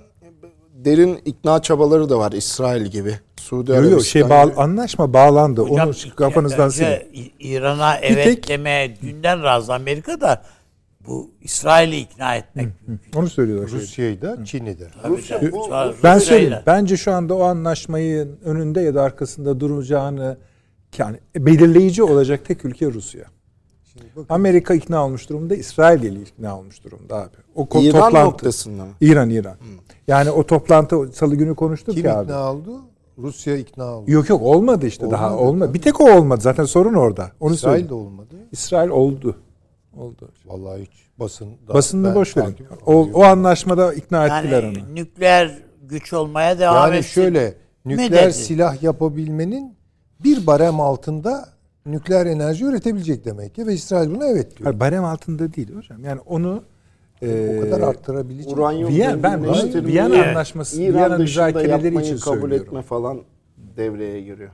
[0.86, 3.20] derin ikna çabaları da var İsrail gibi.
[3.38, 5.62] Suudi Yok yok Arabistan şey bağ, anlaşma bağlandı.
[5.62, 7.32] Hocam, Onu kafanızdan silin.
[7.40, 10.42] İran'a Bir evet tek- demeye dünden razı Amerika da
[11.08, 12.68] bu İsrail'i ikna etmek.
[13.16, 13.70] Onu söylüyorlar.
[13.70, 14.88] Rusya'yı da Çin'i de.
[15.10, 15.68] Rusya bu,
[16.04, 16.54] Ben söyleyeyim.
[16.66, 20.38] Bence şu anda o anlaşmayı önünde ya da arkasında duracağını
[20.98, 23.26] yani belirleyici olacak tek ülke Rusya.
[24.30, 27.30] Amerika ikna olmuş durumda, İsrail ile ikna olmuş durumda abi.
[27.56, 28.28] O ko- İran toplantı.
[28.30, 28.92] noktasında mı?
[29.02, 29.56] İran, İran.
[30.08, 32.24] Yani o toplantı salı günü konuştuk Kim ya abi.
[32.26, 32.82] ikna oldu?
[33.18, 34.12] Rusya ikna oldu.
[34.12, 35.68] Yok yok olmadı işte daha Olmadı, olmadı.
[35.70, 35.78] tabii.
[35.78, 36.42] Bir tek o olmadı.
[36.42, 37.32] Zaten sorun orada.
[37.40, 37.90] Onu İsrail söyleyeyim.
[37.90, 38.36] de olmadı.
[38.52, 39.36] İsrail oldu.
[39.98, 40.30] Oldu.
[40.46, 42.46] Vallahi hiç basın Basını ben boş verin.
[42.46, 44.96] takip O, o anlaşmada ikna ettiler Yani onu.
[44.96, 47.10] nükleer güç olmaya devam Yani etsin.
[47.12, 47.54] şöyle
[47.86, 49.76] nükleer silah yapabilmenin
[50.24, 51.50] bir barem altında
[51.86, 54.66] nükleer enerji üretebilecek demek ki ve İsrail buna evet diyor.
[54.68, 56.04] Hayır, barem altında değil hocam.
[56.04, 56.64] Yani onu
[57.58, 58.58] o kadar e, arttırabilecek.
[58.58, 60.24] Uranyum Viyana- ben zenginleştirmeyi Viyana.
[60.24, 62.68] Anlaşması, İran Viyana dışında müzakereleri yapmayı için kabul söylüyorum.
[62.68, 63.22] etme falan
[63.78, 64.52] devreye giriyor.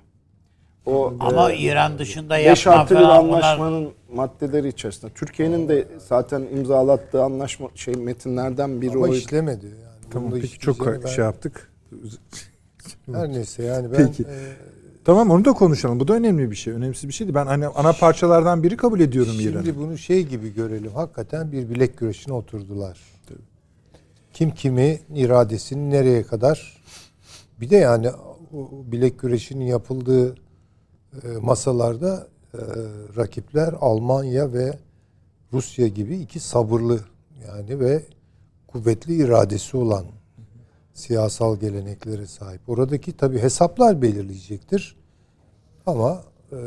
[0.86, 5.12] O Ama e, İran dışında Beş yapma falan bunlar anlaşmanın maddeleri içerisinde.
[5.16, 9.16] Türkiye'nin de zaten imzalattığı anlaşma şey metinlerden biri Ama oydu.
[9.16, 9.76] işlemedi yani.
[10.12, 11.72] Tamam peki çok şey ben- yaptık.
[13.14, 14.24] Her neyse yani ben Peki.
[14.24, 14.28] e,
[15.06, 16.00] Tamam onu da konuşalım.
[16.00, 16.74] Bu da önemli bir şey.
[16.74, 17.36] Önemsiz bir şeydi.
[17.36, 19.66] Ben hani ana parçalardan biri kabul ediyorum İran'ı.
[19.66, 20.92] Şimdi bunu şey gibi görelim.
[20.92, 22.98] Hakikaten bir bilek güreşine oturdular.
[24.34, 26.84] Kim kimi iradesini nereye kadar
[27.62, 28.10] bir de yani
[28.54, 30.36] o bilek güreşinin yapıldığı
[31.42, 32.58] masalarda e,
[33.18, 34.78] rakipler Almanya ve
[35.54, 37.00] Rusya gibi iki sabırlı
[37.48, 38.04] yani ve
[38.68, 40.06] kuvvetli iradesi olan
[40.94, 42.70] siyasal geleneklere sahip.
[42.70, 44.96] Oradaki tabi hesaplar belirleyecektir.
[45.86, 46.58] Ama e,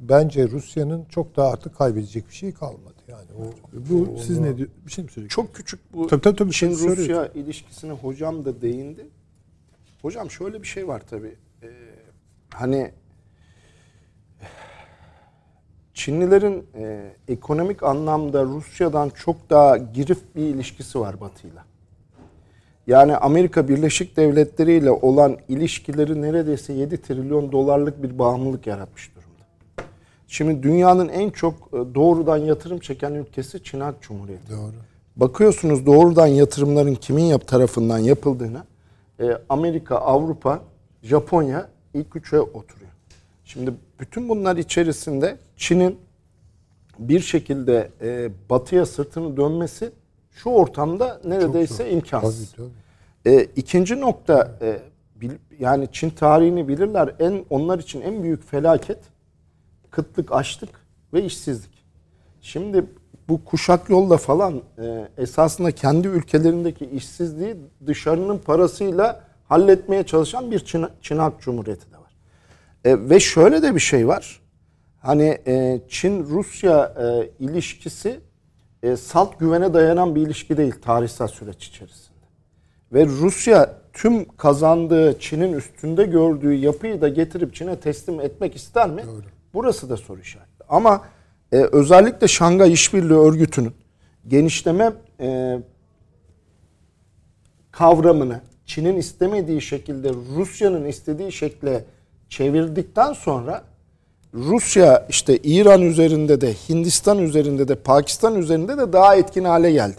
[0.00, 2.94] bence Rusya'nın çok daha artık kaybedecek bir şey kalmadı.
[3.08, 3.42] Yani o
[3.90, 4.68] Bu o- siz onu- ne diyor?
[4.86, 5.46] Bir şey mi söyleyeceksiniz?
[5.46, 6.52] Çok küçük bu Tabii, tabii, tabii.
[6.52, 7.32] Çin-Rusya Söylüyorum.
[7.34, 9.06] ilişkisine hocam da değindi.
[10.02, 11.34] Hocam şöyle bir şey var tabii.
[11.62, 11.68] Ee,
[12.54, 12.92] hani
[15.96, 21.64] Çinlilerin e, ekonomik anlamda Rusya'dan çok daha girif bir ilişkisi var Batı'yla.
[22.86, 29.44] Yani Amerika Birleşik Devletleri ile olan ilişkileri neredeyse 7 trilyon dolarlık bir bağımlılık yaratmış durumda.
[30.28, 34.50] Şimdi dünyanın en çok e, doğrudan yatırım çeken ülkesi Çin Halk Cumhuriyeti.
[34.50, 34.74] Doğru.
[35.16, 38.64] Bakıyorsunuz doğrudan yatırımların kimin yap tarafından yapıldığına
[39.20, 40.60] e, Amerika, Avrupa,
[41.02, 42.90] Japonya ilk üçe oturuyor.
[43.44, 45.98] Şimdi bütün bunlar içerisinde Çin'in
[46.98, 49.90] bir şekilde e, batıya sırtını dönmesi
[50.30, 52.52] şu ortamda neredeyse imkansız.
[52.52, 52.68] Tabii
[53.24, 53.34] tabii.
[53.36, 54.78] E, ikinci nokta e,
[55.20, 57.14] bil- yani Çin tarihini bilirler.
[57.18, 58.98] En onlar için en büyük felaket
[59.90, 60.70] kıtlık, açlık
[61.14, 61.84] ve işsizlik.
[62.40, 62.84] Şimdi
[63.28, 67.56] bu kuşak yolla falan e, esasında kendi ülkelerindeki işsizliği
[67.86, 72.12] dışarının parasıyla halletmeye çalışan bir Çin, Çin Halk Cumhuriyeti de var.
[72.84, 74.40] E, ve şöyle de bir şey var.
[75.06, 78.20] Hani e, Çin-Rusya e, ilişkisi
[78.82, 82.26] e, salt güvene dayanan bir ilişki değil tarihsel süreç içerisinde.
[82.92, 89.02] Ve Rusya tüm kazandığı Çin'in üstünde gördüğü yapıyı da getirip Çin'e teslim etmek ister mi?
[89.54, 90.64] Burası da soru işareti.
[90.68, 91.04] Ama
[91.52, 93.74] e, özellikle Şangay İşbirliği Örgütü'nün
[94.28, 95.58] genişleme e,
[97.70, 101.84] kavramını Çin'in istemediği şekilde Rusya'nın istediği şekle
[102.28, 103.64] çevirdikten sonra
[104.34, 109.96] Rusya işte İran üzerinde de Hindistan üzerinde de Pakistan üzerinde de daha etkin hale geldi.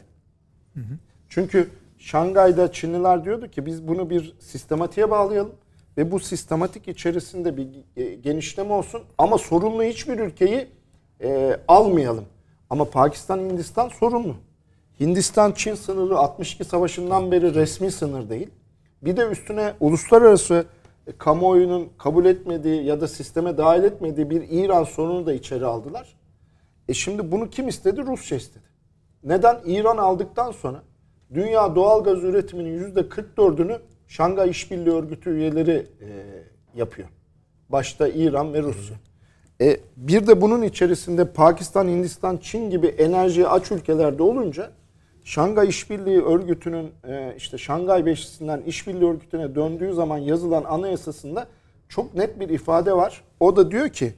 [1.29, 5.51] Çünkü Şangay'da Çinliler diyordu ki biz bunu bir sistematiğe bağlayalım
[5.97, 7.67] ve bu sistematik içerisinde bir
[7.97, 10.67] e, genişleme olsun ama sorunlu hiçbir ülkeyi
[11.23, 12.25] e, almayalım.
[12.69, 14.35] Ama Pakistan, Hindistan sorunlu.
[14.99, 18.49] Hindistan-Çin sınırı 62 savaşından beri resmi sınır değil.
[19.01, 20.65] Bir de üstüne uluslararası
[21.17, 26.15] kamuoyunun kabul etmediği ya da sisteme dahil etmediği bir İran sorunu da içeri aldılar.
[26.89, 28.01] E şimdi bunu kim istedi?
[28.05, 28.65] Rusya istedi.
[29.23, 29.59] Neden?
[29.65, 30.84] İran aldıktan sonra
[31.34, 36.07] dünya doğal gaz üretiminin %44'ünü Şangay İşbirliği Örgütü üyeleri e,
[36.75, 37.07] yapıyor.
[37.69, 38.97] Başta İran ve Rusya.
[39.61, 44.71] E, bir de bunun içerisinde Pakistan, Hindistan, Çin gibi enerjiye aç ülkelerde olunca
[45.27, 51.47] Şangay İşbirliği Örgütü'nün e, işte Şangay Beşlisi'nden İşbirliği Örgütü'ne döndüğü zaman yazılan anayasasında
[51.89, 53.23] çok net bir ifade var.
[53.39, 54.13] O da diyor ki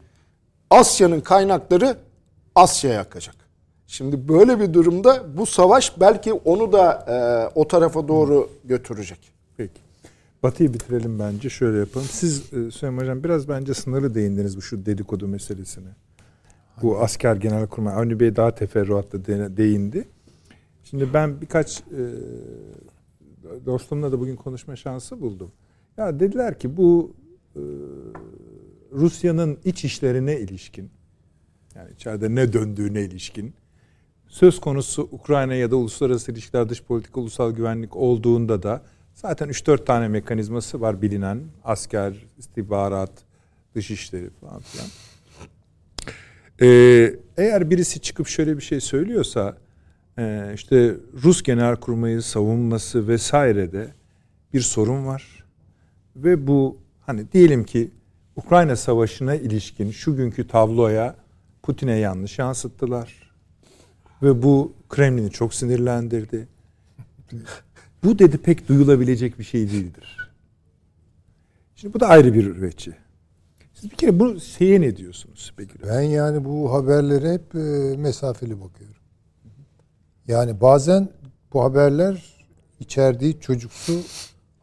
[0.69, 1.97] Asya'nın kaynakları
[2.55, 3.35] Asya'ya akacak.
[3.87, 7.15] Şimdi böyle bir durumda bu savaş belki onu da e,
[7.59, 9.19] o tarafa doğru götürecek.
[9.57, 9.81] Peki.
[10.43, 11.49] Batı'yı bitirelim bence.
[11.49, 12.07] Şöyle yapalım.
[12.11, 15.89] Siz e, Süleyman Hocam biraz bence sınırlı değindiniz bu şu dedikodu meselesine.
[16.81, 20.07] Bu asker genelkurmay Avni Bey daha teferruatlı de- değindi.
[20.83, 22.03] Şimdi ben birkaç e,
[23.65, 25.51] dostumla da bugün konuşma şansı buldum.
[25.97, 27.13] Ya dediler ki bu
[27.55, 27.61] e,
[28.91, 30.89] Rusya'nın iç işlerine ilişkin
[31.75, 33.53] yani içeride ne döndüğüne ilişkin
[34.29, 38.81] söz konusu Ukrayna ya da uluslararası ilişkiler, dış politika, ulusal güvenlik olduğunda da
[39.13, 41.43] zaten 3-4 tane mekanizması var bilinen.
[41.63, 43.11] Asker, istihbarat,
[43.75, 44.87] dışişleri falan filan.
[46.61, 49.57] Ee, eğer birisi çıkıp şöyle bir şey söylüyorsa
[50.19, 53.93] e, işte Rus Genelkurmayı savunması vesairede
[54.53, 55.45] bir sorun var.
[56.15, 57.91] Ve bu hani diyelim ki
[58.35, 61.15] Ukrayna Savaşı'na ilişkin şu günkü tabloya
[61.63, 63.29] Putin'e yanlış yansıttılar.
[64.23, 66.47] Ve bu Kremlin'i çok sinirlendirdi.
[68.03, 70.31] Bu dedi pek duyulabilecek bir şey değildir.
[71.75, 72.93] Şimdi bu da ayrı bir üretçi.
[73.73, 75.53] Siz bir kere bu şeye ne diyorsunuz?
[75.87, 78.98] Ben yani bu haberlere hep e, mesafeli bakıyorum.
[80.29, 81.09] Yani bazen
[81.53, 82.45] bu haberler
[82.79, 84.01] içerdiği çocuksu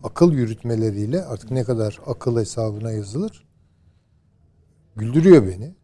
[0.02, 3.46] akıl yürütmeleriyle artık ne kadar akıl hesabına yazılır
[4.96, 5.74] güldürüyor beni.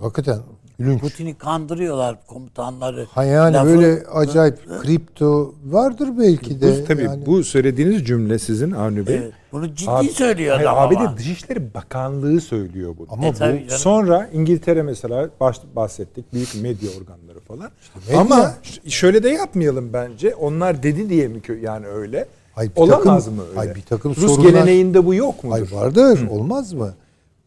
[0.00, 0.42] Hakikaten
[0.78, 1.00] gülünç.
[1.00, 3.06] Putin'i kandırıyorlar komutanları.
[3.10, 6.80] Ha yani Lafı- böyle acayip kripto vardır belki de.
[6.82, 7.26] Bu, tabii yani.
[7.26, 9.16] bu söylediğiniz cümle sizin Avni Bey.
[9.16, 11.12] Evet, bunu ciddi Abi- söylüyor Hayır, adam abi ama.
[11.14, 13.06] de Dışişleri Bakanlığı söylüyor bunu.
[13.10, 13.58] Ama E, bu canım.
[13.68, 17.70] Sonra İngiltere mesela baş, bahsettik büyük medya organları falan.
[18.08, 18.54] medya- Ama
[18.86, 20.34] şöyle de yapmayalım bence.
[20.34, 22.26] Onlar dedi diye mi yani öyle?
[22.56, 23.60] Ay bir Olamaz takım- mı öyle?
[23.60, 25.54] ay bir takım Rus sorunlar- geleneğinde bu yok mudur?
[25.56, 26.94] Ay vardır, olmaz mı?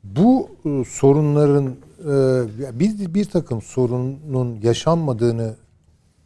[0.03, 5.55] Bu e, sorunların e, bir bir takım sorunun yaşanmadığını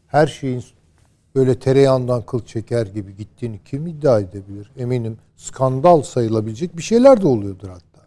[0.08, 0.64] her şeyin
[1.36, 4.72] böyle tereyağından kıl çeker gibi gittiğini kim iddia edebilir?
[4.78, 8.06] Eminim skandal sayılabilecek bir şeyler de oluyordur hatta.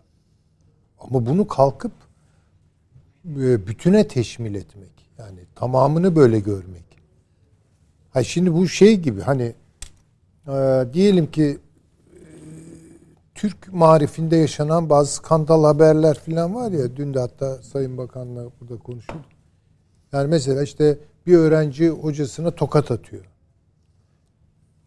[0.98, 1.93] Ama bunu kalkıp
[3.26, 4.90] e, bütüne teşmil etmek.
[5.18, 6.84] Yani tamamını böyle görmek.
[8.10, 9.55] Ha şimdi bu şey gibi hani
[10.48, 11.59] e, diyelim ki
[13.43, 18.82] Türk marifinde yaşanan bazı skandal haberler falan var ya dün de hatta Sayın Bakan'la burada
[18.82, 19.24] konuşuldu.
[20.12, 23.24] Yani mesela işte bir öğrenci hocasına tokat atıyor.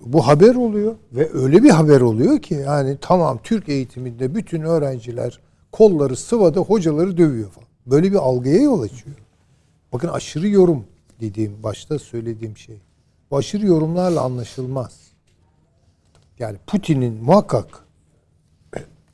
[0.02, 5.40] Bu haber oluyor ve öyle bir haber oluyor ki yani tamam Türk eğitiminde bütün öğrenciler
[5.72, 7.70] kolları sıvada hocaları dövüyor falan.
[7.86, 9.16] Böyle bir algıya yol açıyor.
[9.94, 10.86] Bakın aşırı yorum
[11.22, 12.82] dediğim başta söylediğim şey.
[13.32, 15.00] Bu aşırı yorumlarla anlaşılmaz.
[16.40, 17.85] Yani Putin'in muhakkak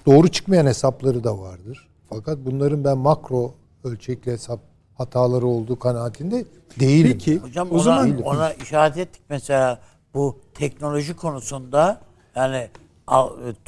[0.05, 1.87] doğru çıkmayan hesapları da vardır.
[2.09, 3.53] Fakat bunların ben makro
[3.83, 4.59] ölçekli hesap
[4.97, 6.45] hataları olduğu kanaatinde
[6.79, 7.11] değilim.
[7.11, 9.79] Peki Hocam o ona, zaman ona işaret ettik mesela
[10.13, 12.01] bu teknoloji konusunda
[12.35, 12.69] yani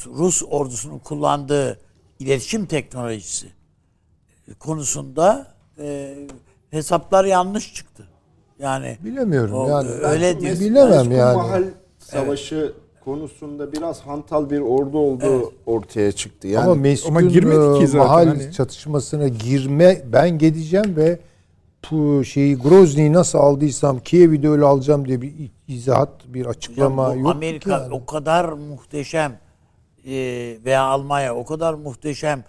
[0.06, 1.80] Rus ordusunun kullandığı
[2.18, 3.46] iletişim teknolojisi
[4.58, 6.16] konusunda e,
[6.70, 8.08] hesaplar yanlış çıktı.
[8.58, 9.88] Yani Bilemiyorum O, yani.
[9.90, 10.64] öyle Ben diyorsun.
[10.64, 11.36] Bilemem yani.
[11.36, 11.64] Mahal
[11.98, 12.74] Savaşı
[13.04, 16.48] konusunda biraz hantal bir ordu olduğu ortaya çıktı.
[16.48, 18.52] Yani ama meskun ama girmedi ki e, zaten mahal hani.
[18.52, 21.18] çatışmasına girme ben gideceğim ve
[21.90, 25.32] bu şeyi Grozny'yi nasıl aldıysam Kiev'i de öyle alacağım diye bir
[25.68, 27.30] izahat bir açıklama Hocam yok.
[27.30, 27.94] Amerika yani.
[27.94, 29.38] o kadar muhteşem
[30.06, 30.12] e,
[30.64, 32.44] veya Almanya o kadar muhteşem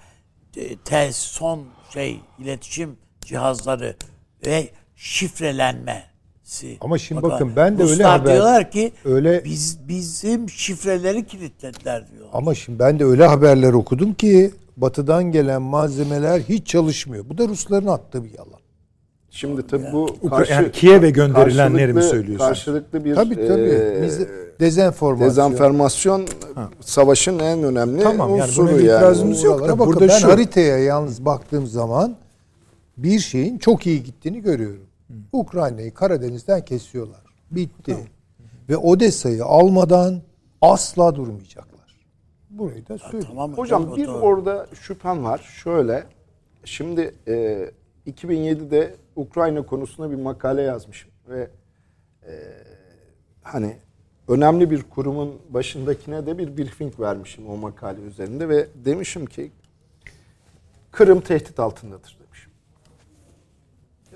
[0.57, 1.63] e, te, son
[1.93, 3.95] şey iletişim cihazları
[4.45, 4.69] ve
[6.45, 6.77] şifrelenmesi.
[6.81, 12.03] Ama şimdi bakın ben de öyle Ruslar haber- diyorlar ki öyle- biz bizim şifreleri kilitlediler
[12.11, 12.27] diyor.
[12.33, 17.25] Ama şimdi ben de öyle haberler okudum ki batıdan gelen malzemeler hiç çalışmıyor.
[17.29, 18.59] Bu da Rusların attığı bir yalan.
[19.29, 22.45] Şimdi tabii bu Ukra- yani Kiev'e gönderilenleri mi söylüyorsun?
[22.47, 23.61] Karşılıklı bir Tabii tabii.
[23.61, 24.09] e,
[24.59, 25.29] dezenformasyon.
[25.29, 26.27] dezenformasyon
[26.81, 28.81] savaşın en önemli Tamam, yani unsuru yani.
[28.81, 30.27] itirazımız yok Oralara da bakın burada ben şu.
[30.27, 32.15] haritaya yalnız baktığım zaman
[32.97, 34.84] bir şeyin çok iyi gittiğini görüyorum.
[35.31, 37.23] Ukrayna'yı Karadeniz'den kesiyorlar.
[37.51, 37.97] Bitti.
[38.69, 40.21] Ve Odessa'yı almadan
[40.61, 41.75] asla durmayacaklar.
[42.49, 43.25] Burayı da söyleyeyim.
[43.27, 44.17] Tamam Hocam o bir doğru.
[44.17, 45.37] orada şüphem var.
[45.63, 46.03] Şöyle,
[46.65, 47.69] şimdi e,
[48.07, 51.49] 2007'de Ukrayna konusunda bir makale yazmışım ve
[52.27, 52.33] e,
[53.43, 53.77] hani
[54.27, 59.51] önemli bir kurumun başındakine de bir briefing vermişim o makale üzerinde ve demişim ki
[60.95, 62.17] Kırım tehdit altındadır.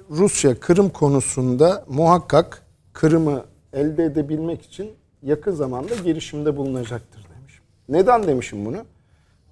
[0.09, 2.63] Rusya Kırım konusunda muhakkak
[2.93, 4.91] Kırım'ı elde edebilmek için
[5.23, 7.63] yakın zamanda girişimde bulunacaktır demişim.
[7.89, 8.77] Neden demişim bunu?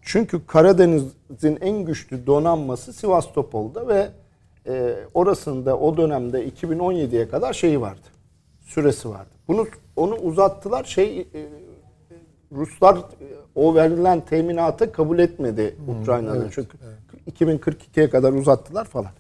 [0.02, 4.10] Çünkü Karadeniz'in en güçlü donanması Sivastopol'da ve
[4.68, 8.08] e, orasında o dönemde 2017'ye kadar şeyi vardı.
[8.62, 9.30] Süresi vardı.
[9.48, 10.84] Bunu onu uzattılar.
[10.84, 11.26] Şey e,
[12.52, 13.02] Ruslar e,
[13.56, 16.52] o verilen teminatı kabul etmedi Ukrayna'da.
[16.52, 16.78] Çünkü
[17.32, 19.12] 2042'ye kadar uzattılar falan.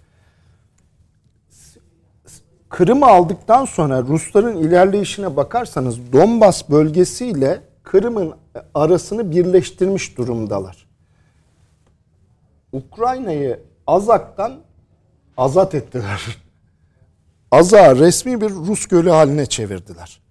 [2.70, 8.34] Kırım'ı aldıktan sonra Rusların ilerleyişine bakarsanız Donbas bölgesiyle Kırım'ın
[8.74, 10.88] arasını birleştirmiş durumdalar.
[12.72, 14.54] Ukrayna'yı Azak'tan
[15.38, 16.38] azat ettiler.
[17.52, 20.22] Azak'ı resmi bir Rus gölü haline çevirdiler.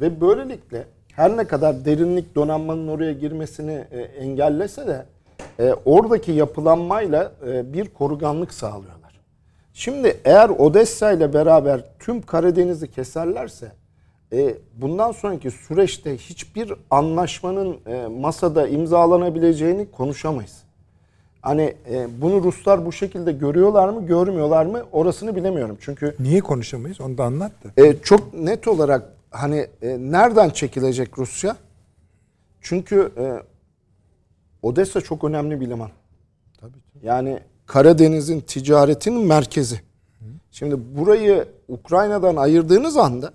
[0.00, 5.06] Ve böylelikle her ne kadar derinlik donanmanın oraya girmesini e, engellese de
[5.58, 8.95] e, oradaki yapılanmayla e, bir koruganlık sağlıyorlar.
[9.78, 13.72] Şimdi eğer Odessa ile beraber tüm Karadeniz'i keserlerse
[14.32, 20.62] e, bundan sonraki süreçte hiçbir anlaşmanın e, masada imzalanabileceğini konuşamayız.
[21.42, 24.82] Hani e, bunu Ruslar bu şekilde görüyorlar mı, görmüyorlar mı?
[24.92, 25.78] Orasını bilemiyorum.
[25.80, 27.00] Çünkü Niye konuşamayız?
[27.00, 27.86] Onu da anlat da.
[27.86, 31.56] e, çok net olarak hani e, nereden çekilecek Rusya?
[32.60, 33.24] Çünkü e,
[34.62, 35.90] Odessa çok önemli bir liman.
[37.02, 39.80] Yani Karadeniz'in ticaretinin merkezi.
[40.50, 43.32] Şimdi burayı Ukrayna'dan ayırdığınız anda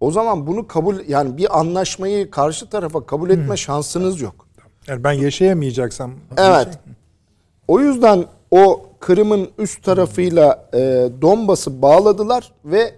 [0.00, 4.46] o zaman bunu kabul yani bir anlaşmayı karşı tarafa kabul etme şansınız yok.
[4.86, 6.78] Yani ben yaşayamayacaksam Evet.
[7.68, 10.78] O yüzden o Kırım'ın üst tarafıyla e,
[11.22, 12.94] Donbas'ı bağladılar ve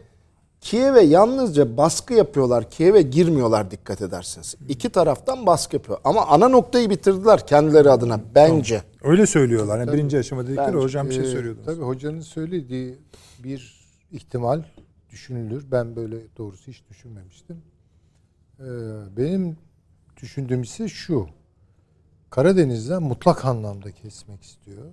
[0.64, 2.70] Kiev'e yalnızca baskı yapıyorlar.
[2.70, 4.54] Kiev'e girmiyorlar dikkat ederseniz.
[4.68, 5.98] İki taraftan baskı yapıyor.
[6.04, 8.82] Ama ana noktayı bitirdiler kendileri adına bence.
[9.02, 9.78] öyle söylüyorlar.
[9.78, 10.78] Yani birinci aşama dedikleri Bence.
[10.78, 11.66] hocam bir şey Ee, söylüyordunuz.
[11.66, 12.98] Tabii hocanın söylediği
[13.38, 14.62] bir ihtimal
[15.10, 15.66] düşünülür.
[15.72, 17.62] Ben böyle doğrusu hiç düşünmemiştim.
[18.60, 18.64] Ee,
[19.16, 19.56] benim
[20.22, 21.26] düşündüğüm ise şu.
[22.30, 24.84] Karadeniz'den mutlak anlamda kesmek istiyor.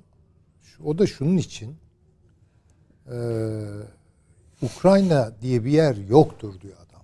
[0.62, 1.76] Şu, o da şunun için.
[3.12, 3.14] Ee,
[4.62, 7.02] Ukrayna diye bir yer yoktur diyor adam.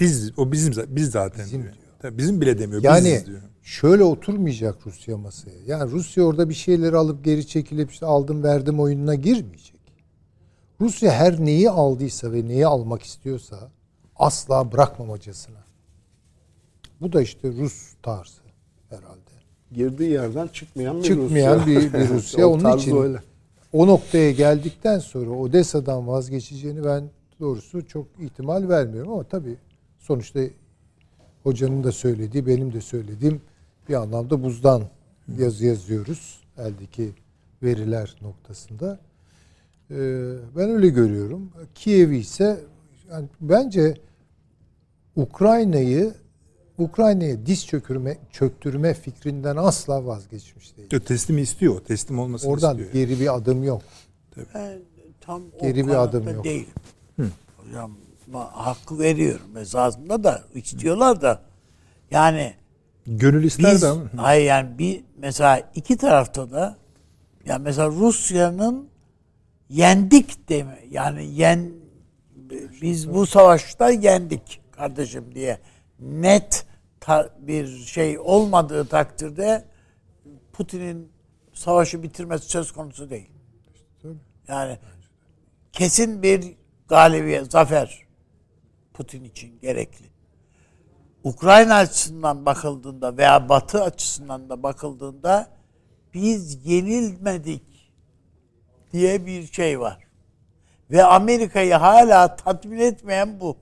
[0.00, 1.72] Biz o bizim biz zaten Bizim diyor.
[1.74, 1.84] diyor.
[1.98, 2.82] Tabii bizim bile demiyor.
[2.82, 3.40] Yani biziz diyor.
[3.62, 5.56] şöyle oturmayacak Rusya masaya.
[5.66, 9.76] Yani Rusya orada bir şeyleri alıp geri çekilip işte aldım verdim oyununa girmeyecek.
[10.80, 13.70] Rusya her neyi aldıysa ve neyi almak istiyorsa
[14.16, 15.64] asla bırakmamacasına.
[17.00, 18.40] Bu da işte Rus tarzı
[18.88, 19.20] herhalde.
[19.72, 21.66] Girdiği yerden çıkmayan bir Çıkmayan Rusya.
[21.80, 22.46] bir, bir Rusya.
[22.48, 23.22] Onun için öyle.
[23.76, 27.04] O noktaya geldikten sonra Odessa'dan vazgeçeceğini ben
[27.40, 29.56] doğrusu çok ihtimal vermiyorum ama tabii
[29.98, 30.40] sonuçta
[31.42, 33.40] hocanın da söylediği, benim de söylediğim
[33.88, 34.82] bir anlamda buzdan
[35.38, 37.10] yazı yazıyoruz eldeki
[37.62, 38.98] veriler noktasında.
[39.90, 39.94] Ee,
[40.56, 41.50] ben öyle görüyorum.
[41.74, 42.60] Kiev'i ise
[43.10, 43.94] yani bence
[45.16, 46.14] Ukrayna'yı
[46.78, 51.00] Ukrayna'ya diz çökürme, çöktürme fikrinden asla vazgeçmiş değil.
[51.04, 51.80] Teslimi istiyor.
[51.80, 52.92] Teslim olmasını Oradan istiyor.
[52.92, 53.82] geri bir adım yok.
[54.54, 54.78] Ben
[55.20, 56.44] tam Geri o bir adım yok.
[56.44, 56.68] değilim.
[57.56, 57.92] Hocam
[58.32, 61.42] ma- hakkı veriyorum esasında da istiyorlar da
[62.10, 62.54] yani
[63.06, 64.02] Gönül ister biz de ama.
[64.16, 66.76] hayır yani bir mesela iki tarafta da
[67.46, 68.88] ya mesela Rusya'nın
[69.70, 71.70] yendik deme yani yen
[72.82, 75.58] biz bu savaşta yendik kardeşim diye
[76.00, 76.65] net
[77.38, 79.64] bir şey olmadığı takdirde
[80.52, 81.12] Putin'in
[81.52, 83.30] savaşı bitirmesi söz konusu değil.
[84.48, 84.78] Yani
[85.72, 86.54] kesin bir
[86.88, 88.06] galibiyet, zafer
[88.94, 90.06] Putin için gerekli.
[91.24, 95.50] Ukrayna açısından bakıldığında veya Batı açısından da bakıldığında
[96.14, 97.92] biz yenilmedik
[98.92, 100.06] diye bir şey var.
[100.90, 103.56] Ve Amerika'yı hala tatmin etmeyen bu.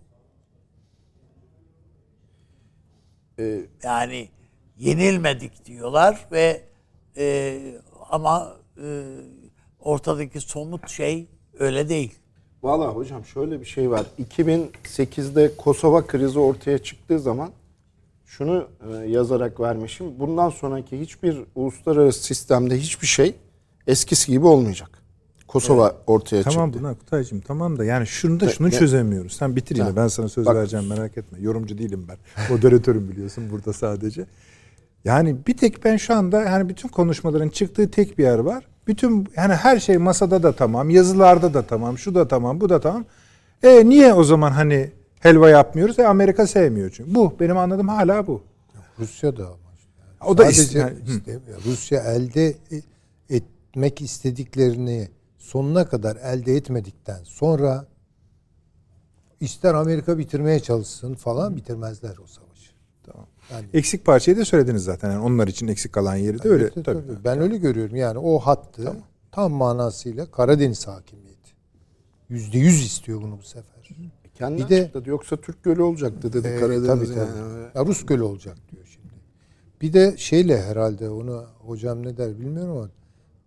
[3.38, 4.28] Ee, Yani
[4.78, 6.62] yenilmedik diyorlar ve
[7.16, 7.60] e,
[8.10, 9.04] ama e,
[9.80, 11.26] ortadaki somut şey
[11.58, 12.14] öyle değil.
[12.62, 14.06] Valla hocam şöyle bir şey var.
[14.22, 17.50] 2008'de Kosova krizi ortaya çıktığı zaman
[18.26, 20.18] şunu e, yazarak vermişim.
[20.18, 23.34] Bundan sonraki hiçbir uluslararası sistemde hiçbir şey
[23.86, 25.03] eskisi gibi olmayacak.
[25.48, 26.84] Kosova ortaya Tamam çıktı.
[26.84, 29.32] buna Kutaycığım tamam da yani şunu da şunu ne- çözemiyoruz.
[29.36, 31.38] Sen bitir yine ben sana söz Bak- vereceğim merak etme.
[31.40, 32.16] Yorumcu değilim ben.
[32.50, 34.26] Moderatörüm biliyorsun burada sadece.
[35.04, 38.64] Yani bir tek ben şu anda yani bütün konuşmaların çıktığı tek bir yer var.
[38.86, 42.80] Bütün yani her şey masada da tamam, yazılarda da tamam, şu da tamam, bu da
[42.80, 43.04] tamam.
[43.62, 44.90] E niye o zaman hani
[45.20, 45.98] helva yapmıyoruz?
[45.98, 47.14] E Amerika sevmiyor çünkü.
[47.14, 48.42] Bu benim anladığım hala bu.
[48.98, 49.56] Rusya da ama.
[49.78, 49.90] işte.
[50.26, 51.12] O da Sadece yani- hı.
[51.12, 51.58] istemiyor.
[51.66, 52.56] Rusya elde e-
[53.36, 55.08] etmek istediklerini
[55.48, 57.86] sonuna kadar elde etmedikten sonra
[59.40, 62.72] ister Amerika bitirmeye çalışsın falan bitirmezler o savaşı.
[63.02, 63.26] Tamam.
[63.52, 65.10] Yani Eksik parçayı da söylediniz zaten.
[65.10, 66.70] Yani onlar için eksik kalan yeri de öyle.
[66.70, 66.82] Tabii.
[66.84, 67.24] tabii.
[67.24, 67.96] Ben öyle görüyorum.
[67.96, 68.92] Yani o hattı
[69.32, 71.34] tam manasıyla Karadeniz hakimiyeti.
[72.28, 73.88] Yüzde yüz istiyor bunu bu sefer.
[74.34, 75.08] Kendi Bir de- açıkladı.
[75.08, 76.86] Yoksa Türk Gölü olacaktı dedi Ee, Karadeniz.
[76.86, 77.30] tabii, yani.
[77.30, 77.78] tabii.
[77.78, 79.14] Ya Rus gölü olacak diyor şimdi.
[79.82, 82.88] Bir de şeyle herhalde onu hocam ne der bilmiyorum ama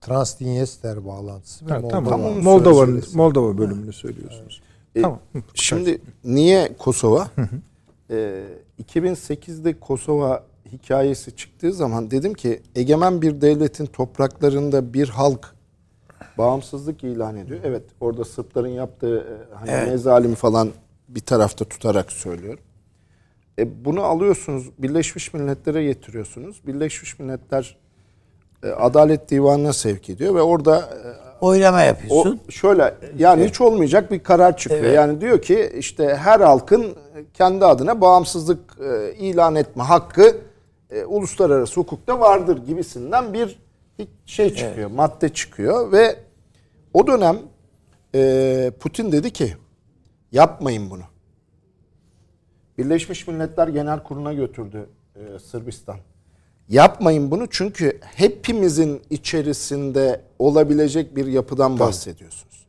[0.01, 1.65] Transdinyester bağlantısı.
[1.65, 2.09] ve Ha, Moldova.
[2.09, 2.43] tamam.
[2.43, 3.03] Moldova'nın.
[3.13, 4.61] Moldova bölümünü söylüyorsunuz.
[4.95, 5.19] E, tamam.
[5.53, 7.27] Şimdi niye Kosova?
[8.11, 8.43] Ee,
[8.83, 15.55] 2008'de Kosova hikayesi çıktığı zaman dedim ki egemen bir devletin topraklarında bir halk
[16.37, 17.59] bağımsızlık ilan ediyor.
[17.63, 19.87] Evet orada Sırpların yaptığı e, hani Evet.
[19.87, 20.69] mezalimi falan
[21.09, 22.59] bir tarafta tutarak söylüyorum.
[23.59, 26.61] E, bunu alıyorsunuz Birleşmiş Milletler'e getiriyorsunuz.
[26.67, 27.86] Birleşmiş Milletler e,
[28.63, 32.39] Adalet Divanı'na sevk ediyor ve orada e, Oylama o yapıyorsun.
[32.49, 34.83] şöyle yani hiç olmayacak bir karar çıkıyor.
[34.83, 34.95] Evet.
[34.95, 36.95] Yani diyor ki işte her halkın
[37.33, 40.35] kendi adına bağımsızlık e, ilan etme hakkı
[40.89, 43.59] e, uluslararası hukukta vardır gibisinden bir
[44.25, 46.15] şey çıkıyor, madde çıkıyor ve
[46.93, 47.37] o dönem
[48.15, 49.53] e, Putin dedi ki
[50.31, 51.03] yapmayın bunu.
[52.77, 55.97] Birleşmiş Milletler Genel Kurulu'na götürdü e, Sırbistan.
[56.69, 62.65] Yapmayın bunu çünkü hepimizin içerisinde olabilecek bir yapıdan bahsediyorsunuz.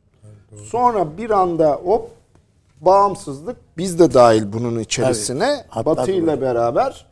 [0.65, 2.09] Sonra bir anda hop
[2.81, 7.05] bağımsızlık biz de dahil bunun içerisine Batı ile beraber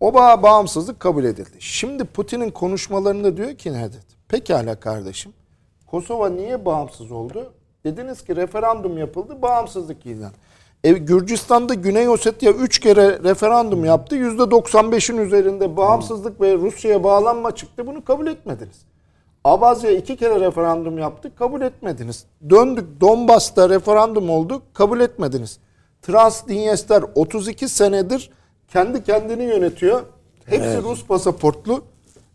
[0.00, 1.56] o ba- bağımsızlık kabul edildi.
[1.58, 5.32] Şimdi Putin'in konuşmalarında diyor ki Nedet, pekala kardeşim
[5.86, 7.52] Kosova niye bağımsız oldu?
[7.84, 10.32] Dediniz ki referandum yapıldı, bağımsızlık ilan.
[10.84, 14.16] E, Gürcistan'da Güney Ossetya 3 kere referandum yaptı.
[14.16, 17.86] %95'in üzerinde bağımsızlık ve Rusya'ya bağlanma çıktı.
[17.86, 18.76] Bunu kabul etmediniz.
[19.44, 21.32] Abazya iki kere referandum yaptı.
[21.36, 22.24] Kabul etmediniz.
[22.50, 24.62] Döndük Donbas'ta referandum oldu.
[24.74, 25.58] Kabul etmediniz.
[26.02, 28.30] Transdinyester 32 senedir
[28.68, 30.02] kendi kendini yönetiyor.
[30.46, 31.82] Hepsi Rus pasaportlu.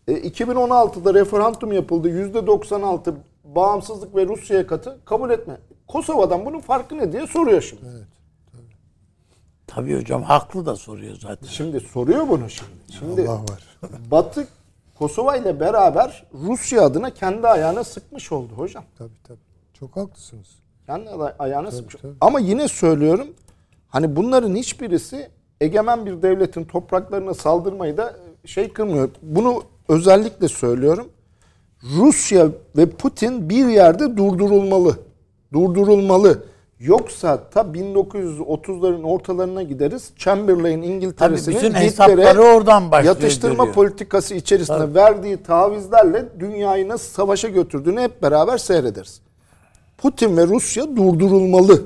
[0.07, 2.09] E, 2016'da referandum yapıldı.
[2.09, 3.13] %96
[3.43, 5.57] bağımsızlık ve Rusya'ya katı kabul etme.
[5.87, 7.83] Kosova'dan bunun farkı ne diye soruyor şimdi.
[9.69, 11.47] Tabii hocam haklı da soruyor zaten.
[11.47, 12.71] Şimdi soruyor bunu şimdi.
[12.99, 13.63] Şimdi Allah var.
[14.11, 14.47] Batı
[14.99, 18.83] Kosova ile beraber Rusya adına kendi ayağına sıkmış oldu hocam.
[18.97, 19.39] Tabii tabii.
[19.73, 20.47] Çok haklısınız.
[20.85, 21.09] Kendi
[21.39, 21.95] ayağına sıkmış.
[22.01, 22.13] tabii.
[22.21, 23.27] Ama yine söylüyorum
[23.87, 25.29] hani bunların hiçbirisi
[25.61, 28.15] egemen bir devletin topraklarına saldırmayı da
[28.45, 29.09] şey kırmıyor.
[29.21, 31.07] Bunu özellikle söylüyorum.
[31.83, 32.47] Rusya
[32.77, 34.99] ve Putin bir yerde durdurulmalı.
[35.53, 36.43] Durdurulmalı.
[36.79, 40.11] Yoksa ta 1930'ların ortalarına gideriz.
[40.15, 43.75] Chamberlain İngiltere'sinin bütün Hitler'e hesapları oradan başlıyor, Yatıştırma görüyor.
[43.75, 49.21] politikası içerisinde verdiği tavizlerle dünyayı nasıl savaşa götürdüğünü hep beraber seyrederiz.
[49.97, 51.83] Putin ve Rusya durdurulmalı.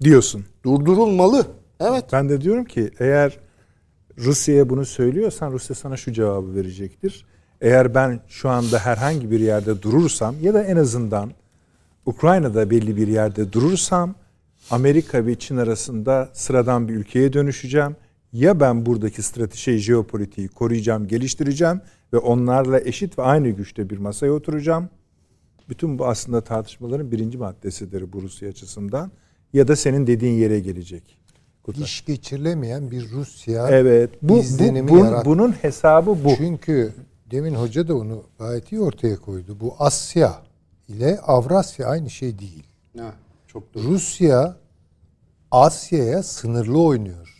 [0.00, 0.44] Diyorsun.
[0.64, 1.46] Durdurulmalı.
[1.80, 2.04] Evet.
[2.12, 3.38] Ben de diyorum ki eğer
[4.18, 7.26] Rusya'ya bunu söylüyorsan Rusya sana şu cevabı verecektir.
[7.60, 11.30] Eğer ben şu anda herhangi bir yerde durursam ya da en azından
[12.06, 14.14] Ukrayna'da belli bir yerde durursam
[14.70, 17.96] Amerika ve Çin arasında sıradan bir ülkeye dönüşeceğim.
[18.32, 21.80] Ya ben buradaki strateji jeopolitiği koruyacağım, geliştireceğim
[22.12, 24.88] ve onlarla eşit ve aynı güçte bir masaya oturacağım.
[25.68, 29.10] Bütün bu aslında tartışmaların birinci maddesidir bu Rusya açısından.
[29.52, 31.18] Ya da senin dediğin yere gelecek.
[31.62, 31.82] kurtar.
[31.84, 34.10] iş geçirilemeyen bir Rusya Evet.
[34.22, 35.30] Bu, bu, bun- yarattı.
[35.30, 36.34] bunun hesabı bu.
[36.36, 36.92] Çünkü
[37.30, 39.56] demin hoca da onu gayet iyi ortaya koydu.
[39.60, 40.45] Bu Asya
[40.88, 42.66] ile Avrasya aynı şey değil.
[42.98, 43.14] Ha,
[43.46, 43.84] çok doğru.
[43.84, 44.56] Rusya
[45.50, 47.36] Asya'ya sınırlı oynuyor.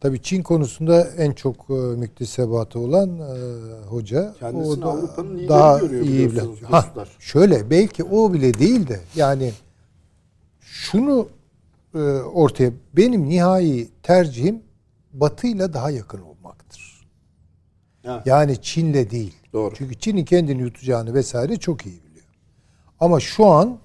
[0.00, 3.32] Tabii Çin konusunda en çok e, müktesebatı olan e,
[3.86, 6.48] hoca Kendisini o da Avrupa'nın daha görüyor iyi bilen.
[6.62, 6.84] Ha,
[7.18, 9.52] şöyle belki o bile değil de yani
[10.60, 11.28] şunu
[11.94, 14.62] e, ortaya benim nihai tercihim
[15.12, 17.06] Batı'yla daha yakın olmaktır.
[18.06, 18.22] Ha.
[18.26, 19.34] Yani Çin'le değil.
[19.52, 19.74] Doğru.
[19.78, 22.07] Çünkü Çin'in kendini yutacağını vesaire çok iyi biliyor.
[23.00, 23.78] Ama şu an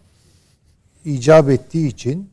[1.05, 2.29] icap ettiği için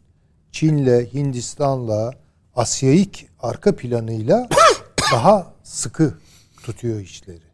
[0.53, 2.13] Çin'le, Hindistan'la,
[2.57, 4.49] Asyaik arka planıyla
[5.13, 6.15] daha sıkı
[6.63, 7.51] tutuyor işleri.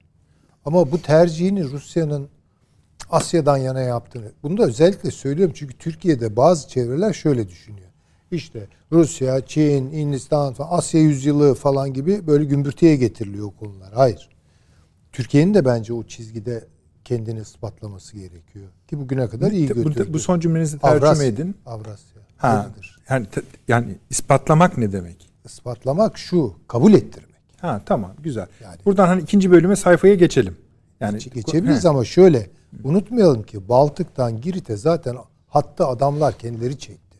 [0.64, 2.28] Ama bu tercihini Rusya'nın
[3.10, 4.32] Asya'dan yana yaptığını.
[4.42, 7.88] Bunu da özellikle söylüyorum çünkü Türkiye'de bazı çevreler şöyle düşünüyor.
[8.30, 13.92] İşte Rusya, Çin, Hindistan falan Asya yüzyılı falan gibi böyle gümbürtüye getiriliyor konular.
[13.94, 14.28] Hayır.
[15.12, 16.64] Türkiye'nin de bence o çizgide
[17.06, 18.66] kendini ispatlaması gerekiyor.
[18.88, 20.12] Ki bugüne kadar iyi Bu- götürdü.
[20.12, 21.56] Bu son cümlenizi tercüme Avrasya, edin.
[21.66, 22.22] Avrasya.
[22.36, 22.98] Ha, Öyledir.
[23.08, 25.30] yani te- yani ispatlamak ne demek?
[25.44, 27.36] Ispatlamak şu, kabul ettirmek.
[27.60, 28.46] Ha tamam güzel.
[28.62, 30.56] Yani- Buradan hani ikinci bölüme sayfaya geçelim.
[31.00, 32.50] Yani Geçebiliriz He, ama şöyle
[32.84, 35.16] unutmayalım ki Baltık'tan Girit'e zaten
[35.48, 37.18] hatta adamlar kendileri çekti.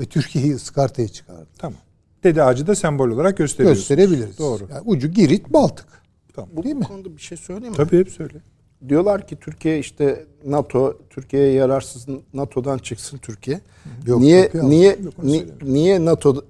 [0.00, 1.46] Ve Türkiye'yi ıskartaya çıkardı.
[1.58, 1.78] Tamam.
[2.24, 3.88] Dede ağacı da sembol olarak gösteriyorsunuz.
[3.88, 4.38] Gösterebiliriz.
[4.38, 4.66] Doğru.
[4.70, 5.86] Yani ucu Girit, Baltık.
[6.34, 6.50] Tamam.
[6.52, 6.84] Bu Değil mi?
[6.84, 7.76] konuda bir şey söyleyeyim mi?
[7.76, 8.34] Tabii hep söyle.
[8.88, 13.60] Diyorlar ki Türkiye işte NATO Türkiye'ye yararsız NATO'dan çıksın Türkiye.
[14.06, 16.44] Yok, niye yok, niye Yok, ni- niye NATO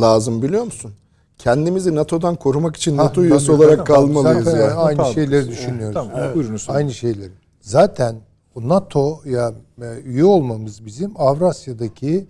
[0.00, 0.92] lazım biliyor musun?
[1.38, 4.76] Kendimizi NATO'dan korumak için Ha, NATO üyesi olarak tamam, kalmalıyız zaten ya.
[4.76, 5.94] Aynı Not şeyleri düşünüyoruz.
[5.94, 6.78] Tamam, buyurunuz sonra.
[6.78, 7.32] Aynı şeyleri.
[7.60, 8.16] Zaten
[8.54, 9.52] o NATO'ya
[9.82, 12.26] e, üye olmamız bizim Avrasya'daki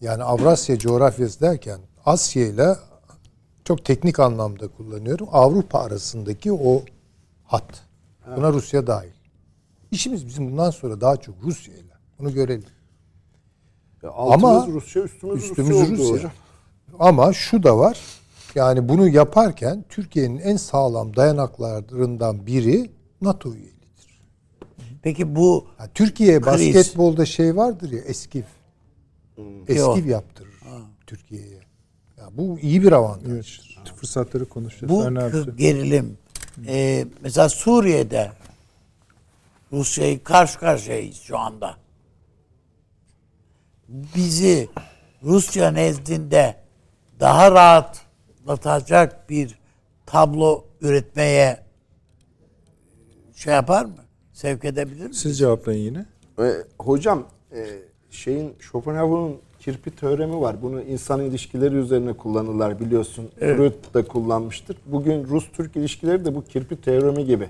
[0.00, 2.76] yani Avrasya coğrafyası derken Asya ile
[3.64, 5.28] çok teknik anlamda kullanıyorum.
[5.32, 6.82] Avrupa arasındaki o
[7.44, 7.64] hat.
[8.36, 9.10] Buna Rusya dahil.
[9.90, 11.92] İşimiz bizim bundan sonra daha çok Rusya ile.
[12.18, 12.64] Bunu görelim.
[14.04, 16.14] Altımız Ama Rusya, üstümüz, Üstümüz Rusya, oldu Rusya.
[16.14, 16.32] hocam.
[16.98, 17.98] Ama şu da var.
[18.54, 22.90] Yani bunu yaparken Türkiye'nin en sağlam dayanaklarından biri
[23.20, 24.20] NATO üyeliğidir.
[25.02, 26.46] Peki bu Yani Türkiye Kriz.
[26.46, 28.44] basketbolda şey vardır ya eskif.
[29.68, 30.06] Eskif Yok.
[30.06, 30.52] yaptırır
[31.06, 31.60] Türkiye'ye.
[32.18, 33.60] Ya bu iyi bir avantaj.
[33.96, 34.92] Fırsatları konuşacağız.
[34.92, 36.18] bu gerilim
[36.66, 38.32] e, mesela Suriye'de
[39.72, 41.76] Rusya'yı karşı karşıyayız şu anda.
[43.88, 44.68] Bizi
[45.22, 46.56] Rusya nezdinde
[47.20, 49.58] daha rahatlatacak bir
[50.06, 51.62] tablo üretmeye
[53.34, 53.96] şey yapar mı?
[54.32, 55.14] Sevk edebilir mi?
[55.14, 56.06] Siz cevaplayın yine.
[56.38, 57.66] E, hocam e,
[58.10, 60.62] şeyin Schopenhauer'un kirpi teoremi var.
[60.62, 63.28] Bunu insan ilişkileri üzerine kullanırlar biliyorsun.
[63.38, 64.76] Freud da kullanmıştır.
[64.86, 67.48] Bugün Rus-Türk ilişkileri de bu kirpi teoremi gibi.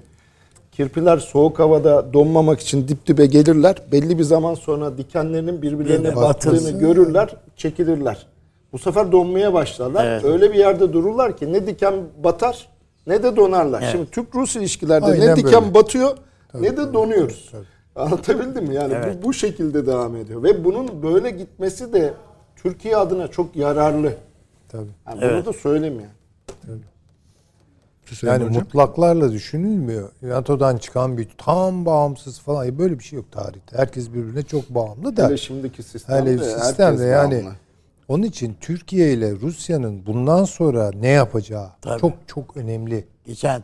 [0.73, 3.77] Kirpiler soğuk havada donmamak için dip dibe gelirler.
[3.93, 8.27] Belli bir zaman sonra dikenlerinin birbirlerine battığını görürler, çekilirler.
[8.73, 10.07] Bu sefer donmaya başlarlar.
[10.07, 10.25] Evet.
[10.25, 11.95] Öyle bir yerde dururlar ki ne diken
[12.25, 12.69] batar
[13.07, 13.83] ne de donarlar.
[13.83, 13.93] Evet.
[13.93, 15.75] Şimdi Türk-Rus ilişkilerde Aynen ne diken böyle.
[15.75, 16.17] batıyor
[16.55, 17.53] ne de donuyoruz.
[17.97, 18.75] Anlatabildim mi?
[18.75, 20.43] Yani bu, bu şekilde devam ediyor.
[20.43, 22.15] Ve bunun böyle gitmesi de
[22.57, 24.15] Türkiye adına çok yararlı.
[24.69, 24.89] Tabii.
[25.07, 25.33] Yani Evet.
[25.47, 26.81] Bunu da söyleyeyim yani.
[28.11, 28.63] Hüseyin Yani hocam.
[28.63, 30.11] mutlaklarla düşünülmüyor.
[30.23, 33.77] NATO'dan çıkan bir tam bağımsız falan böyle bir şey yok tarihte.
[33.79, 35.27] Herkes birbirine çok bağımlı da.
[35.27, 37.57] Hele şimdiki sistemde, Hele herkes sistemde yani bağımlı.
[38.09, 42.01] onun için Türkiye ile Rusya'nın bundan sonra ne yapacağı Tabii.
[42.01, 43.07] çok çok önemli.
[43.27, 43.63] Geçen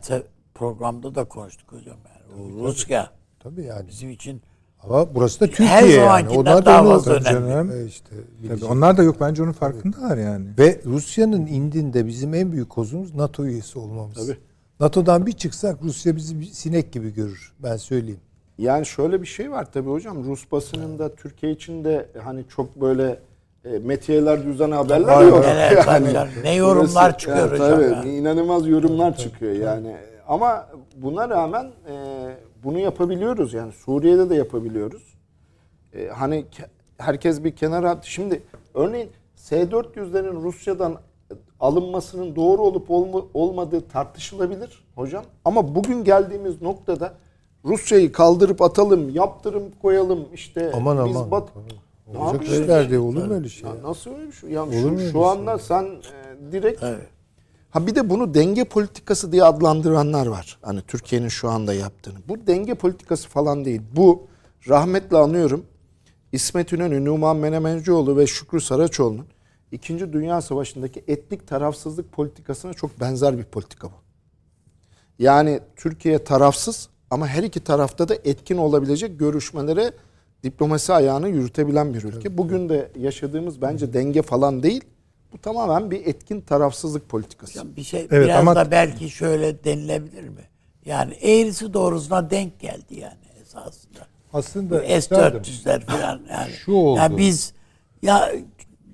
[0.55, 2.63] programda da konuştuk hocam yani.
[2.63, 3.09] Rusya
[3.39, 3.87] Tabii yani.
[3.87, 4.41] bizim için
[4.83, 6.29] Ama burası da Türkiye Her yani.
[6.29, 7.83] Onlar da onu fazla önemli.
[7.83, 8.15] E işte
[8.47, 10.47] Tabii onlar da yok bence onun farkındalar yani.
[10.59, 14.27] Ve Rusya'nın indinde bizim en büyük kozumuz NATO üyesi olmamız.
[14.27, 14.37] Tabii.
[14.79, 17.53] NATO'dan bir çıksak Rusya bizi bir sinek gibi görür.
[17.63, 18.19] Ben söyleyeyim.
[18.57, 20.23] Yani şöyle bir şey var tabii hocam.
[20.23, 23.19] Rus basınında Türkiye için de hani çok böyle
[23.65, 25.45] e, metiyeler düzen haberler Var, yok.
[25.47, 26.29] Evet, canım.
[26.43, 28.13] Ne yorumlar çıkıyor hocam tabii, ya.
[28.13, 29.95] inanılmaz yorumlar çıkıyor yani.
[30.27, 31.95] Ama buna rağmen e,
[32.63, 35.13] bunu yapabiliyoruz yani Suriye'de de yapabiliyoruz.
[35.93, 36.67] E, hani ke-
[36.97, 40.95] herkes bir kenara şimdi örneğin S-400'lerin Rusya'dan
[41.59, 45.23] alınmasının doğru olup olma- olmadığı tartışılabilir hocam.
[45.45, 47.13] Ama bugün geldiğimiz noktada
[47.65, 51.31] Rusya'yı kaldırıp atalım, yaptırım koyalım işte Aman biz aman.
[51.31, 51.49] bat.
[52.13, 53.69] Ne Olacak işler de olur mu öyle şey?
[53.69, 54.49] ya nasıl öyle bir şey?
[54.49, 55.25] Ya Olur şu, şu şey?
[55.25, 57.07] anda sen e, direkt Evet.
[57.69, 60.59] Ha bir de bunu denge politikası diye adlandıranlar var.
[60.61, 62.17] Hani Türkiye'nin şu anda yaptığını.
[62.27, 63.81] Bu denge politikası falan değil.
[63.95, 64.27] Bu
[64.69, 65.65] rahmetle anıyorum.
[66.31, 69.27] İsmet İnönü, Numan Menemencioğlu ve Şükrü Saraçoğlu'nun
[69.71, 73.93] İkinci Dünya Savaşı'ndaki etnik tarafsızlık politikasına çok benzer bir politika bu.
[75.19, 79.91] Yani Türkiye tarafsız ama her iki tarafta da etkin olabilecek görüşmelere
[80.43, 82.37] diplomasi ayağını yürütebilen bir ülke.
[82.37, 84.83] Bugün de yaşadığımız bence denge falan değil.
[85.33, 87.75] Bu tamamen bir etkin tarafsızlık politikası.
[87.75, 90.41] Bir şey Evet, biraz ama- da belki şöyle denilebilir mi?
[90.85, 93.99] Yani eğrisi doğrusuna denk geldi yani esasında.
[94.33, 96.51] Aslında S-400'ler falan yani.
[96.65, 96.99] Şu oldu.
[96.99, 97.53] Yani biz
[98.01, 98.31] ya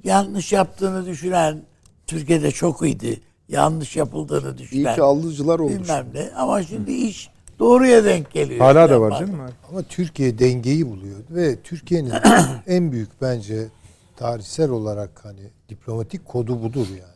[0.03, 1.61] yanlış yaptığını düşünen
[2.07, 3.21] Türkiye'de çok iyiydi.
[3.49, 4.95] Yanlış yapıldığını İyi düşünen.
[4.95, 5.73] ki alıcılar olmuş.
[5.79, 6.29] bilmem ne.
[6.35, 7.29] Ama şimdi iş
[7.59, 8.59] doğruya denk geliyor.
[8.59, 9.39] Hala da var canım.
[9.69, 12.13] Ama Türkiye dengeyi buluyor ve Türkiye'nin
[12.67, 13.67] en büyük bence
[14.15, 17.15] tarihsel olarak hani diplomatik kodu budur yani.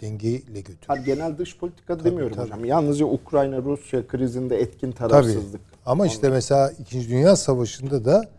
[0.00, 0.86] Dengeyle götür.
[0.86, 2.46] Hayır, genel dış politika demiyorum tabii.
[2.46, 2.64] hocam.
[2.64, 5.10] Yalnızca Ukrayna-Rusya krizinde etkin Tabii.
[5.10, 5.60] tarafsızlık.
[5.86, 7.08] Ama işte mesela 2.
[7.08, 8.30] Dünya Savaşı'nda da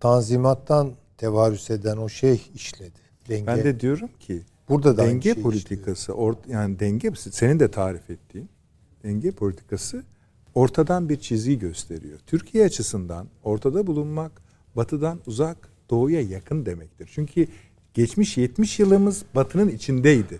[0.00, 3.04] Tanzimat'tan tevarüs eden o şey işledi.
[3.28, 3.46] Denge.
[3.46, 8.10] Ben de diyorum ki Burada da denge şey politikası or, yani denge senin de tarif
[8.10, 8.48] ettiğin
[9.04, 10.04] denge politikası
[10.54, 12.18] ortadan bir çizgi gösteriyor.
[12.26, 14.32] Türkiye açısından ortada bulunmak
[14.76, 17.10] batıdan uzak doğuya yakın demektir.
[17.14, 17.46] Çünkü
[17.94, 20.38] geçmiş 70 yılımız batının içindeydi.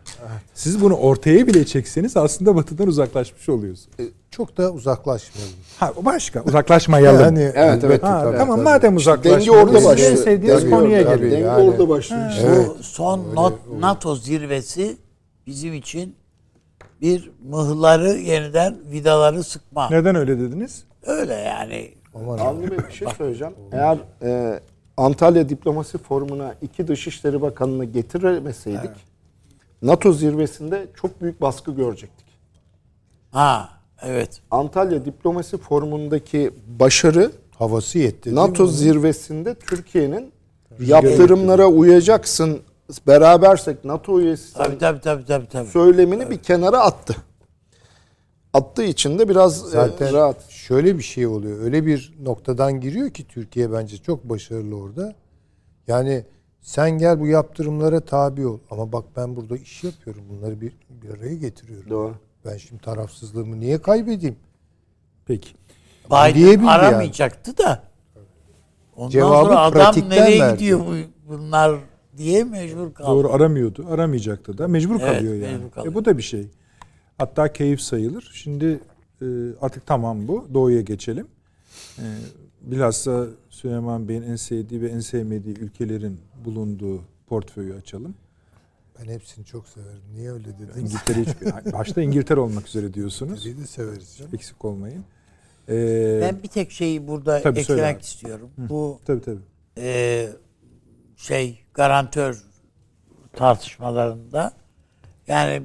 [0.54, 3.96] Siz bunu ortaya bile çekseniz aslında batıdan uzaklaşmış oluyorsunuz.
[4.30, 5.54] Çok da uzaklaşmayalım.
[5.78, 7.20] Ha o başka uzaklaşmayalım.
[7.20, 7.84] Yani Evet, evet.
[7.84, 8.64] elbette Ha, tabii, tamam tabii.
[8.64, 9.46] madem uzaklaşmıyoruz.
[9.46, 10.10] Denge orada başlıyor.
[10.10, 11.18] En sevdiğiniz Tabii, konuya tabii.
[11.20, 11.30] gelin.
[11.30, 12.30] Denge yani- orada başlıyor.
[12.30, 12.46] işte.
[12.46, 12.68] Evet.
[12.78, 14.96] Bu son not, NATO zirvesi
[15.46, 16.14] bizim için
[17.00, 19.88] bir mıhları yeniden vidaları sıkma.
[19.90, 20.84] Neden öyle dediniz?
[21.06, 21.90] Öyle yani.
[22.14, 23.54] Bey bir şey söyleyeceğim.
[23.72, 24.60] Eğer e,
[24.96, 28.90] Antalya Diplomasi Forumu'na iki Dışişleri Bakanı'nı getiremeseydik
[29.82, 32.26] NATO zirvesinde çok büyük baskı görecektik.
[33.30, 33.68] Ha
[34.02, 34.40] evet.
[34.50, 38.34] Antalya Diplomasi Forumu'ndaki başarı havası yetti.
[38.34, 38.68] NATO mi?
[38.70, 40.32] zirvesinde Türkiye'nin
[40.80, 42.60] yaptırımlara uyacaksın
[43.06, 45.48] berabersek NATO üyesi Tabii tabii tabii tabii.
[45.48, 45.68] tabii.
[45.68, 47.16] söylemini bir kenara attı.
[48.54, 50.36] Attığı için de biraz e, Zaten rahat.
[50.64, 51.60] Şöyle bir şey oluyor.
[51.60, 55.14] Öyle bir noktadan giriyor ki Türkiye bence çok başarılı orada.
[55.86, 56.24] Yani
[56.60, 58.58] sen gel bu yaptırımlara tabi ol.
[58.70, 60.22] Ama bak ben burada iş yapıyorum.
[60.28, 61.90] Bunları bir, bir araya getiriyorum.
[61.90, 62.14] Doğru.
[62.44, 64.36] Ben şimdi tarafsızlığımı niye kaybedeyim?
[65.26, 65.48] Peki.
[66.06, 67.82] Biden aramayacaktı da.
[68.96, 70.58] Ondan Cevabı sonra adam pratikten nereye verdi.
[70.58, 70.94] gidiyor bu,
[71.28, 71.80] bunlar
[72.16, 73.08] diye mecbur kaldı.
[73.08, 73.86] Doğru aramıyordu.
[73.90, 74.68] Aramayacaktı da.
[74.68, 75.56] Mecbur Evet, kalıyor yani.
[75.56, 75.92] mecbur kalıyor.
[75.92, 76.48] E, bu da bir şey.
[77.18, 78.30] Hatta keyif sayılır.
[78.34, 78.80] Şimdi
[79.60, 80.48] artık tamam bu.
[80.54, 81.26] Doğuya geçelim.
[81.98, 82.04] E,
[82.62, 88.14] bilhassa Süleyman Bey'in en sevdiği ve en sevmediği ülkelerin bulunduğu portföyü açalım.
[89.00, 90.00] Ben hepsini çok severim.
[90.14, 90.80] Niye öyle dedin?
[90.80, 91.28] İngiltere hiç,
[91.72, 93.46] başta İngiltere olmak üzere diyorsunuz.
[93.46, 94.16] İngiltere'yi de severiz.
[94.18, 94.30] canım.
[94.34, 95.04] Eksik olmayın.
[95.68, 98.50] E, Ben bir tek şeyi burada Tabii, eklemek istiyorum.
[98.58, 99.40] Bu tabii tabii.
[99.78, 100.28] e,
[101.16, 102.42] şey garantör
[103.32, 104.52] tartışmalarında
[105.26, 105.62] yani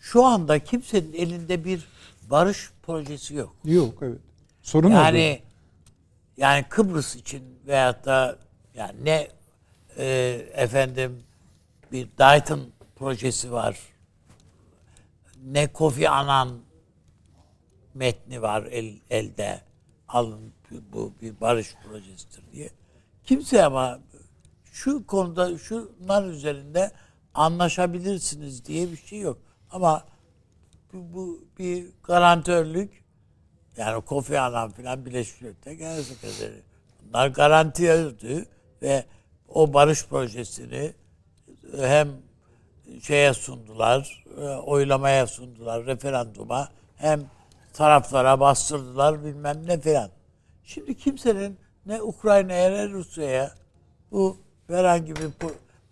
[0.00, 1.88] şu anda kimsenin elinde bir
[2.30, 3.56] barış projesi yok.
[3.64, 4.18] Yok evet.
[4.62, 5.42] Sorun Yani
[6.36, 8.38] yani Kıbrıs için veyahut da
[8.74, 9.28] yani ne
[9.96, 10.06] e,
[10.52, 11.22] efendim
[11.92, 12.60] bir Dayton
[12.96, 13.78] projesi var.
[15.44, 16.58] Ne Kofi Annan
[17.94, 19.60] metni var el, elde.
[20.08, 20.52] Alın
[20.92, 22.70] bu bir barış projesidir diye.
[23.24, 23.98] Kimse ama
[24.72, 26.92] şu konuda şunlar üzerinde
[27.34, 29.38] anlaşabilirsiniz diye bir şey yok.
[29.70, 30.04] Ama
[30.92, 33.04] bu, bu bir garantörlük
[33.76, 36.62] yani Kofi Annan filan Birleşmiş Milletler Genel Sekreteri.
[37.02, 38.48] Bunlar garanti verdi
[38.82, 39.04] ve
[39.48, 40.92] o barış projesini
[41.80, 42.08] hem
[43.02, 47.20] şeye sundular, e, oylamaya sundular, referanduma hem
[47.72, 50.10] taraflara bastırdılar bilmem ne filan.
[50.64, 53.54] Şimdi kimsenin ne Ukrayna'ya ne Rusya'ya
[54.10, 54.36] bu
[54.66, 55.30] herhangi bir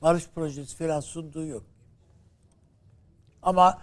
[0.03, 1.63] barış projesi filan sunduğu yok.
[3.43, 3.79] Ama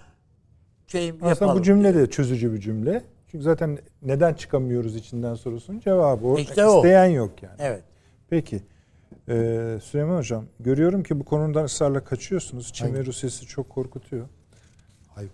[0.99, 1.57] şeyim Aslında yapalım.
[1.59, 3.03] bu cümle de çözücü bir cümle.
[3.31, 6.37] Çünkü zaten neden çıkamıyoruz içinden sorusunun cevabı o.
[6.37, 6.77] İşte o.
[6.77, 7.55] İsteyen yok yani.
[7.59, 7.83] Evet.
[8.29, 8.61] Peki.
[9.29, 12.73] Ee, Süleyman Hocam görüyorum ki bu konudan ısrarla kaçıyorsunuz.
[12.73, 14.27] Çin ve Rusya sizi çok korkutuyor.
[15.15, 15.31] Hayır,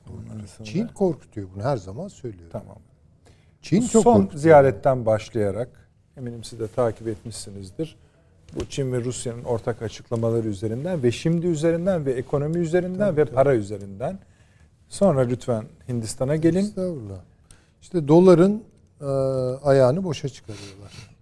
[0.63, 2.49] Çin korkutuyor bunu her zaman söylüyorum.
[2.51, 2.77] Tamam.
[3.61, 4.39] Çin çok Son korkutuyor.
[4.41, 7.95] ziyaretten başlayarak eminim siz de takip etmişsinizdir.
[8.55, 13.55] Bu Çin ve Rusya'nın ortak açıklamaları üzerinden ve şimdi üzerinden ve ekonomi üzerinden ve para
[13.55, 14.19] üzerinden.
[14.91, 16.59] Sonra lütfen Hindistan'a gelin.
[16.59, 17.19] Estağfurullah.
[17.81, 18.63] İşte doların
[19.01, 19.05] e,
[19.65, 21.15] ayağını boşa çıkarıyorlar.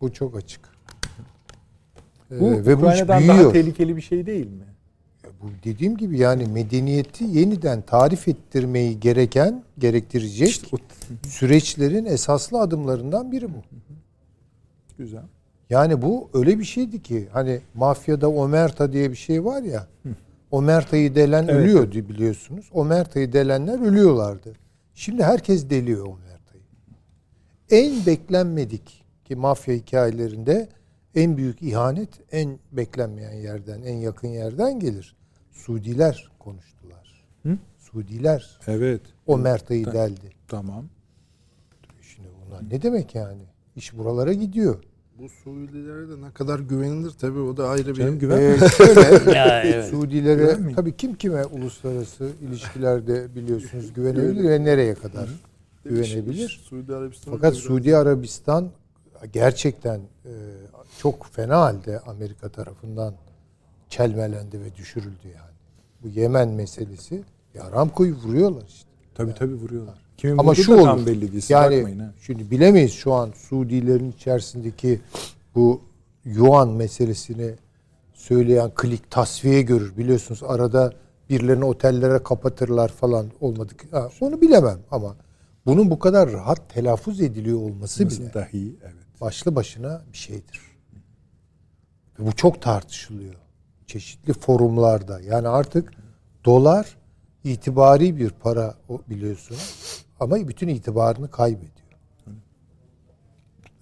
[0.00, 0.60] Bu çok açık.
[2.30, 3.52] E, Bu ve bu iş Ukrayna'dan daha büyüyor.
[3.52, 4.64] tehlikeli bir şey değil mi?
[5.24, 10.76] Ya Bu dediğim gibi yani medeniyeti yeniden tarif ettirmeyi gereken, gerektirecek İşte
[11.28, 13.58] süreçlerin esaslı adımlarından biri bu.
[14.98, 15.22] Güzel.
[15.70, 19.86] Yani bu öyle bir şeydi ki hani mafyada omerta diye bir şey var ya.
[20.58, 21.54] Omertayı delen Evet.
[21.54, 22.68] ölüyor di- biliyorsunuz.
[22.72, 24.52] Omertayı delenler ölüyorlardı.
[24.94, 26.62] Şimdi herkes deliyor omertayı.
[27.70, 30.68] En beklenmedik ki mafya hikayelerinde
[31.14, 35.16] en büyük ihanet en beklenmeyen yerden, en yakın yerden gelir.
[35.52, 37.24] Suudiler konuştular.
[37.42, 37.58] Hı?
[37.78, 39.00] Suudiler Evet.
[39.26, 40.30] omertayı Ta- deldi.
[40.48, 40.84] Tamam.
[42.14, 43.42] Şimdi bunlar ne demek yani?
[43.76, 44.84] İş buralara gidiyor.
[45.18, 47.94] Bu Suudilere de ne kadar güvenilir tabii o da ayrı bir...
[47.94, 48.38] Canım güven.
[48.40, 49.84] Ee, şöyle Ya, evet.
[49.90, 50.76] Suudilere Güvenmeyin.
[50.76, 55.28] tabii kim kime uluslararası ilişkilerde biliyorsunuz güvenebilir ve nereye kadar
[55.84, 56.48] güvenebilir.
[56.68, 58.70] Suudi Arabistan Fakat Suudi Arabistan
[59.32, 60.32] gerçekten e,
[60.98, 63.14] çok fena halde Amerika tarafından
[63.88, 65.54] çelmelendi ve düşürüldü yani.
[66.02, 67.22] Bu Yemen meselesi
[67.54, 68.88] ya Aramco'yu vuruyorlar işte.
[69.14, 70.04] Tabii tabii vuruyorlar.
[70.16, 71.06] Kimin Ama şu olur.
[71.06, 71.44] belli değil.
[71.48, 72.12] Yani ha.
[72.20, 75.00] şimdi bilemeyiz şu an Suudilerin içerisindeki
[75.54, 75.80] bu
[76.24, 77.54] Yuan meselesini
[78.14, 79.96] söyleyen klik tasfiye görür.
[79.96, 80.92] Biliyorsunuz arada
[81.30, 83.84] birilerini otellere kapatırlar falan olmadık.
[83.92, 85.16] Ha, onu bilemem ama
[85.66, 89.20] bunun bu kadar rahat telaffuz ediliyor olması bile Nasıl dahi evet.
[89.20, 90.60] başlı başına bir şeydir.
[92.18, 93.34] Ve bu çok tartışılıyor.
[93.86, 95.20] Çeşitli forumlarda.
[95.20, 95.90] Yani artık
[96.44, 96.96] dolar
[97.44, 100.04] itibari bir para o biliyorsunuz.
[100.20, 101.70] Ama bütün itibarını kaybediyor.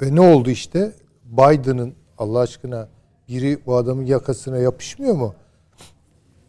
[0.02, 0.92] Ve ne oldu işte?
[1.24, 2.88] Biden'ın Allah aşkına
[3.28, 5.34] biri bu adamın yakasına yapışmıyor mu?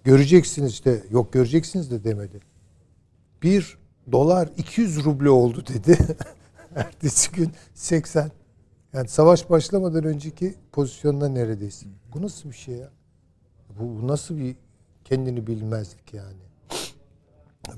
[0.04, 1.04] Göreceksiniz işte.
[1.12, 2.40] Yok göreceksiniz de demedi.
[3.44, 3.78] Bir
[4.12, 5.98] dolar 200 ruble oldu dedi.
[6.76, 8.32] Ertesi gün 80.
[8.94, 11.86] Yani savaş başlamadan önceki pozisyonda neredeyse.
[12.14, 12.90] Bu nasıl bir şey ya?
[13.80, 14.56] Bu, bu nasıl bir
[15.06, 16.53] kendini bilmezlik yani?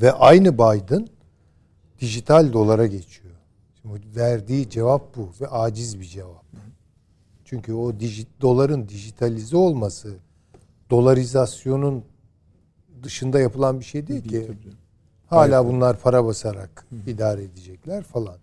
[0.01, 1.07] Ve aynı Biden
[2.01, 3.33] dijital dolara geçiyor.
[3.81, 6.45] Şimdi verdiği cevap bu ve aciz bir cevap.
[7.45, 10.15] Çünkü o dijit, doların dijitalize olması
[10.89, 12.03] dolarizasyonun
[13.03, 14.51] dışında yapılan bir şey değil ki.
[15.27, 18.35] Hala bunlar para basarak idare edecekler falan.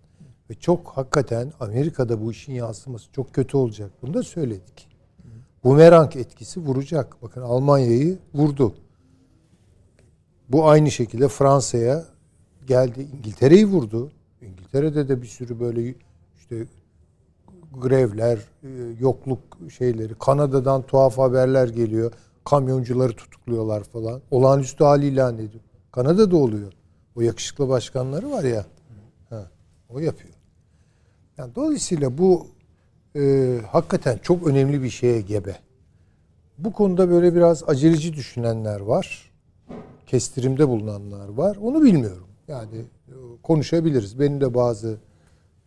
[0.49, 3.91] Ve çok hakikaten Amerika'da bu işin yansıması çok kötü olacak.
[4.01, 4.87] Bunu da söyledik.
[5.63, 7.21] Bumerang etkisi vuracak.
[7.21, 8.75] Bakın Almanya'yı vurdu.
[10.49, 12.05] Bu aynı şekilde Fransa'ya
[12.67, 13.07] geldi.
[13.17, 14.11] İngiltere'yi vurdu.
[14.41, 15.95] İngiltere'de de bir sürü böyle
[16.39, 16.65] işte
[17.73, 19.39] grevler, e, yokluk
[19.77, 20.15] şeyleri.
[20.15, 22.11] Kanada'dan tuhaf haberler geliyor.
[22.45, 24.21] Kamyoncuları tutukluyorlar falan.
[24.31, 25.63] Olağanüstü hal ilan ediyor.
[25.91, 26.73] Kanada'da oluyor.
[27.15, 28.65] O yakışıklı başkanları var ya.
[29.29, 29.47] Ha,
[29.89, 30.33] o yapıyor.
[31.37, 32.47] Yani dolayısıyla bu
[33.15, 35.55] e, hakikaten çok önemli bir şeye gebe.
[36.57, 39.31] Bu konuda böyle biraz aceleci düşünenler var.
[40.13, 41.57] Kestirimde bulunanlar var.
[41.61, 42.27] Onu bilmiyorum.
[42.47, 42.77] Yani
[43.07, 43.13] e,
[43.43, 44.19] konuşabiliriz.
[44.19, 44.97] Benim de bazı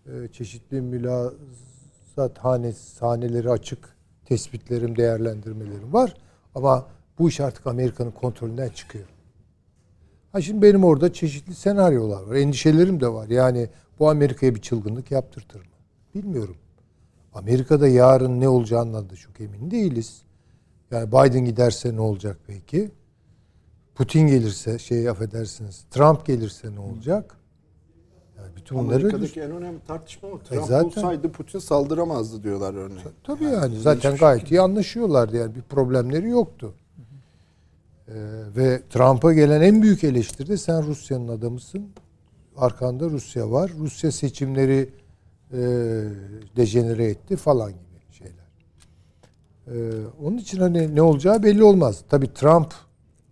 [0.06, 6.14] e, çeşitli mülazat hane, sahneleri açık tespitlerim, değerlendirmelerim var.
[6.55, 6.86] Ama
[7.18, 9.05] bu iş artık Amerika'nın kontrolünden çıkıyor.
[10.32, 12.36] Ha şimdi benim orada çeşitli senaryolar var.
[12.36, 13.28] Endişelerim de var.
[13.28, 13.68] Yani
[13.98, 15.77] bu Amerika'ya bir çılgınlık yaptırtır mı?
[16.14, 16.56] Bilmiyorum.
[17.35, 20.23] Amerika'da yarın ne olacağından da çok emin değiliz.
[20.90, 22.90] Yani Biden giderse ne olacak peki?
[23.97, 27.36] Putin gelirse şey affedersiniz Trump gelirse ne olacak?
[28.39, 30.39] Yani bütün bunları Amerika'daki en önemli tartışma o.
[30.39, 33.01] Trump E zaten- olsaydı Putin saldıramazdı diyorlar örneğin.
[33.24, 36.74] Tabii yani zaten gayet iyi anlaşıyorlardı yani bir problemleri yoktu.
[38.09, 38.12] Ee,
[38.56, 41.89] ve Trump'a gelen en büyük eleştiri de sen Rusya'nın adamısın.
[42.56, 43.70] Arkanda Rusya var.
[43.78, 44.90] Rusya seçimleri
[45.52, 45.59] e,
[46.56, 48.47] dejenere etti falan gibi şeyler.
[49.68, 52.02] Ee, onun için hani ne olacağı belli olmaz.
[52.09, 52.74] Tabii Trump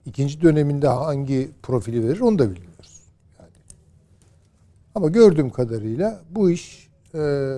[0.07, 3.03] ikinci döneminde hangi profili verir onu da bilmiyoruz.
[3.39, 3.51] Yani.
[4.95, 7.55] Ama gördüğüm kadarıyla bu iş e,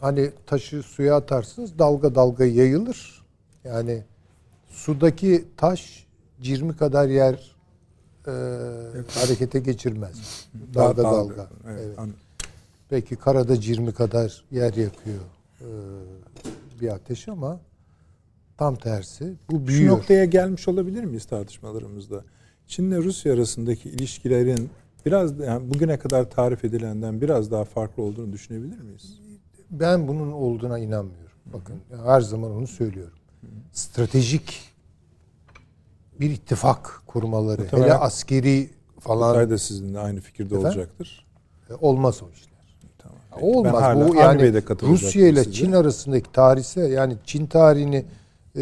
[0.00, 3.24] hani taşı suya atarsınız dalga dalga yayılır.
[3.64, 4.02] Yani
[4.68, 6.06] sudaki taş
[6.40, 7.56] cirmi kadar yer
[8.26, 8.32] e,
[9.20, 10.46] harekete geçirmez.
[10.74, 11.48] Dalga dalga.
[11.66, 11.98] Evet, Evet.
[11.98, 12.20] anladım.
[12.90, 15.20] Belki karada cirmi kadar yer yakıyor
[15.60, 15.68] e,
[16.80, 17.60] bir ateş ama
[18.58, 19.34] tam tersi.
[19.50, 19.96] Bu Şu büyüyor.
[19.98, 22.24] noktaya gelmiş olabilir miyiz tartışmalarımızda?
[22.66, 24.70] Çin'le Rusya arasındaki ilişkilerin
[25.06, 29.18] biraz yani bugüne kadar tarif edilenden biraz daha farklı olduğunu düşünebilir miyiz?
[29.70, 31.26] Ben bunun olduğuna inanmıyorum.
[31.46, 31.76] Bakın
[32.06, 33.18] her zaman onu söylüyorum.
[33.72, 34.60] Stratejik
[36.20, 38.70] bir ittifak kurmaları, Muhtemelen- hele askeri
[39.00, 40.66] falan Kutay da sizinle aynı fikirde Efendim?
[40.66, 41.26] olacaktır.
[41.70, 42.76] e, olmaz o işler.
[42.98, 43.18] Tamam.
[43.34, 43.44] Peki.
[43.44, 44.08] Olmaz.
[44.10, 44.52] Bu yani
[44.82, 45.52] Rusya ile.
[45.52, 48.04] Çin arasındaki tarihsel yani Çin tarihini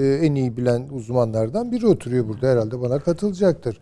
[0.00, 3.80] en iyi bilen uzmanlardan biri oturuyor burada herhalde bana katılacaktır.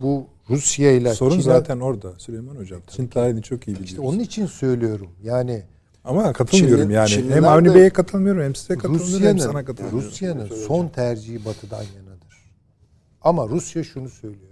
[0.00, 2.80] Bu Rusya ile Sorun Çin zaten orada Süleyman Hocam.
[2.88, 3.84] Çin tarihini çok iyi biliyoruz.
[3.90, 5.08] işte onun için söylüyorum.
[5.22, 5.62] Yani
[6.04, 7.08] Ama katılmıyorum Çinli- yani.
[7.08, 10.08] Çinliler hem Avni Bey'e katılmıyorum hem size katılmıyorum hem sana Rusya'nın katılmıyorum.
[10.08, 12.50] Rusya'nın son tercihi batıdan yanadır.
[13.22, 14.50] Ama Rusya şunu söylüyor.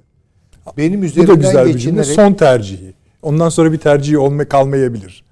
[0.76, 2.04] Benim Bu da üzerimden güzel bir cümle.
[2.04, 2.94] Son tercihi.
[3.22, 5.24] Ondan sonra bir tercihi olma kalmayabilir.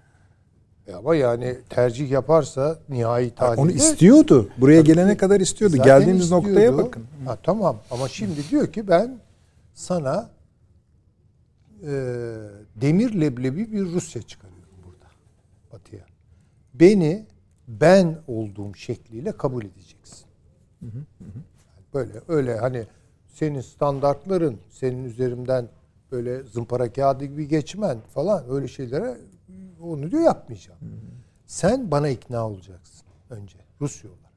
[0.94, 4.48] Ama yani tercih yaparsa nihai tahlilde Onu istiyordu.
[4.58, 5.76] Buraya gelene kadar istiyordu.
[5.76, 6.48] Geldiğimiz istiyordu.
[6.48, 7.04] noktaya bakın.
[7.26, 9.18] Ha, tamam ama şimdi diyor ki ben
[9.74, 10.30] sana
[11.82, 11.92] e,
[12.76, 15.06] demir leblebi bir Rusya çıkarıyorum burada
[15.72, 16.04] batıya.
[16.74, 17.26] Beni
[17.68, 20.26] ben olduğum şekliyle kabul edeceksin.
[21.94, 22.86] Böyle öyle hani
[23.34, 25.68] senin standartların senin üzerimden
[26.12, 29.16] böyle zımpara kağıdı gibi geçmen falan öyle şeylere
[29.82, 30.80] onu diyor yapmayacağım.
[31.46, 34.30] Sen bana ikna olacaksın önce Rusya olarak.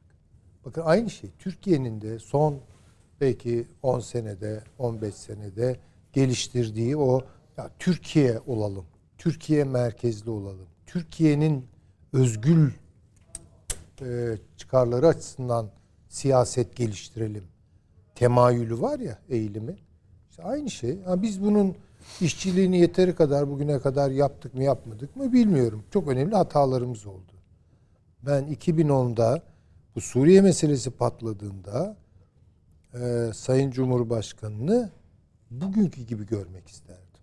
[0.65, 2.59] Bakın aynı şey Türkiye'nin de son
[3.21, 5.77] belki 10 senede 15 senede
[6.13, 7.21] geliştirdiği o
[7.57, 8.85] ya Türkiye olalım.
[9.17, 10.67] Türkiye merkezli olalım.
[10.85, 11.65] Türkiye'nin
[12.13, 12.71] özgül
[14.01, 15.69] e, çıkarları açısından
[16.09, 17.43] siyaset geliştirelim.
[18.15, 19.75] Temayülü var ya eğilimi.
[20.29, 21.03] İşte aynı şey.
[21.03, 21.75] Ha, biz bunun
[22.21, 25.83] işçiliğini yeteri kadar bugüne kadar yaptık mı yapmadık mı bilmiyorum.
[25.91, 27.31] Çok önemli hatalarımız oldu.
[28.21, 29.41] Ben 2010'da
[29.95, 31.97] bu Suriye meselesi patladığında
[32.93, 34.91] e, Sayın Cumhurbaşkanı'nı
[35.51, 37.21] bugünkü gibi görmek isterdim.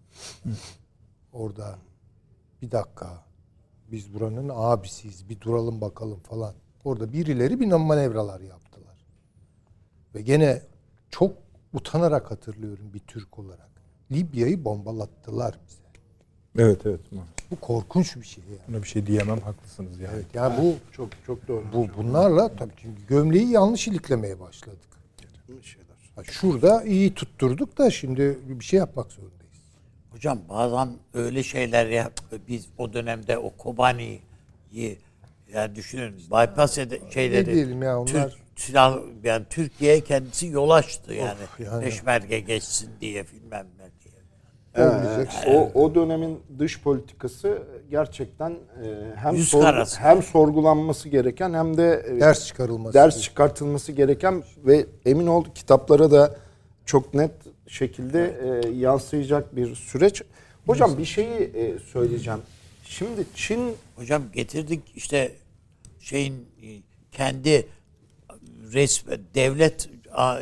[1.32, 1.78] Orada
[2.62, 3.24] bir dakika
[3.92, 6.54] biz buranın abisiyiz bir duralım bakalım falan.
[6.84, 9.06] Orada birileri bir manevralar yaptılar.
[10.14, 10.62] Ve gene
[11.10, 11.36] çok
[11.72, 13.69] utanarak hatırlıyorum bir Türk olarak.
[14.12, 15.80] Libya'yı bombalattılar bize.
[16.64, 17.00] Evet evet.
[17.50, 18.58] Bu korkunç bir şey yani.
[18.68, 20.14] Buna bir şey diyemem haklısınız yani.
[20.14, 21.64] Evet, yani bu Çok çok doğru.
[21.72, 24.78] bu bunlarla tabii çünkü gömleği yanlış iliklemeye başladık.
[26.16, 29.40] Ha, şurada iyi tutturduk da şimdi bir şey yapmak zorundayız.
[30.10, 32.20] Hocam bazen öyle şeyler yap.
[32.48, 34.98] Biz o dönemde o Kobani'yi
[35.54, 37.48] yani düşünün bypass ede, şeyleri.
[37.50, 41.38] Ne diyelim ya, onlar- Türk, silah, yani Türkiye kendisi yol açtı yani.
[41.58, 41.84] yani.
[41.84, 43.79] Peşmerge geçsin diye bilmem ne
[44.76, 44.86] diye.
[45.16, 45.28] Evet,
[45.74, 48.56] o, o dönemin dış politikası gerçekten e,
[49.16, 50.00] hem Yüz karası.
[50.00, 52.94] hem sorgulanması gereken hem de e, Ders çıkarılması.
[52.94, 56.36] ders çıkartılması gereken ve emin ol kitaplara da
[56.86, 57.30] çok net
[57.66, 60.22] şekilde e, yansıyacak bir süreç.
[60.66, 62.40] Hocam bir şeyi e, söyleyeceğim.
[62.84, 65.32] Şimdi Çin Hocam getirdik işte
[66.00, 66.46] şeyin
[67.12, 67.68] kendi
[68.72, 69.88] resmi devlet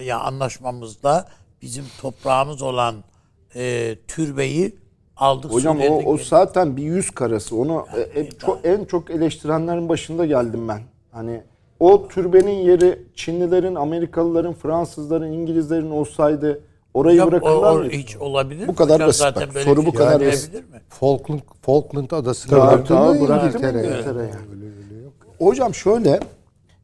[0.04, 1.28] ya anlaşmamızda
[1.62, 3.04] bizim toprağımız olan
[3.54, 4.76] e, türbeyi
[5.16, 5.52] aldık.
[5.52, 7.56] hocam o, o zaten bir yüz karası.
[7.56, 10.80] Onu e, e, çok, en çok eleştirenlerin başında geldim ben.
[11.12, 11.42] Hani
[11.80, 16.60] o türbenin yeri Çinlilerin, Amerikalıların, Fransızların, İngilizlerin olsaydı
[16.94, 17.90] orayı Hocam, bırakırlar o mı?
[17.90, 19.54] hiç olabilir Bu kadar Hocam basit zaten bak.
[19.54, 20.80] böyle Soru bu şey kadar yapılabilir mi?
[20.88, 23.78] Falkland, Falkland adasını Tabii, bıraktı mı İngiltere?
[23.78, 24.30] İngiltere yani?
[24.30, 24.50] yani.
[24.52, 25.12] Öyle öyle yok.
[25.38, 26.20] Hocam şöyle,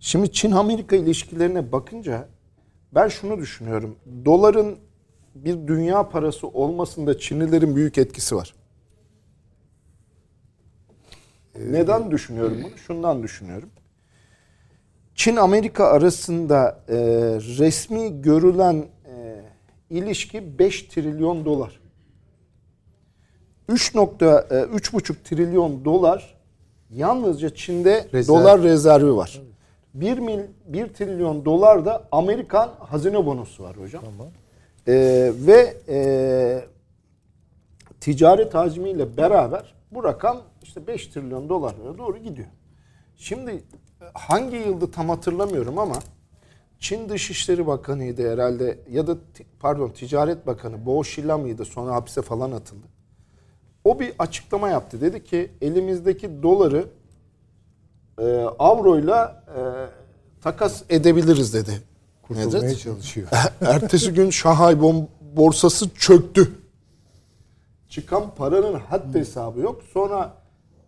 [0.00, 2.28] şimdi Çin-Amerika ilişkilerine bakınca
[2.94, 3.96] ben şunu düşünüyorum.
[4.24, 4.76] Doların
[5.34, 8.54] bir dünya parası olmasında Çinlilerin büyük etkisi var.
[11.58, 12.78] Neden düşünüyorum bunu?
[12.78, 13.70] Şundan düşünüyorum.
[15.14, 16.96] Çin-Amerika arasında e,
[17.58, 19.40] resmi görülen e,
[19.90, 21.80] ilişki 5 trilyon dolar.
[23.68, 26.34] 3.3,5 trilyon dolar
[26.90, 28.36] yalnızca Çin'de Rezerv.
[28.36, 29.42] dolar rezervi var.
[29.94, 34.04] 1 mil 1 trilyon dolar da Amerikan hazine bonosu var hocam.
[34.88, 36.68] Ee, ve e,
[38.00, 42.48] ticaret hacmiyle beraber bu rakam işte 5 trilyon dolara doğru gidiyor.
[43.16, 43.60] Şimdi e,
[44.14, 45.96] hangi yılda tam hatırlamıyorum ama
[46.78, 49.16] Çin Dışişleri Bakanı'ydı herhalde ya da
[49.60, 52.86] pardon Ticaret Bakanı Bo Xilai mıydı sonra hapse falan atıldı.
[53.84, 55.00] O bir açıklama yaptı.
[55.00, 56.86] Dedi ki elimizdeki doları
[58.18, 58.24] e,
[58.58, 59.60] avroyla e,
[60.42, 61.82] takas edebiliriz dedi.
[62.28, 62.78] Kurtulmaya Nedret.
[62.80, 63.28] çalışıyor.
[63.60, 65.06] Ertesi gün Şanghay bom-
[65.36, 66.52] borsası çöktü.
[67.88, 69.82] Çıkan paranın haddi hesabı yok.
[69.92, 70.34] Sonra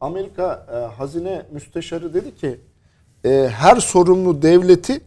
[0.00, 2.60] Amerika e, Hazine Müsteşarı dedi ki
[3.24, 5.00] e, her sorumlu devleti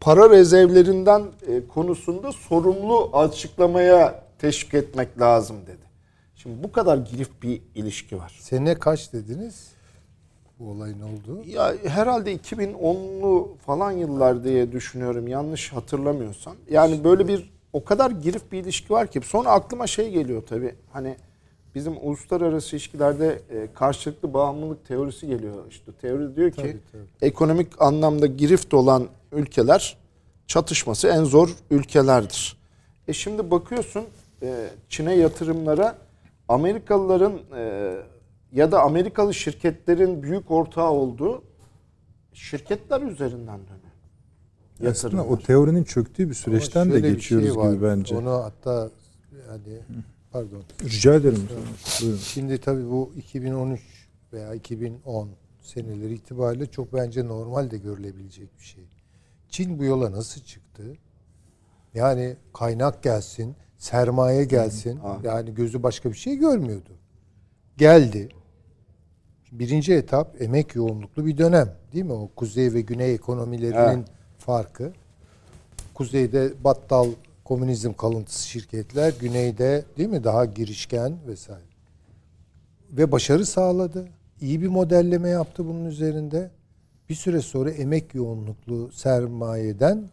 [0.00, 5.86] para rezervlerinden e, konusunda sorumlu açıklamaya teşvik etmek lazım dedi.
[6.36, 8.38] Şimdi bu kadar girif bir ilişki var.
[8.40, 9.68] Sene kaç dediniz?
[10.58, 11.42] Bu olayın olduğu.
[11.48, 16.56] Ya herhalde 2010'lu falan yıllar diye düşünüyorum yanlış hatırlamıyorsam.
[16.70, 20.74] Yani böyle bir o kadar girif bir ilişki var ki sonra aklıma şey geliyor tabii.
[20.92, 21.16] Hani
[21.74, 25.54] bizim uluslararası ilişkilerde e, karşılıklı bağımlılık teorisi geliyor.
[25.70, 27.02] İşte teori diyor ki Tabii, tabii.
[27.22, 29.96] ekonomik anlamda girift olan ülkeler
[30.46, 32.56] çatışması en zor ülkelerdir.
[33.08, 34.04] E şimdi bakıyorsun
[34.42, 35.98] e, Çin'e yatırımlara
[36.48, 37.92] Amerikalıların e,
[38.56, 41.42] ya da Amerikalı şirketlerin büyük ortağı olduğu
[42.32, 43.86] şirketler üzerinden dönüyor.
[44.74, 45.24] Aslında Yatırımlar.
[45.24, 47.72] o teorinin çöktüğü bir süreçten de geçiyoruz şey var.
[47.72, 48.16] gibi bence.
[48.16, 48.90] Onu hatta
[49.48, 49.80] yani
[50.32, 50.62] pardon.
[50.84, 51.48] Rica ederim.
[52.02, 52.18] Buyurun.
[52.18, 53.80] Şimdi tabii bu 2013
[54.32, 55.28] veya 2010
[55.62, 58.84] seneleri itibariyle çok bence normal de görülebilecek bir şey.
[59.48, 60.82] Çin bu yola nasıl çıktı?
[61.94, 65.00] Yani kaynak gelsin, sermaye gelsin.
[65.22, 66.90] Yani gözü başka bir şey görmüyordu.
[67.76, 68.28] Geldi.
[69.58, 72.12] Birinci etap emek yoğunluklu bir dönem değil mi?
[72.12, 74.04] O kuzey ve güney ekonomilerinin
[74.38, 74.92] farkı.
[75.94, 77.08] Kuzeyde battal
[77.44, 81.66] komünizm kalıntısı şirketler, güneyde değil mi daha girişken vesaire.
[82.92, 84.08] Ve başarı sağladı.
[84.40, 86.50] İyi bir modelleme yaptı bunun üzerinde.
[87.08, 90.08] Bir süre sonra emek yoğunluklu sermayeden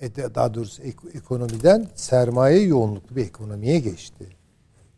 [0.00, 4.26] e, daha doğrusu ek- ekonomiden sermaye yoğunluklu bir ekonomiye geçti.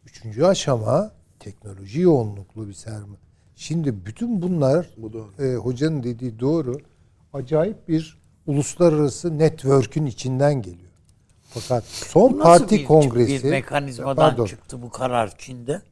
[0.06, 1.10] Üçüncü aşama
[1.40, 3.27] teknoloji yoğunluklu bir sermaye.
[3.58, 5.30] Şimdi bütün bunlar Bu doğru.
[5.38, 6.78] e, hocanın dediği doğru.
[7.32, 10.90] Acayip bir uluslararası network'ün içinden geliyor.
[11.42, 14.46] Fakat son Bu nasıl parti bir, kongresi bir mekanizmadan Pardon.
[14.46, 15.82] çıktı bu karar Çin'de?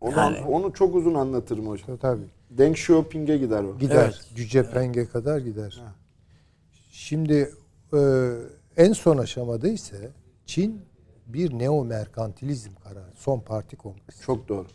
[0.00, 1.96] Onu, Yani- onu çok uzun anlatırım hocam.
[1.96, 2.24] Tabii.
[2.50, 3.78] Deng Xiaoping'e gider o.
[3.78, 4.04] Gider.
[4.04, 4.20] Evet.
[4.36, 5.82] Cüce Peng'e kadar gider.
[6.90, 7.50] Şimdi
[7.94, 8.30] e,
[8.76, 10.10] en son aşamada ise
[10.46, 10.82] Çin
[11.26, 13.12] bir neo merkantilizm kararı.
[13.16, 14.22] Son parti kongresi.
[14.22, 14.66] Çok doğru.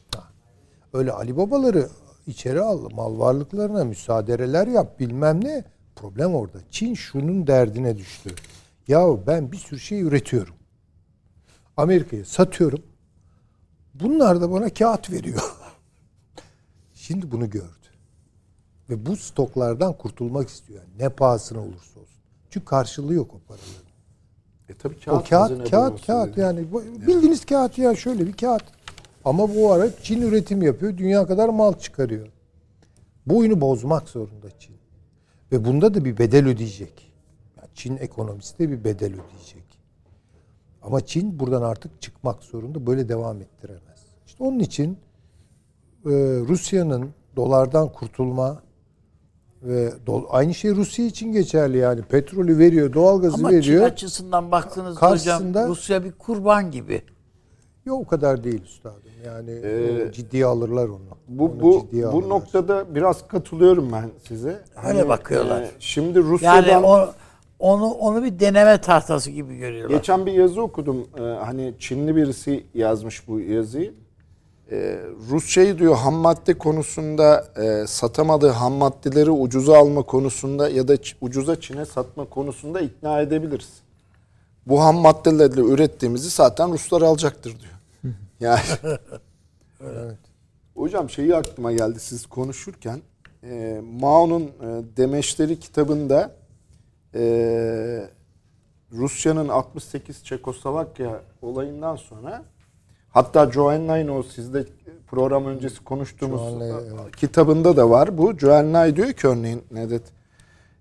[0.96, 1.90] Öyle Ali Babaları
[2.28, 5.64] içeri al, mal varlıklarına müsaadeler yap bilmem ne.
[5.96, 6.58] Problem orada.
[6.72, 8.30] Çin şunun derdine düştü.
[8.88, 10.54] Yahu ben bir sürü şey üretiyorum.
[11.78, 12.82] Amerika'ya satıyorum.
[13.94, 15.42] Bunlar da bana kağıt veriyor.
[16.94, 17.88] Şimdi bunu gördü.
[18.90, 20.82] Ve bu stoklardan kurtulmak istiyor.
[20.82, 22.22] Yani ne pahasına olursa olsun.
[22.50, 23.86] Çünkü karşılığı yok o paraların.
[24.70, 26.40] E tabii O kağıt kağıt, hazine kağıt, kağıt dedi.
[26.40, 26.68] yani.
[27.08, 28.75] Bildiğiniz kağıt ya şöyle bir kağıt.
[29.26, 30.98] Ama bu ara Çin üretim yapıyor.
[30.98, 32.28] Dünya kadar mal çıkarıyor.
[33.26, 34.76] Bu oyunu bozmak zorunda Çin.
[35.52, 37.12] Ve bunda da bir bedel ödeyecek.
[37.58, 39.64] Yani Çin ekonomisi de bir bedel ödeyecek.
[40.82, 42.88] Ama Çin buradan artık çıkmak zorunda.
[42.88, 44.06] Böyle devam ettiremez.
[44.28, 44.98] İşte onun için
[46.06, 46.12] e,
[46.48, 48.62] Rusya'nın dolardan kurtulma
[49.64, 49.94] ve
[50.30, 52.02] aynı şey Rusya için geçerli yani.
[52.02, 53.84] Petrolü veriyor, doğalgazı Ama Çin veriyor.
[53.84, 57.02] açısından baktığınızda hocam Rusya bir kurban gibi.
[57.86, 59.05] Yok o kadar değil üstadım.
[59.26, 61.00] Yani Ee, ciddiye alırlar onu.
[61.28, 62.30] Bu Onu bu bu alırlar.
[62.30, 64.62] noktada biraz katılıyorum ben size.
[64.88, 65.62] Öyle bakıyorlar.
[65.62, 67.10] e, şimdi Rusya'dan Yani o,
[67.60, 69.98] onu onu bir deneme tahtası gibi görüyorlar.
[69.98, 71.08] geçen bir yazı okudum.
[71.18, 73.94] E, hani Çinli birisi yazmış bu yazıyı.
[74.72, 75.00] E,
[75.32, 81.16] Rusya'yı diyor ham madde konusunda e, satamadığı ham maddeleri ucuza alma konusunda ya da ç-
[81.22, 83.70] ucuza Çin'e satma konusunda ikna edebiliriz.
[84.68, 87.74] Bu ham maddelerle ürettiğimizi zaten Ruslar alacaktır diyor.
[88.40, 88.62] Yani
[90.76, 93.02] Hocam şeyi aklıma geldi siz konuşurken.
[93.44, 94.52] E, Mao'nun e,
[94.98, 96.36] Demeçleri kitabında
[97.14, 98.10] e,
[98.92, 102.44] Rusya'nın 68 Çekoslovakya olayından sonra
[103.10, 104.66] hatta Joanne o sizde
[105.08, 107.16] program öncesi konuştuğumuz evet.
[107.16, 108.38] kitabında da var bu.
[108.38, 110.04] Joanne diyor ki örneğin Nedet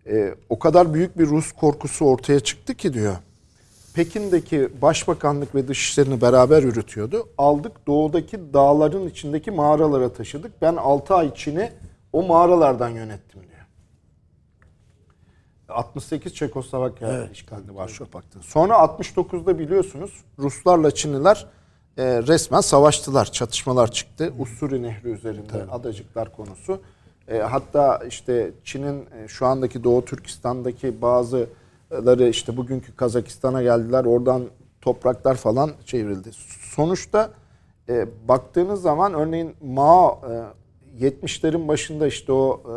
[0.06, 3.16] e, o kadar büyük bir Rus korkusu ortaya çıktı ki diyor.
[3.94, 7.28] Pekin'deki başbakanlık ve dışişlerini beraber yürütüyordu.
[7.38, 10.62] Aldık doğudaki dağların içindeki mağaralara taşıdık.
[10.62, 11.72] Ben 6 ay Çin'i
[12.12, 13.66] o mağaralardan yönettim diyor.
[15.68, 18.38] 68 Çekoslovakya işgalinde Varşova Paktı.
[18.42, 21.46] Sonra 69'da biliyorsunuz Ruslarla Çinliler
[21.96, 23.32] e, resmen savaştılar.
[23.32, 24.32] Çatışmalar çıktı.
[24.38, 26.80] Ussuri Nehri üzerinde adacıklar konusu.
[27.28, 31.02] E, hatta işte Çin'in e, şu andaki Doğu Türkistan'daki
[31.94, 34.04] bazıları işte bugünkü Kazakistan'a geldiler.
[34.04, 34.42] Oradan
[34.80, 36.30] topraklar falan çevrildi.
[36.74, 37.30] Sonuçta
[37.88, 40.20] e, baktığınız zaman örneğin Mao
[41.00, 42.74] e, 70'lerin başında işte o e,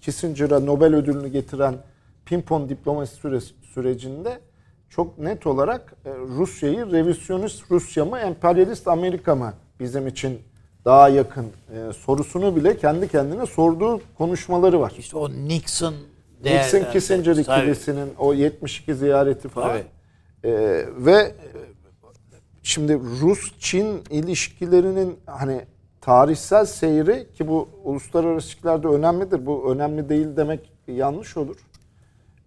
[0.00, 1.74] Kissinger'a Nobel ödülünü getiren
[2.26, 3.16] pimpon diplomasi
[3.74, 4.40] sürecinde
[4.88, 10.38] çok net olarak e, Rusya'yı revizyonist Rusya mı emperyalist Amerika mı bizim için
[10.84, 14.92] daha yakın e, sorusunu bile kendi kendine sorduğu konuşmaları var.
[14.98, 15.94] İşte o Nixon
[16.44, 19.68] Nixon Kissinger ikilisinin o 72 ziyareti falan.
[19.68, 19.84] Tabii.
[20.44, 21.34] Ee, ve e,
[22.62, 25.60] şimdi Rus-Çin ilişkilerinin hani
[26.00, 29.46] tarihsel seyri ki bu uluslararası ilişkilerde önemlidir.
[29.46, 31.56] Bu önemli değil demek yanlış olur.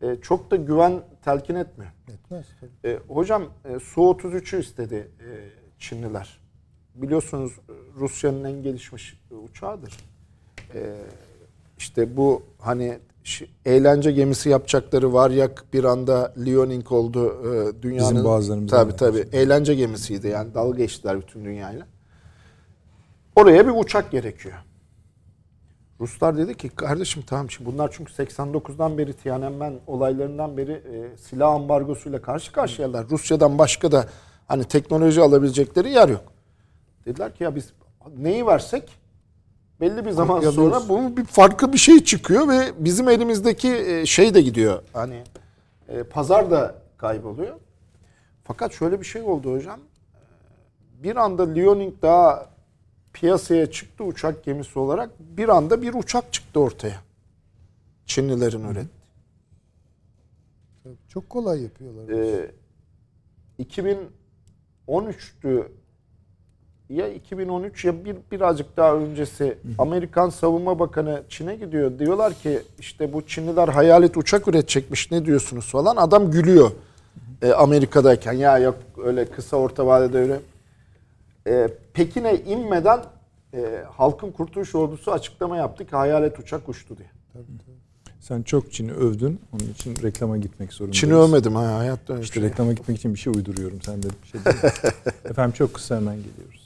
[0.02, 1.92] Ee, çok da güven telkin etmiyor.
[2.14, 2.94] Etmez tabii.
[2.94, 5.30] E, hocam e, Su-33'ü istedi e,
[5.80, 6.40] Çinliler.
[6.96, 9.98] Biliyorsunuz e, Rusya'nın en gelişmiş e, uçağıdır.
[10.74, 10.96] E,
[11.78, 13.00] işte bu hani
[13.66, 18.12] eğlence gemisi yapacakları Varyak bir anda Liaoning oldu e, dünyanın.
[18.12, 18.24] Bizim
[18.68, 19.28] Tabii da tabii.
[19.32, 21.88] Eğlence gemisiydi yani dalga geçtiler bütün dünyayla.
[23.36, 24.56] Oraya bir uçak gerekiyor.
[26.00, 31.52] Ruslar dedi ki kardeşim tamam şimdi bunlar çünkü 89'dan beri Tiananmen olaylarından beri e, silah
[31.52, 33.10] ambargosuyla karşı karşıyalar.
[33.10, 34.06] Rusya'dan başka da
[34.48, 36.24] hani teknoloji alabilecekleri yer yok.
[37.06, 37.74] Dediler ki ya biz
[38.18, 38.90] neyi versek
[39.82, 44.34] belli bir zaman sonra bu bir farklı bir şey çıkıyor ve bizim elimizdeki e, şey
[44.34, 44.84] de gidiyor.
[44.94, 45.24] Hani
[45.88, 47.56] e, pazar da kayboluyor.
[48.44, 49.80] Fakat şöyle bir şey oldu hocam.
[49.80, 52.50] E, Bir anda Liaoning daha
[53.14, 55.10] piyasaya çıktı uçak gemisi olarak.
[55.20, 57.02] Bir anda bir uçak çıktı ortaya.
[58.06, 58.98] Çinlilerin ürettiği.
[61.10, 62.10] Çok kolay yapıyorlar.
[62.10, 62.52] Ee,
[64.88, 65.68] 2013'tü
[66.90, 72.00] ya 2013 ya bir birazcık daha öncesi Amerikan Savunma Bakanı Çin'e gidiyor.
[72.00, 75.96] Diyorlar ki işte bu Çinliler hayalet uçak üretecekmiş ne diyorsunuz falan.
[75.96, 76.72] Adam gülüyor
[77.42, 78.34] e, Amerika'dayken.
[78.34, 80.40] Ya yok öyle kısa orta vadede öyle.
[81.48, 83.00] E, Pekin'e inmeden
[83.54, 87.10] e, Halkın Kurtuluş Ordusu açıklama yaptı ki hayalet uçak uçtu diye.
[88.20, 89.42] Sen çok Çin'i övdün.
[89.54, 90.98] Onun için reklama gitmek zorundayız.
[90.98, 92.50] Çin'i övmedim ha hayatta İşte şey.
[92.50, 93.82] reklama gitmek için bir şey uyduruyorum.
[93.82, 94.42] Sen de bir şey
[95.26, 96.57] efendim çok kısa hemen geliyoruz.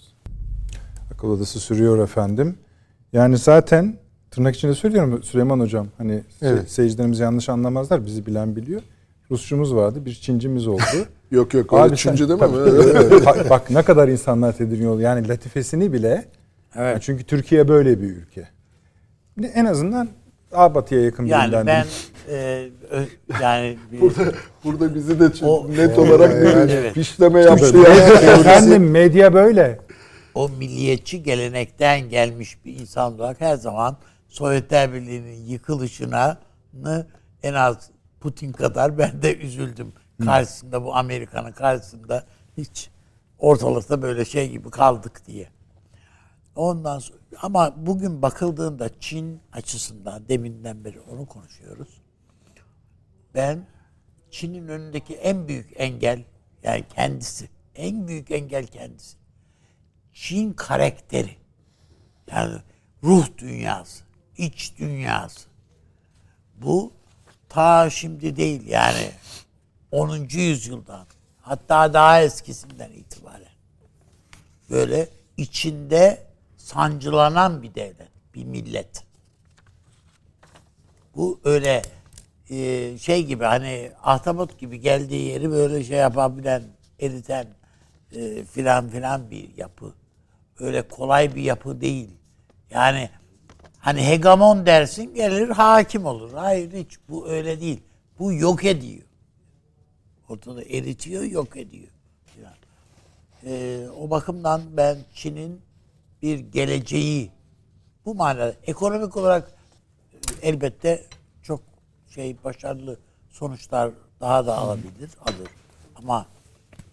[1.21, 2.55] Akıl odası sürüyor efendim.
[3.13, 3.95] Yani zaten
[4.31, 5.87] tırnak içinde söylüyorum Süleyman Hocam.
[5.97, 6.71] Hani Evet.
[6.71, 8.05] seyircilerimiz yanlış anlamazlar.
[8.05, 8.81] Bizi bilen biliyor.
[9.31, 10.05] Rusçumuz vardı.
[10.05, 10.81] Bir Çincimiz oldu.
[11.31, 12.47] Yok yok öyle Abi sen- üçüncü değil mi?
[12.47, 13.25] Tabii, tabii, tabii.
[13.25, 15.09] bak, bak ne kadar insanlar tedirgin oluyor.
[15.09, 16.25] Yani latifesini bile.
[16.75, 16.91] Evet.
[16.93, 18.47] Yani çünkü Türkiye böyle bir ülke.
[19.53, 20.09] En azından
[20.51, 22.39] daha batıya yakın Yani birinden ben değil.
[22.41, 24.21] e, ö- yani bir- Burada,
[24.63, 26.93] burada bizi de O- net olarak Yani- bir Evet.
[26.93, 27.65] fişleme yaptı.
[27.65, 29.79] Medya- Efendim medya böyle.
[30.35, 33.97] O milliyetçi gelenekten gelmiş bir insan olarak her zaman
[34.27, 36.37] Sovyetler Birliği'nin yıkılışına
[37.43, 39.93] en az Putin kadar ben de üzüldüm.
[40.25, 42.25] Karşısında bu Amerika'nın karşısında
[42.57, 42.89] hiç
[43.39, 45.49] ortalıkta böyle şey gibi kaldık diye.
[46.55, 52.01] Ondan sonra, ama bugün bakıldığında Çin açısından deminden beri onu konuşuyoruz.
[53.35, 53.67] Ben
[54.31, 56.23] Çin'in önündeki en büyük engel
[56.63, 57.49] yani kendisi.
[57.75, 59.20] En büyük engel kendisi.
[60.13, 61.35] Çin karakteri.
[62.31, 62.57] Yani
[63.03, 64.03] ruh dünyası,
[64.37, 65.49] iç dünyası.
[66.57, 66.93] Bu
[67.49, 69.11] ta şimdi değil yani
[69.91, 70.15] 10.
[70.15, 71.05] yüzyıldan
[71.41, 73.51] hatta daha eskisinden itibaren
[74.69, 76.23] böyle içinde
[76.57, 79.03] sancılanan bir devlet, bir millet.
[81.15, 81.81] Bu öyle
[82.49, 86.63] e, şey gibi hani ahtapot gibi geldiği yeri böyle şey yapabilen,
[86.99, 87.47] eriten
[88.15, 89.93] e, filan filan bir yapı.
[90.61, 92.09] Öyle kolay bir yapı değil.
[92.69, 93.09] Yani
[93.79, 96.33] hani hegemon dersin gelir hakim olur.
[96.33, 97.81] Hayır hiç bu öyle değil.
[98.19, 99.03] Bu yok ediyor.
[100.29, 101.87] Ortada eritiyor, yok ediyor.
[102.25, 102.53] filan.
[103.45, 105.61] E, o bakımdan ben Çin'in
[106.21, 107.31] bir geleceği
[108.05, 109.51] bu manada ekonomik olarak
[110.41, 111.05] elbette
[111.43, 111.61] çok
[112.09, 115.49] şey başarılı sonuçlar daha da alabilir, alır.
[115.95, 116.25] Ama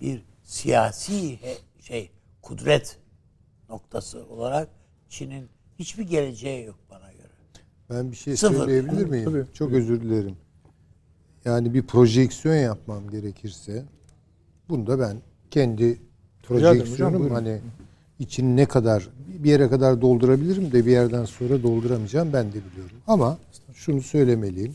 [0.01, 2.11] bir siyasi he- şey
[2.43, 2.99] kudret
[3.69, 4.69] noktası olarak
[5.09, 7.29] Çin'in hiçbir geleceği yok bana göre.
[7.91, 8.57] Ben bir şey Sıfır.
[8.57, 9.25] söyleyebilir miyim?
[9.25, 9.45] Tabii.
[9.55, 10.37] Çok özür dilerim.
[11.45, 13.85] Yani bir projeksiyon yapmam gerekirse
[14.69, 15.17] bunu da ben
[15.51, 15.99] kendi
[16.43, 17.61] projeksiyonum hani
[18.19, 22.97] için ne kadar bir yere kadar doldurabilirim de bir yerden sonra dolduramayacağım ben de biliyorum.
[23.07, 23.39] Ama
[23.75, 24.75] şunu söylemeliyim.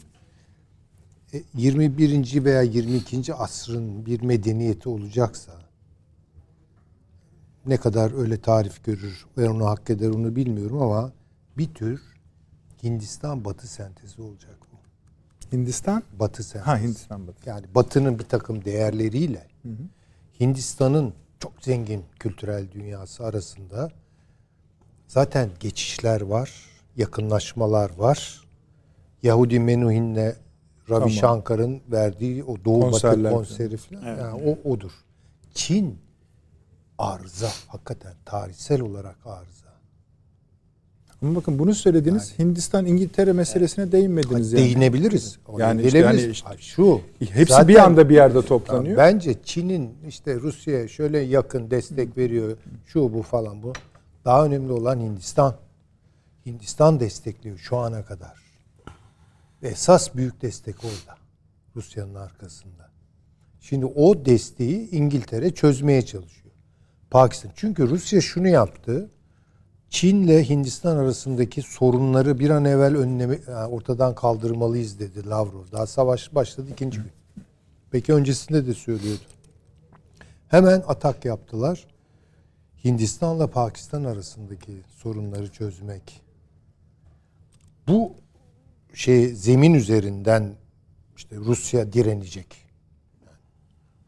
[1.34, 2.44] E, 21.
[2.44, 3.34] veya 22.
[3.34, 5.63] asrın bir medeniyeti olacaksa
[7.66, 11.12] ne kadar öyle tarif görür ve onu hak eder onu bilmiyorum ama
[11.58, 12.02] bir tür
[12.84, 14.78] Hindistan batı sentezi olacak bu.
[15.58, 16.04] Hindistan.
[16.20, 16.66] Batı sentezi.
[16.66, 17.50] Ha Hindistan batı.
[17.50, 19.48] Yani batının bir takım değerleriyle
[20.40, 23.92] Hindistan'ın çok zengin kültürel dünyası arasında
[25.08, 26.66] zaten geçişler var,
[26.98, 28.44] yakınlaşmalar var.
[29.24, 30.36] Yahudi Menuhin'le
[30.90, 31.10] Ravi Tamam.
[31.10, 34.92] Shankar'ın verdiği o Doğu Konserler Batı konseri falan yani o odur.
[35.54, 36.00] Çin
[37.04, 39.74] arıza hakikaten tarihsel olarak arıza.
[41.22, 42.40] Ama bakın bunu söylediniz.
[42.40, 44.66] Hindistan İngiltere meselesine değinmediniz yani.
[44.66, 45.40] Değinebiliriz.
[45.58, 48.98] Yani işte hani işte- şu Hepsi zaten- bir anda bir yerde toplanıyor.
[48.98, 52.58] Bence Çin'in işte Rusya'ya şöyle yakın destek veriyor.
[52.86, 53.74] Şu bu falan bu.
[54.26, 55.56] Daha önemli olan Hindistan.
[56.46, 58.44] Hindistan destekliyor şu ana kadar.
[59.64, 61.18] Ve esas büyük destek orada.
[61.76, 62.90] Rusya'nın arkasında.
[63.62, 66.43] Şimdi o desteği İngiltere çözmeye çalışıyor.
[67.14, 67.52] Pakistan.
[67.56, 69.10] Çünkü Rusya şunu yaptı.
[69.90, 75.72] Çin'le Hindistan arasındaki sorunları bir an evvel önleme, yani ortadan kaldırmalıyız dedi Lavrov.
[75.72, 77.12] Daha savaş başladı ikinci gün.
[77.92, 79.22] Peki öncesinde de söylüyordu.
[80.48, 81.88] Hemen atak yaptılar.
[82.86, 86.22] Hindistan'la Pakistan arasındaki sorunları çözmek.
[87.88, 88.14] Bu
[88.94, 90.54] şey zemin üzerinden
[91.18, 92.63] işte Rusya direnecek.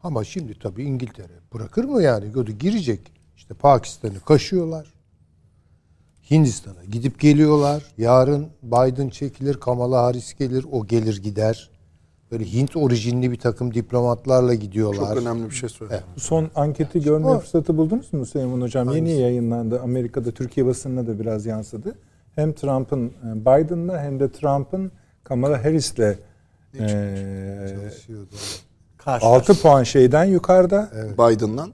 [0.02, 2.32] Ama şimdi tabii İngiltere bırakır mı yani?
[2.32, 3.00] Gördü girecek.
[3.36, 4.94] İşte Pakistan'ı kaşıyorlar.
[6.30, 7.84] Hindistan'a gidip geliyorlar.
[7.98, 11.70] Yarın Biden çekilir, Kamala Harris gelir, o gelir gider.
[12.30, 15.14] Böyle Hint orijinli bir takım diplomatlarla gidiyorlar.
[15.14, 16.00] Çok önemli bir şey söyledin.
[16.16, 18.90] Bu son anketi görme O- fırsatı buldunuz mu Süleyman Hocam?
[18.94, 19.80] Yeni yayınlandı.
[19.80, 21.98] Amerika'da Türkiye basınına da biraz yansıdı.
[22.34, 24.92] Hem Trump'ın e, Biden'la hem de Trump'ın
[25.24, 26.16] Kamala Harris'le e,
[27.74, 28.34] Çalışıyordu.
[29.06, 31.72] Karşı 6 puan şeyden yukarıda, Biden'dan.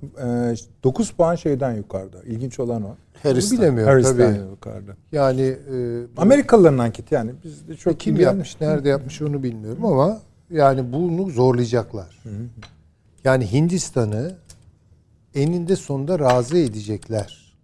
[0.52, 0.54] e,
[0.84, 2.22] 9 puan şeyden yukarıda.
[2.22, 2.86] İlginç olan o.
[2.86, 3.58] Bunu Harris'ten.
[3.58, 4.50] bilemiyorum Harris'ten tabii.
[4.50, 4.92] yukarıda.
[5.12, 7.32] Yani e, Amerikalıların anketi yani.
[7.44, 12.22] Biz de çok kim bilen- yapmış, nerede yapmış onu bilmiyorum ama yani bunu zorlayacaklar.
[13.24, 14.36] Yani Hindistan'ı
[15.34, 17.54] eninde sonunda razı edecekler.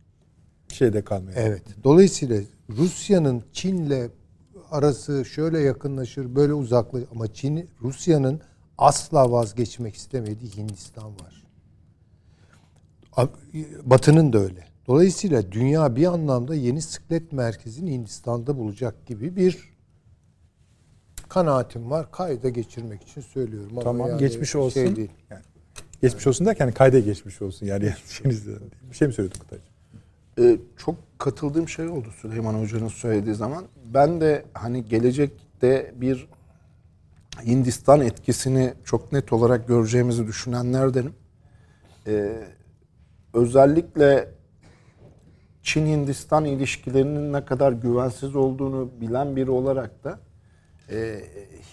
[0.73, 1.37] şeyde kalmıyor.
[1.41, 1.63] Evet.
[1.85, 2.41] Dolayısıyla
[2.71, 4.09] Rusya'nın Çin'le
[4.71, 8.41] arası şöyle yakınlaşır, böyle uzaklaşır ama Çin Rusya'nın
[8.79, 11.45] asla vazgeçmek istemediği Hindistan var.
[13.85, 14.65] Batı'nın da öyle.
[14.87, 19.59] Dolayısıyla dünya bir anlamda yeni sıklet merkezini Hindistan'da bulacak gibi bir
[21.29, 22.11] kanaatim var.
[22.13, 23.71] Kayda geçirmek için söylüyorum.
[23.73, 24.97] Ama Tamam yani geçmiş şey olsun.
[24.97, 25.11] değil.
[25.31, 25.43] Yani,
[26.03, 27.95] geçmiş olsun derken kayda geçmiş olsun yani değil.
[28.91, 29.69] Bir şey mi söyledik Kutaycığım?
[30.39, 33.65] Ee, çok katıldığım şey oldu Süleyman Hoca'nın söylediği zaman.
[33.95, 36.29] Ben de hani gelecekte bir
[37.47, 41.13] Hindistan etkisini çok net olarak göreceğimizi düşünenlerdenim.
[42.07, 42.33] Ee,
[43.35, 44.29] özellikle
[45.63, 50.19] Çin-Hindistan ilişkilerinin ne kadar güvensiz olduğunu bilen biri olarak da
[50.91, 51.21] e,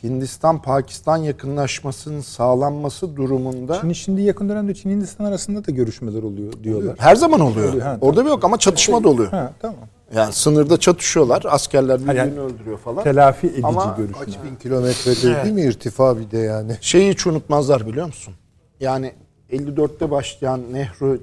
[0.03, 6.95] Hindistan-Pakistan yakınlaşmasının sağlanması durumunda Şimdi, şimdi yakın dönemde Çin Hindistan arasında da görüşmeler oluyor diyorlar.
[6.99, 7.69] her zaman oluyor.
[7.69, 9.31] Oluyor, ha, Orada bir yok ama çatışma da oluyor.
[9.31, 9.79] Ha tamam.
[10.15, 11.43] Yani sınırda çatışıyorlar.
[11.49, 13.03] Askerler birbirini yani öldürüyor falan.
[13.03, 14.25] Telafi edici Ama görüşmeler.
[14.25, 16.77] Kaç bin kilometrede değil mi irtifa bir de yani.
[16.81, 18.33] Şeyi hiç unutmazlar biliyor musun?
[18.79, 19.11] Yani
[19.51, 21.19] 54'te başlayan Nehru,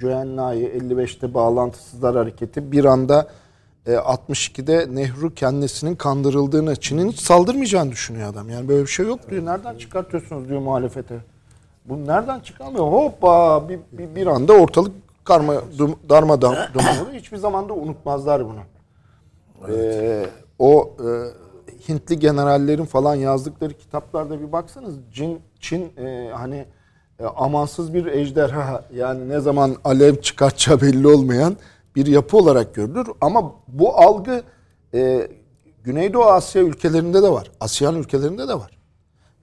[0.00, 3.28] Joenlai, 55'te bağlantısızlar hareketi bir anda
[3.86, 8.50] e, 62'de Nehru kendisinin kandırıldığını, Çin'in hiç saldırmayacağını düşünüyor adam.
[8.50, 9.46] Yani böyle bir şey yok diyor.
[9.46, 11.14] Nereden çıkartıyorsunuz diyor muhalefete.
[11.84, 12.92] Bu nereden çıkarmıyor?
[12.92, 14.92] Hoppa bir, bir, bir anda ortalık
[15.24, 17.12] karma dum- darmadağın oluyor.
[17.12, 18.60] Hiçbir zaman da unutmazlar bunu.
[19.68, 20.26] Ee,
[20.58, 21.08] o e,
[21.88, 26.66] Hintli generallerin falan yazdıkları kitaplarda bir baksanız Çin, Çin e, hani
[27.18, 31.56] e, amansız bir ejderha yani ne zaman alev çıkartacağı belli olmayan
[31.96, 33.08] bir yapı olarak görülür.
[33.20, 34.42] Ama bu algı
[34.94, 35.28] e,
[35.84, 37.50] Güneydoğu Asya ülkelerinde de var.
[37.60, 38.78] Asyan ülkelerinde de var.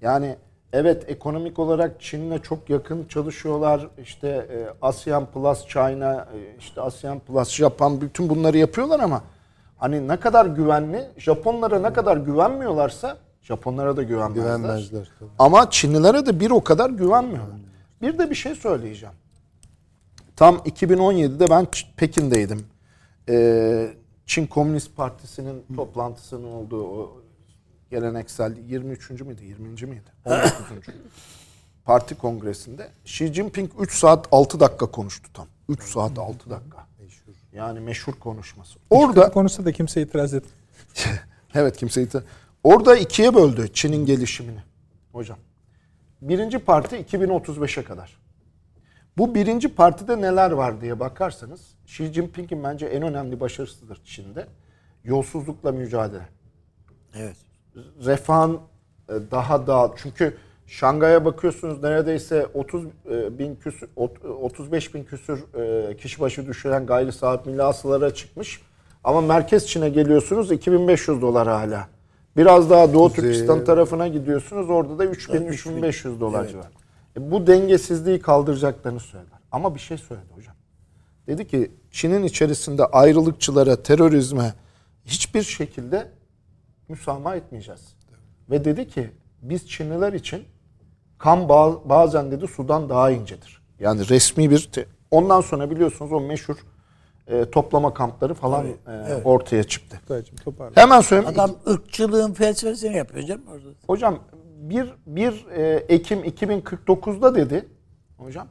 [0.01, 0.35] Yani
[0.73, 3.87] evet ekonomik olarak Çin'le çok yakın çalışıyorlar.
[4.03, 9.23] İşte e, ASEAN Plus China, e, işte ASEAN Plus Japan bütün bunları yapıyorlar ama
[9.77, 14.43] hani ne kadar güvenli, Japonlara ne kadar güvenmiyorlarsa Japonlara da güvenmezler.
[14.43, 15.29] Güvenmezler tabii.
[15.39, 17.57] Ama Çinlilere de bir o kadar güvenmiyorlar.
[18.01, 19.15] Bir de bir şey söyleyeceğim.
[20.35, 21.67] Tam 2017'de ben
[21.97, 22.65] Pekin'deydim.
[23.29, 23.89] Ee,
[24.25, 27.18] Çin Komünist Partisi'nin toplantısının olduğu o
[27.89, 29.09] geleneksel 23.
[29.09, 29.67] müydü 20.
[29.67, 30.09] miydi?
[30.25, 30.51] 19.
[31.85, 35.47] Parti kongresinde Xi Jinping 3 saat 6 dakika konuştu tam.
[35.69, 36.89] 3 saat 6 dakika.
[37.53, 38.79] Yani meşhur konuşması.
[38.89, 40.43] Orada Orada konusunda da kimse itiraz et.
[41.55, 42.23] Evet kimseyi ta-
[42.63, 44.63] Orada ikiye böldü Çin'in gelişimini
[45.11, 45.37] hocam.
[46.21, 48.19] Birinci parti 2035'e kadar.
[49.17, 54.47] Bu birinci partide neler var diye bakarsanız Xi Jinping'in bence en önemli başarısıdır Çin'de.
[55.03, 56.29] Yolsuzlukla mücadele.
[57.15, 57.37] Evet.
[58.05, 58.59] Refahın
[59.09, 60.37] e, daha da çünkü
[60.67, 65.43] Şangay'a bakıyorsunuz neredeyse 30 e, bin küsür, ot- 35 bin küsür
[65.89, 68.61] e, kişi başı düşüren gayri saat milli hasılara çıkmış.
[69.03, 71.87] Ama merkez Çin'e geliyorsunuz 2500 dolar hala.
[72.37, 76.67] Biraz daha Doğu Kuzey- Türkistan tarafına gidiyorsunuz orada da 3000 3500 dolar civarı.
[77.17, 79.39] E, bu dengesizliği kaldıracaklarını söylediler.
[79.51, 80.55] Ama bir şey söyledi hocam.
[81.27, 84.53] Dedi ki Çin'in içerisinde ayrılıkçılara, terörizme
[85.05, 86.07] hiçbir şekilde
[86.89, 87.81] müsamaha etmeyeceğiz.
[88.49, 89.09] Ve dedi ki
[89.41, 90.43] biz Çinliler için
[91.17, 93.61] kan ba- bazen dedi sudan daha incedir.
[93.79, 96.55] Yani resmi bir te- ondan sonra biliyorsunuz o meşhur
[97.27, 100.01] e, toplama kampları falan e, ortaya çıktı.
[100.75, 101.33] Hemen söyleyeyim.
[101.39, 103.67] Adam ırkçılığın felsefesini yapıyor canım orada.
[103.87, 104.19] Hocam
[104.59, 107.65] bir, bir e, Ekim 2049'da dedi
[108.17, 108.47] hocam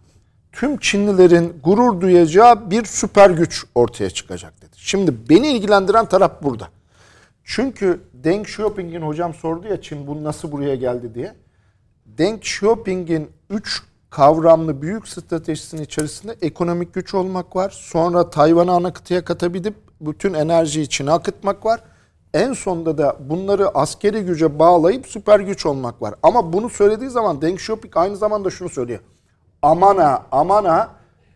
[0.53, 4.71] tüm Çinlilerin gurur duyacağı bir süper güç ortaya çıkacak dedi.
[4.77, 6.69] Şimdi beni ilgilendiren taraf burada.
[7.51, 11.35] Çünkü Deng Xiaoping'in hocam sordu ya Çin bu nasıl buraya geldi diye.
[12.07, 17.71] Deng Xiaoping'in 3 kavramlı büyük stratejisinin içerisinde ekonomik güç olmak var.
[17.71, 21.81] Sonra Tayvan'ı ana kıtaya katabilip bütün enerjiyi içine akıtmak var.
[22.35, 26.15] En sonunda da bunları askeri güce bağlayıp süper güç olmak var.
[26.23, 29.01] Ama bunu söylediği zaman Deng Xiaoping aynı zamanda şunu söylüyor.
[29.63, 30.91] Amana, amana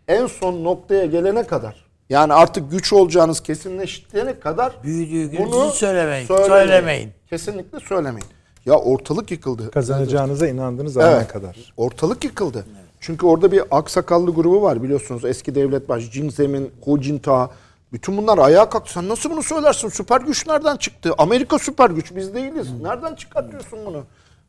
[0.09, 1.82] en son noktaya gelene kadar
[2.13, 6.49] yani artık güç olacağınız kesinleştirene kadar Büyüdüğü gün siz söylemeyin, söylemeyin.
[6.49, 7.11] söylemeyin.
[7.31, 8.29] Kesinlikle söylemeyin.
[8.67, 9.71] Ya ortalık yıkıldı.
[9.71, 11.29] Kazanacağınıza inandığınız ana Evet.
[11.29, 11.57] kadar.
[11.77, 12.67] Ortalık yıkıldı.
[13.01, 15.25] Çünkü orada bir aksakallı grubu var biliyorsunuz.
[15.25, 17.51] Eski devlet başı Jin Zemin, Hu Jintao.
[17.93, 18.93] Bütün bunlar ayağa kalktı.
[18.93, 19.89] Sen nasıl bunu söylersin?
[19.89, 21.13] Süper güç nereden çıktı?
[21.19, 22.17] Amerika süper güç.
[22.17, 22.69] Biz değiliz.
[22.83, 24.05] Nereden çıkartıyorsun bunu?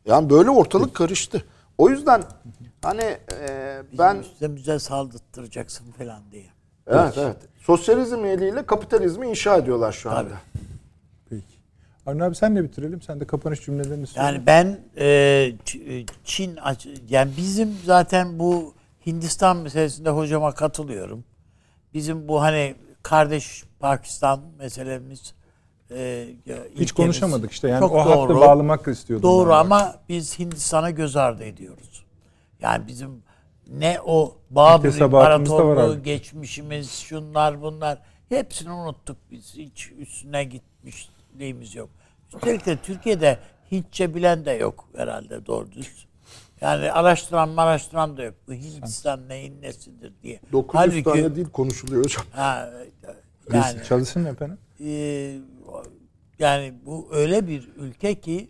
[0.05, 1.43] Yani böyle ortalık karıştı.
[1.77, 2.23] O yüzden
[2.81, 3.17] hani
[3.47, 6.45] e, ben Üstümüze saldırttıracaksın falan diye.
[6.87, 10.33] evet evet sosyalizm eliyle kapitalizmi inşa ediyorlar şu anda.
[11.29, 11.43] Peki.
[12.05, 13.01] Avni abi senle bitirelim.
[13.01, 14.27] Sen de kapanış cümlelerini söyle.
[14.27, 18.73] Yani ben e, e, Çin aç- yani bizim zaten bu
[19.05, 21.23] Hindistan meselesinde hocama katılıyorum.
[21.93, 25.33] Bizim bu hani kardeş Pakistan meselemiz
[25.91, 26.27] e,
[26.79, 27.67] Hiç konuşamadık işte.
[27.67, 28.39] Yani çok o hattı doğru.
[28.39, 29.29] bağlamak istiyordum.
[29.29, 32.05] Doğru ama biz Hindistan'a göz ardı ediyoruz.
[32.59, 33.23] Yani bizim
[33.67, 34.37] ne o
[35.11, 36.03] var İmparatorluğu, abi.
[36.03, 37.99] geçmişimiz, şunlar bunlar
[38.29, 39.53] hepsini unuttuk biz.
[39.55, 41.89] Hiç üstüne gitmişliğimiz yok.
[42.35, 43.39] Üstelik de Türkiye'de
[43.71, 46.05] Hintçe bilen de yok herhalde doğru düz.
[46.61, 48.35] Yani araştıran araştıran da yok.
[48.47, 50.39] Bu Hindistan neyin nesidir diye.
[50.51, 52.25] 900 tane dil konuşuluyor hocam.
[52.31, 52.69] ha,
[53.49, 54.57] Biz yani çalışın efendim.
[54.79, 54.91] e,
[56.39, 58.49] yani bu öyle bir ülke ki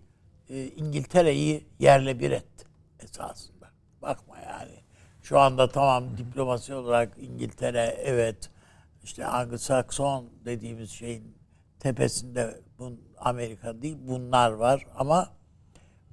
[0.50, 2.66] e, İngiltere'yi yerle bir etti
[3.04, 3.53] esasında.
[5.24, 8.50] Şu anda tamam diplomasi olarak İngiltere evet.
[9.04, 11.38] İşte Anglo-Sakson dediğimiz şeyin
[11.80, 14.86] tepesinde bun, Amerika değil bunlar var.
[14.96, 15.30] Ama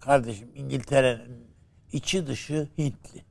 [0.01, 1.51] kardeşim İngiltere'nin
[1.93, 3.25] içi dışı Hintli.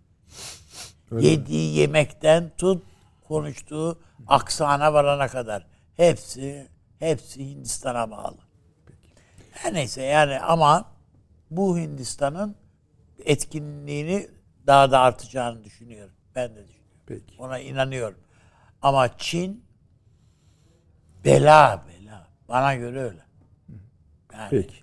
[1.11, 2.83] Yediği yemekten tut
[3.27, 5.67] konuştuğu aksana varana kadar.
[5.97, 6.67] Hepsi
[6.99, 8.37] hepsi Hindistan'a bağlı.
[9.51, 10.85] Her neyse yani ama
[11.51, 12.55] bu Hindistan'ın
[13.25, 14.38] etkinliğini
[14.69, 16.13] daha da artacağını düşünüyorum.
[16.35, 17.03] Ben de düşünüyorum.
[17.05, 17.35] Peki.
[17.39, 18.19] Ona inanıyorum.
[18.81, 19.65] Ama Çin
[21.25, 22.27] bela bela.
[22.49, 23.25] Bana göre öyle.
[24.33, 24.75] Yani Peki.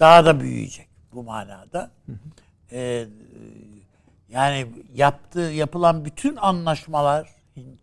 [0.00, 1.90] daha da büyüyecek bu manada.
[2.72, 3.06] Ee,
[4.28, 7.28] yani yaptığı yapılan bütün anlaşmalar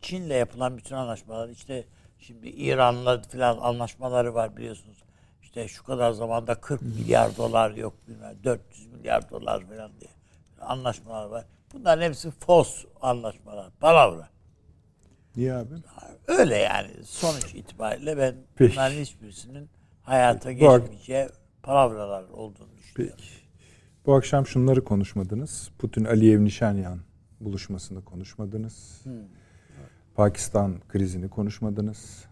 [0.02, 1.86] Çin'le yapılan bütün anlaşmalar işte
[2.20, 4.98] şimdi İran'la falan anlaşmaları var biliyorsunuz.
[5.42, 10.19] İşte şu kadar zamanda 40 milyar dolar yok bilmem 400 milyar dolar falan diye
[10.70, 11.46] anlaşmalar var.
[11.74, 13.72] Bunların hepsi fos anlaşmalar.
[13.80, 14.30] Palavra.
[15.36, 15.74] Niye abi?
[16.28, 18.72] Öyle yani sonuç itibariyle ben Peki.
[18.74, 19.70] bunların hiçbirisinin
[20.02, 21.28] hayata ak- geçmeyeceği
[21.64, 23.16] palavralar olduğunu düşünüyorum.
[23.18, 23.30] Peki.
[24.06, 25.70] Bu akşam şunları konuşmadınız.
[25.80, 27.00] Putin Aliyev Nişanyan
[27.40, 29.02] buluşmasını konuşmadınız.
[30.16, 32.26] Pakistan krizini konuşmadınız.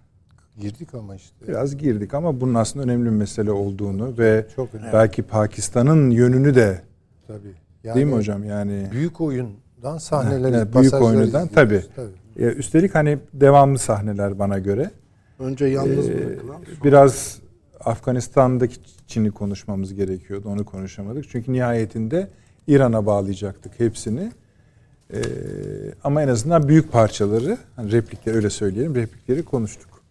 [0.60, 1.48] Girdik ama işte.
[1.48, 4.94] Biraz girdik ama bunun aslında önemli bir mesele olduğunu ve Çok önemli.
[4.94, 6.84] belki Pakistan'ın yönünü de
[7.28, 7.54] Tabii.
[7.88, 8.44] Yani değil mi hocam?
[8.44, 11.84] Yani Büyük oyundan sahneler, Evet, büyük oyundan tabii.
[12.36, 14.92] Ya üstelik hani devamlı sahneler bana göre.
[15.40, 17.40] Önce yalnız Ee, bırakılan biraz
[17.80, 18.76] Afganistan'daki
[19.08, 20.50] Çin'i konuşmamız gerekiyordu.
[20.50, 21.30] Onu konuşamadık.
[21.30, 22.28] Çünkü nihayetinde
[22.68, 24.32] İran'a bağlayacaktık hepsini.
[25.14, 25.18] Ee,
[26.04, 30.02] ama en azından büyük parçaları, hani replikleri öyle söyleyelim, replikleri konuştuk.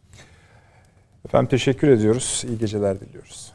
[1.25, 2.45] Efendim teşekkür ediyoruz.
[2.49, 3.53] İyi geceler diliyoruz.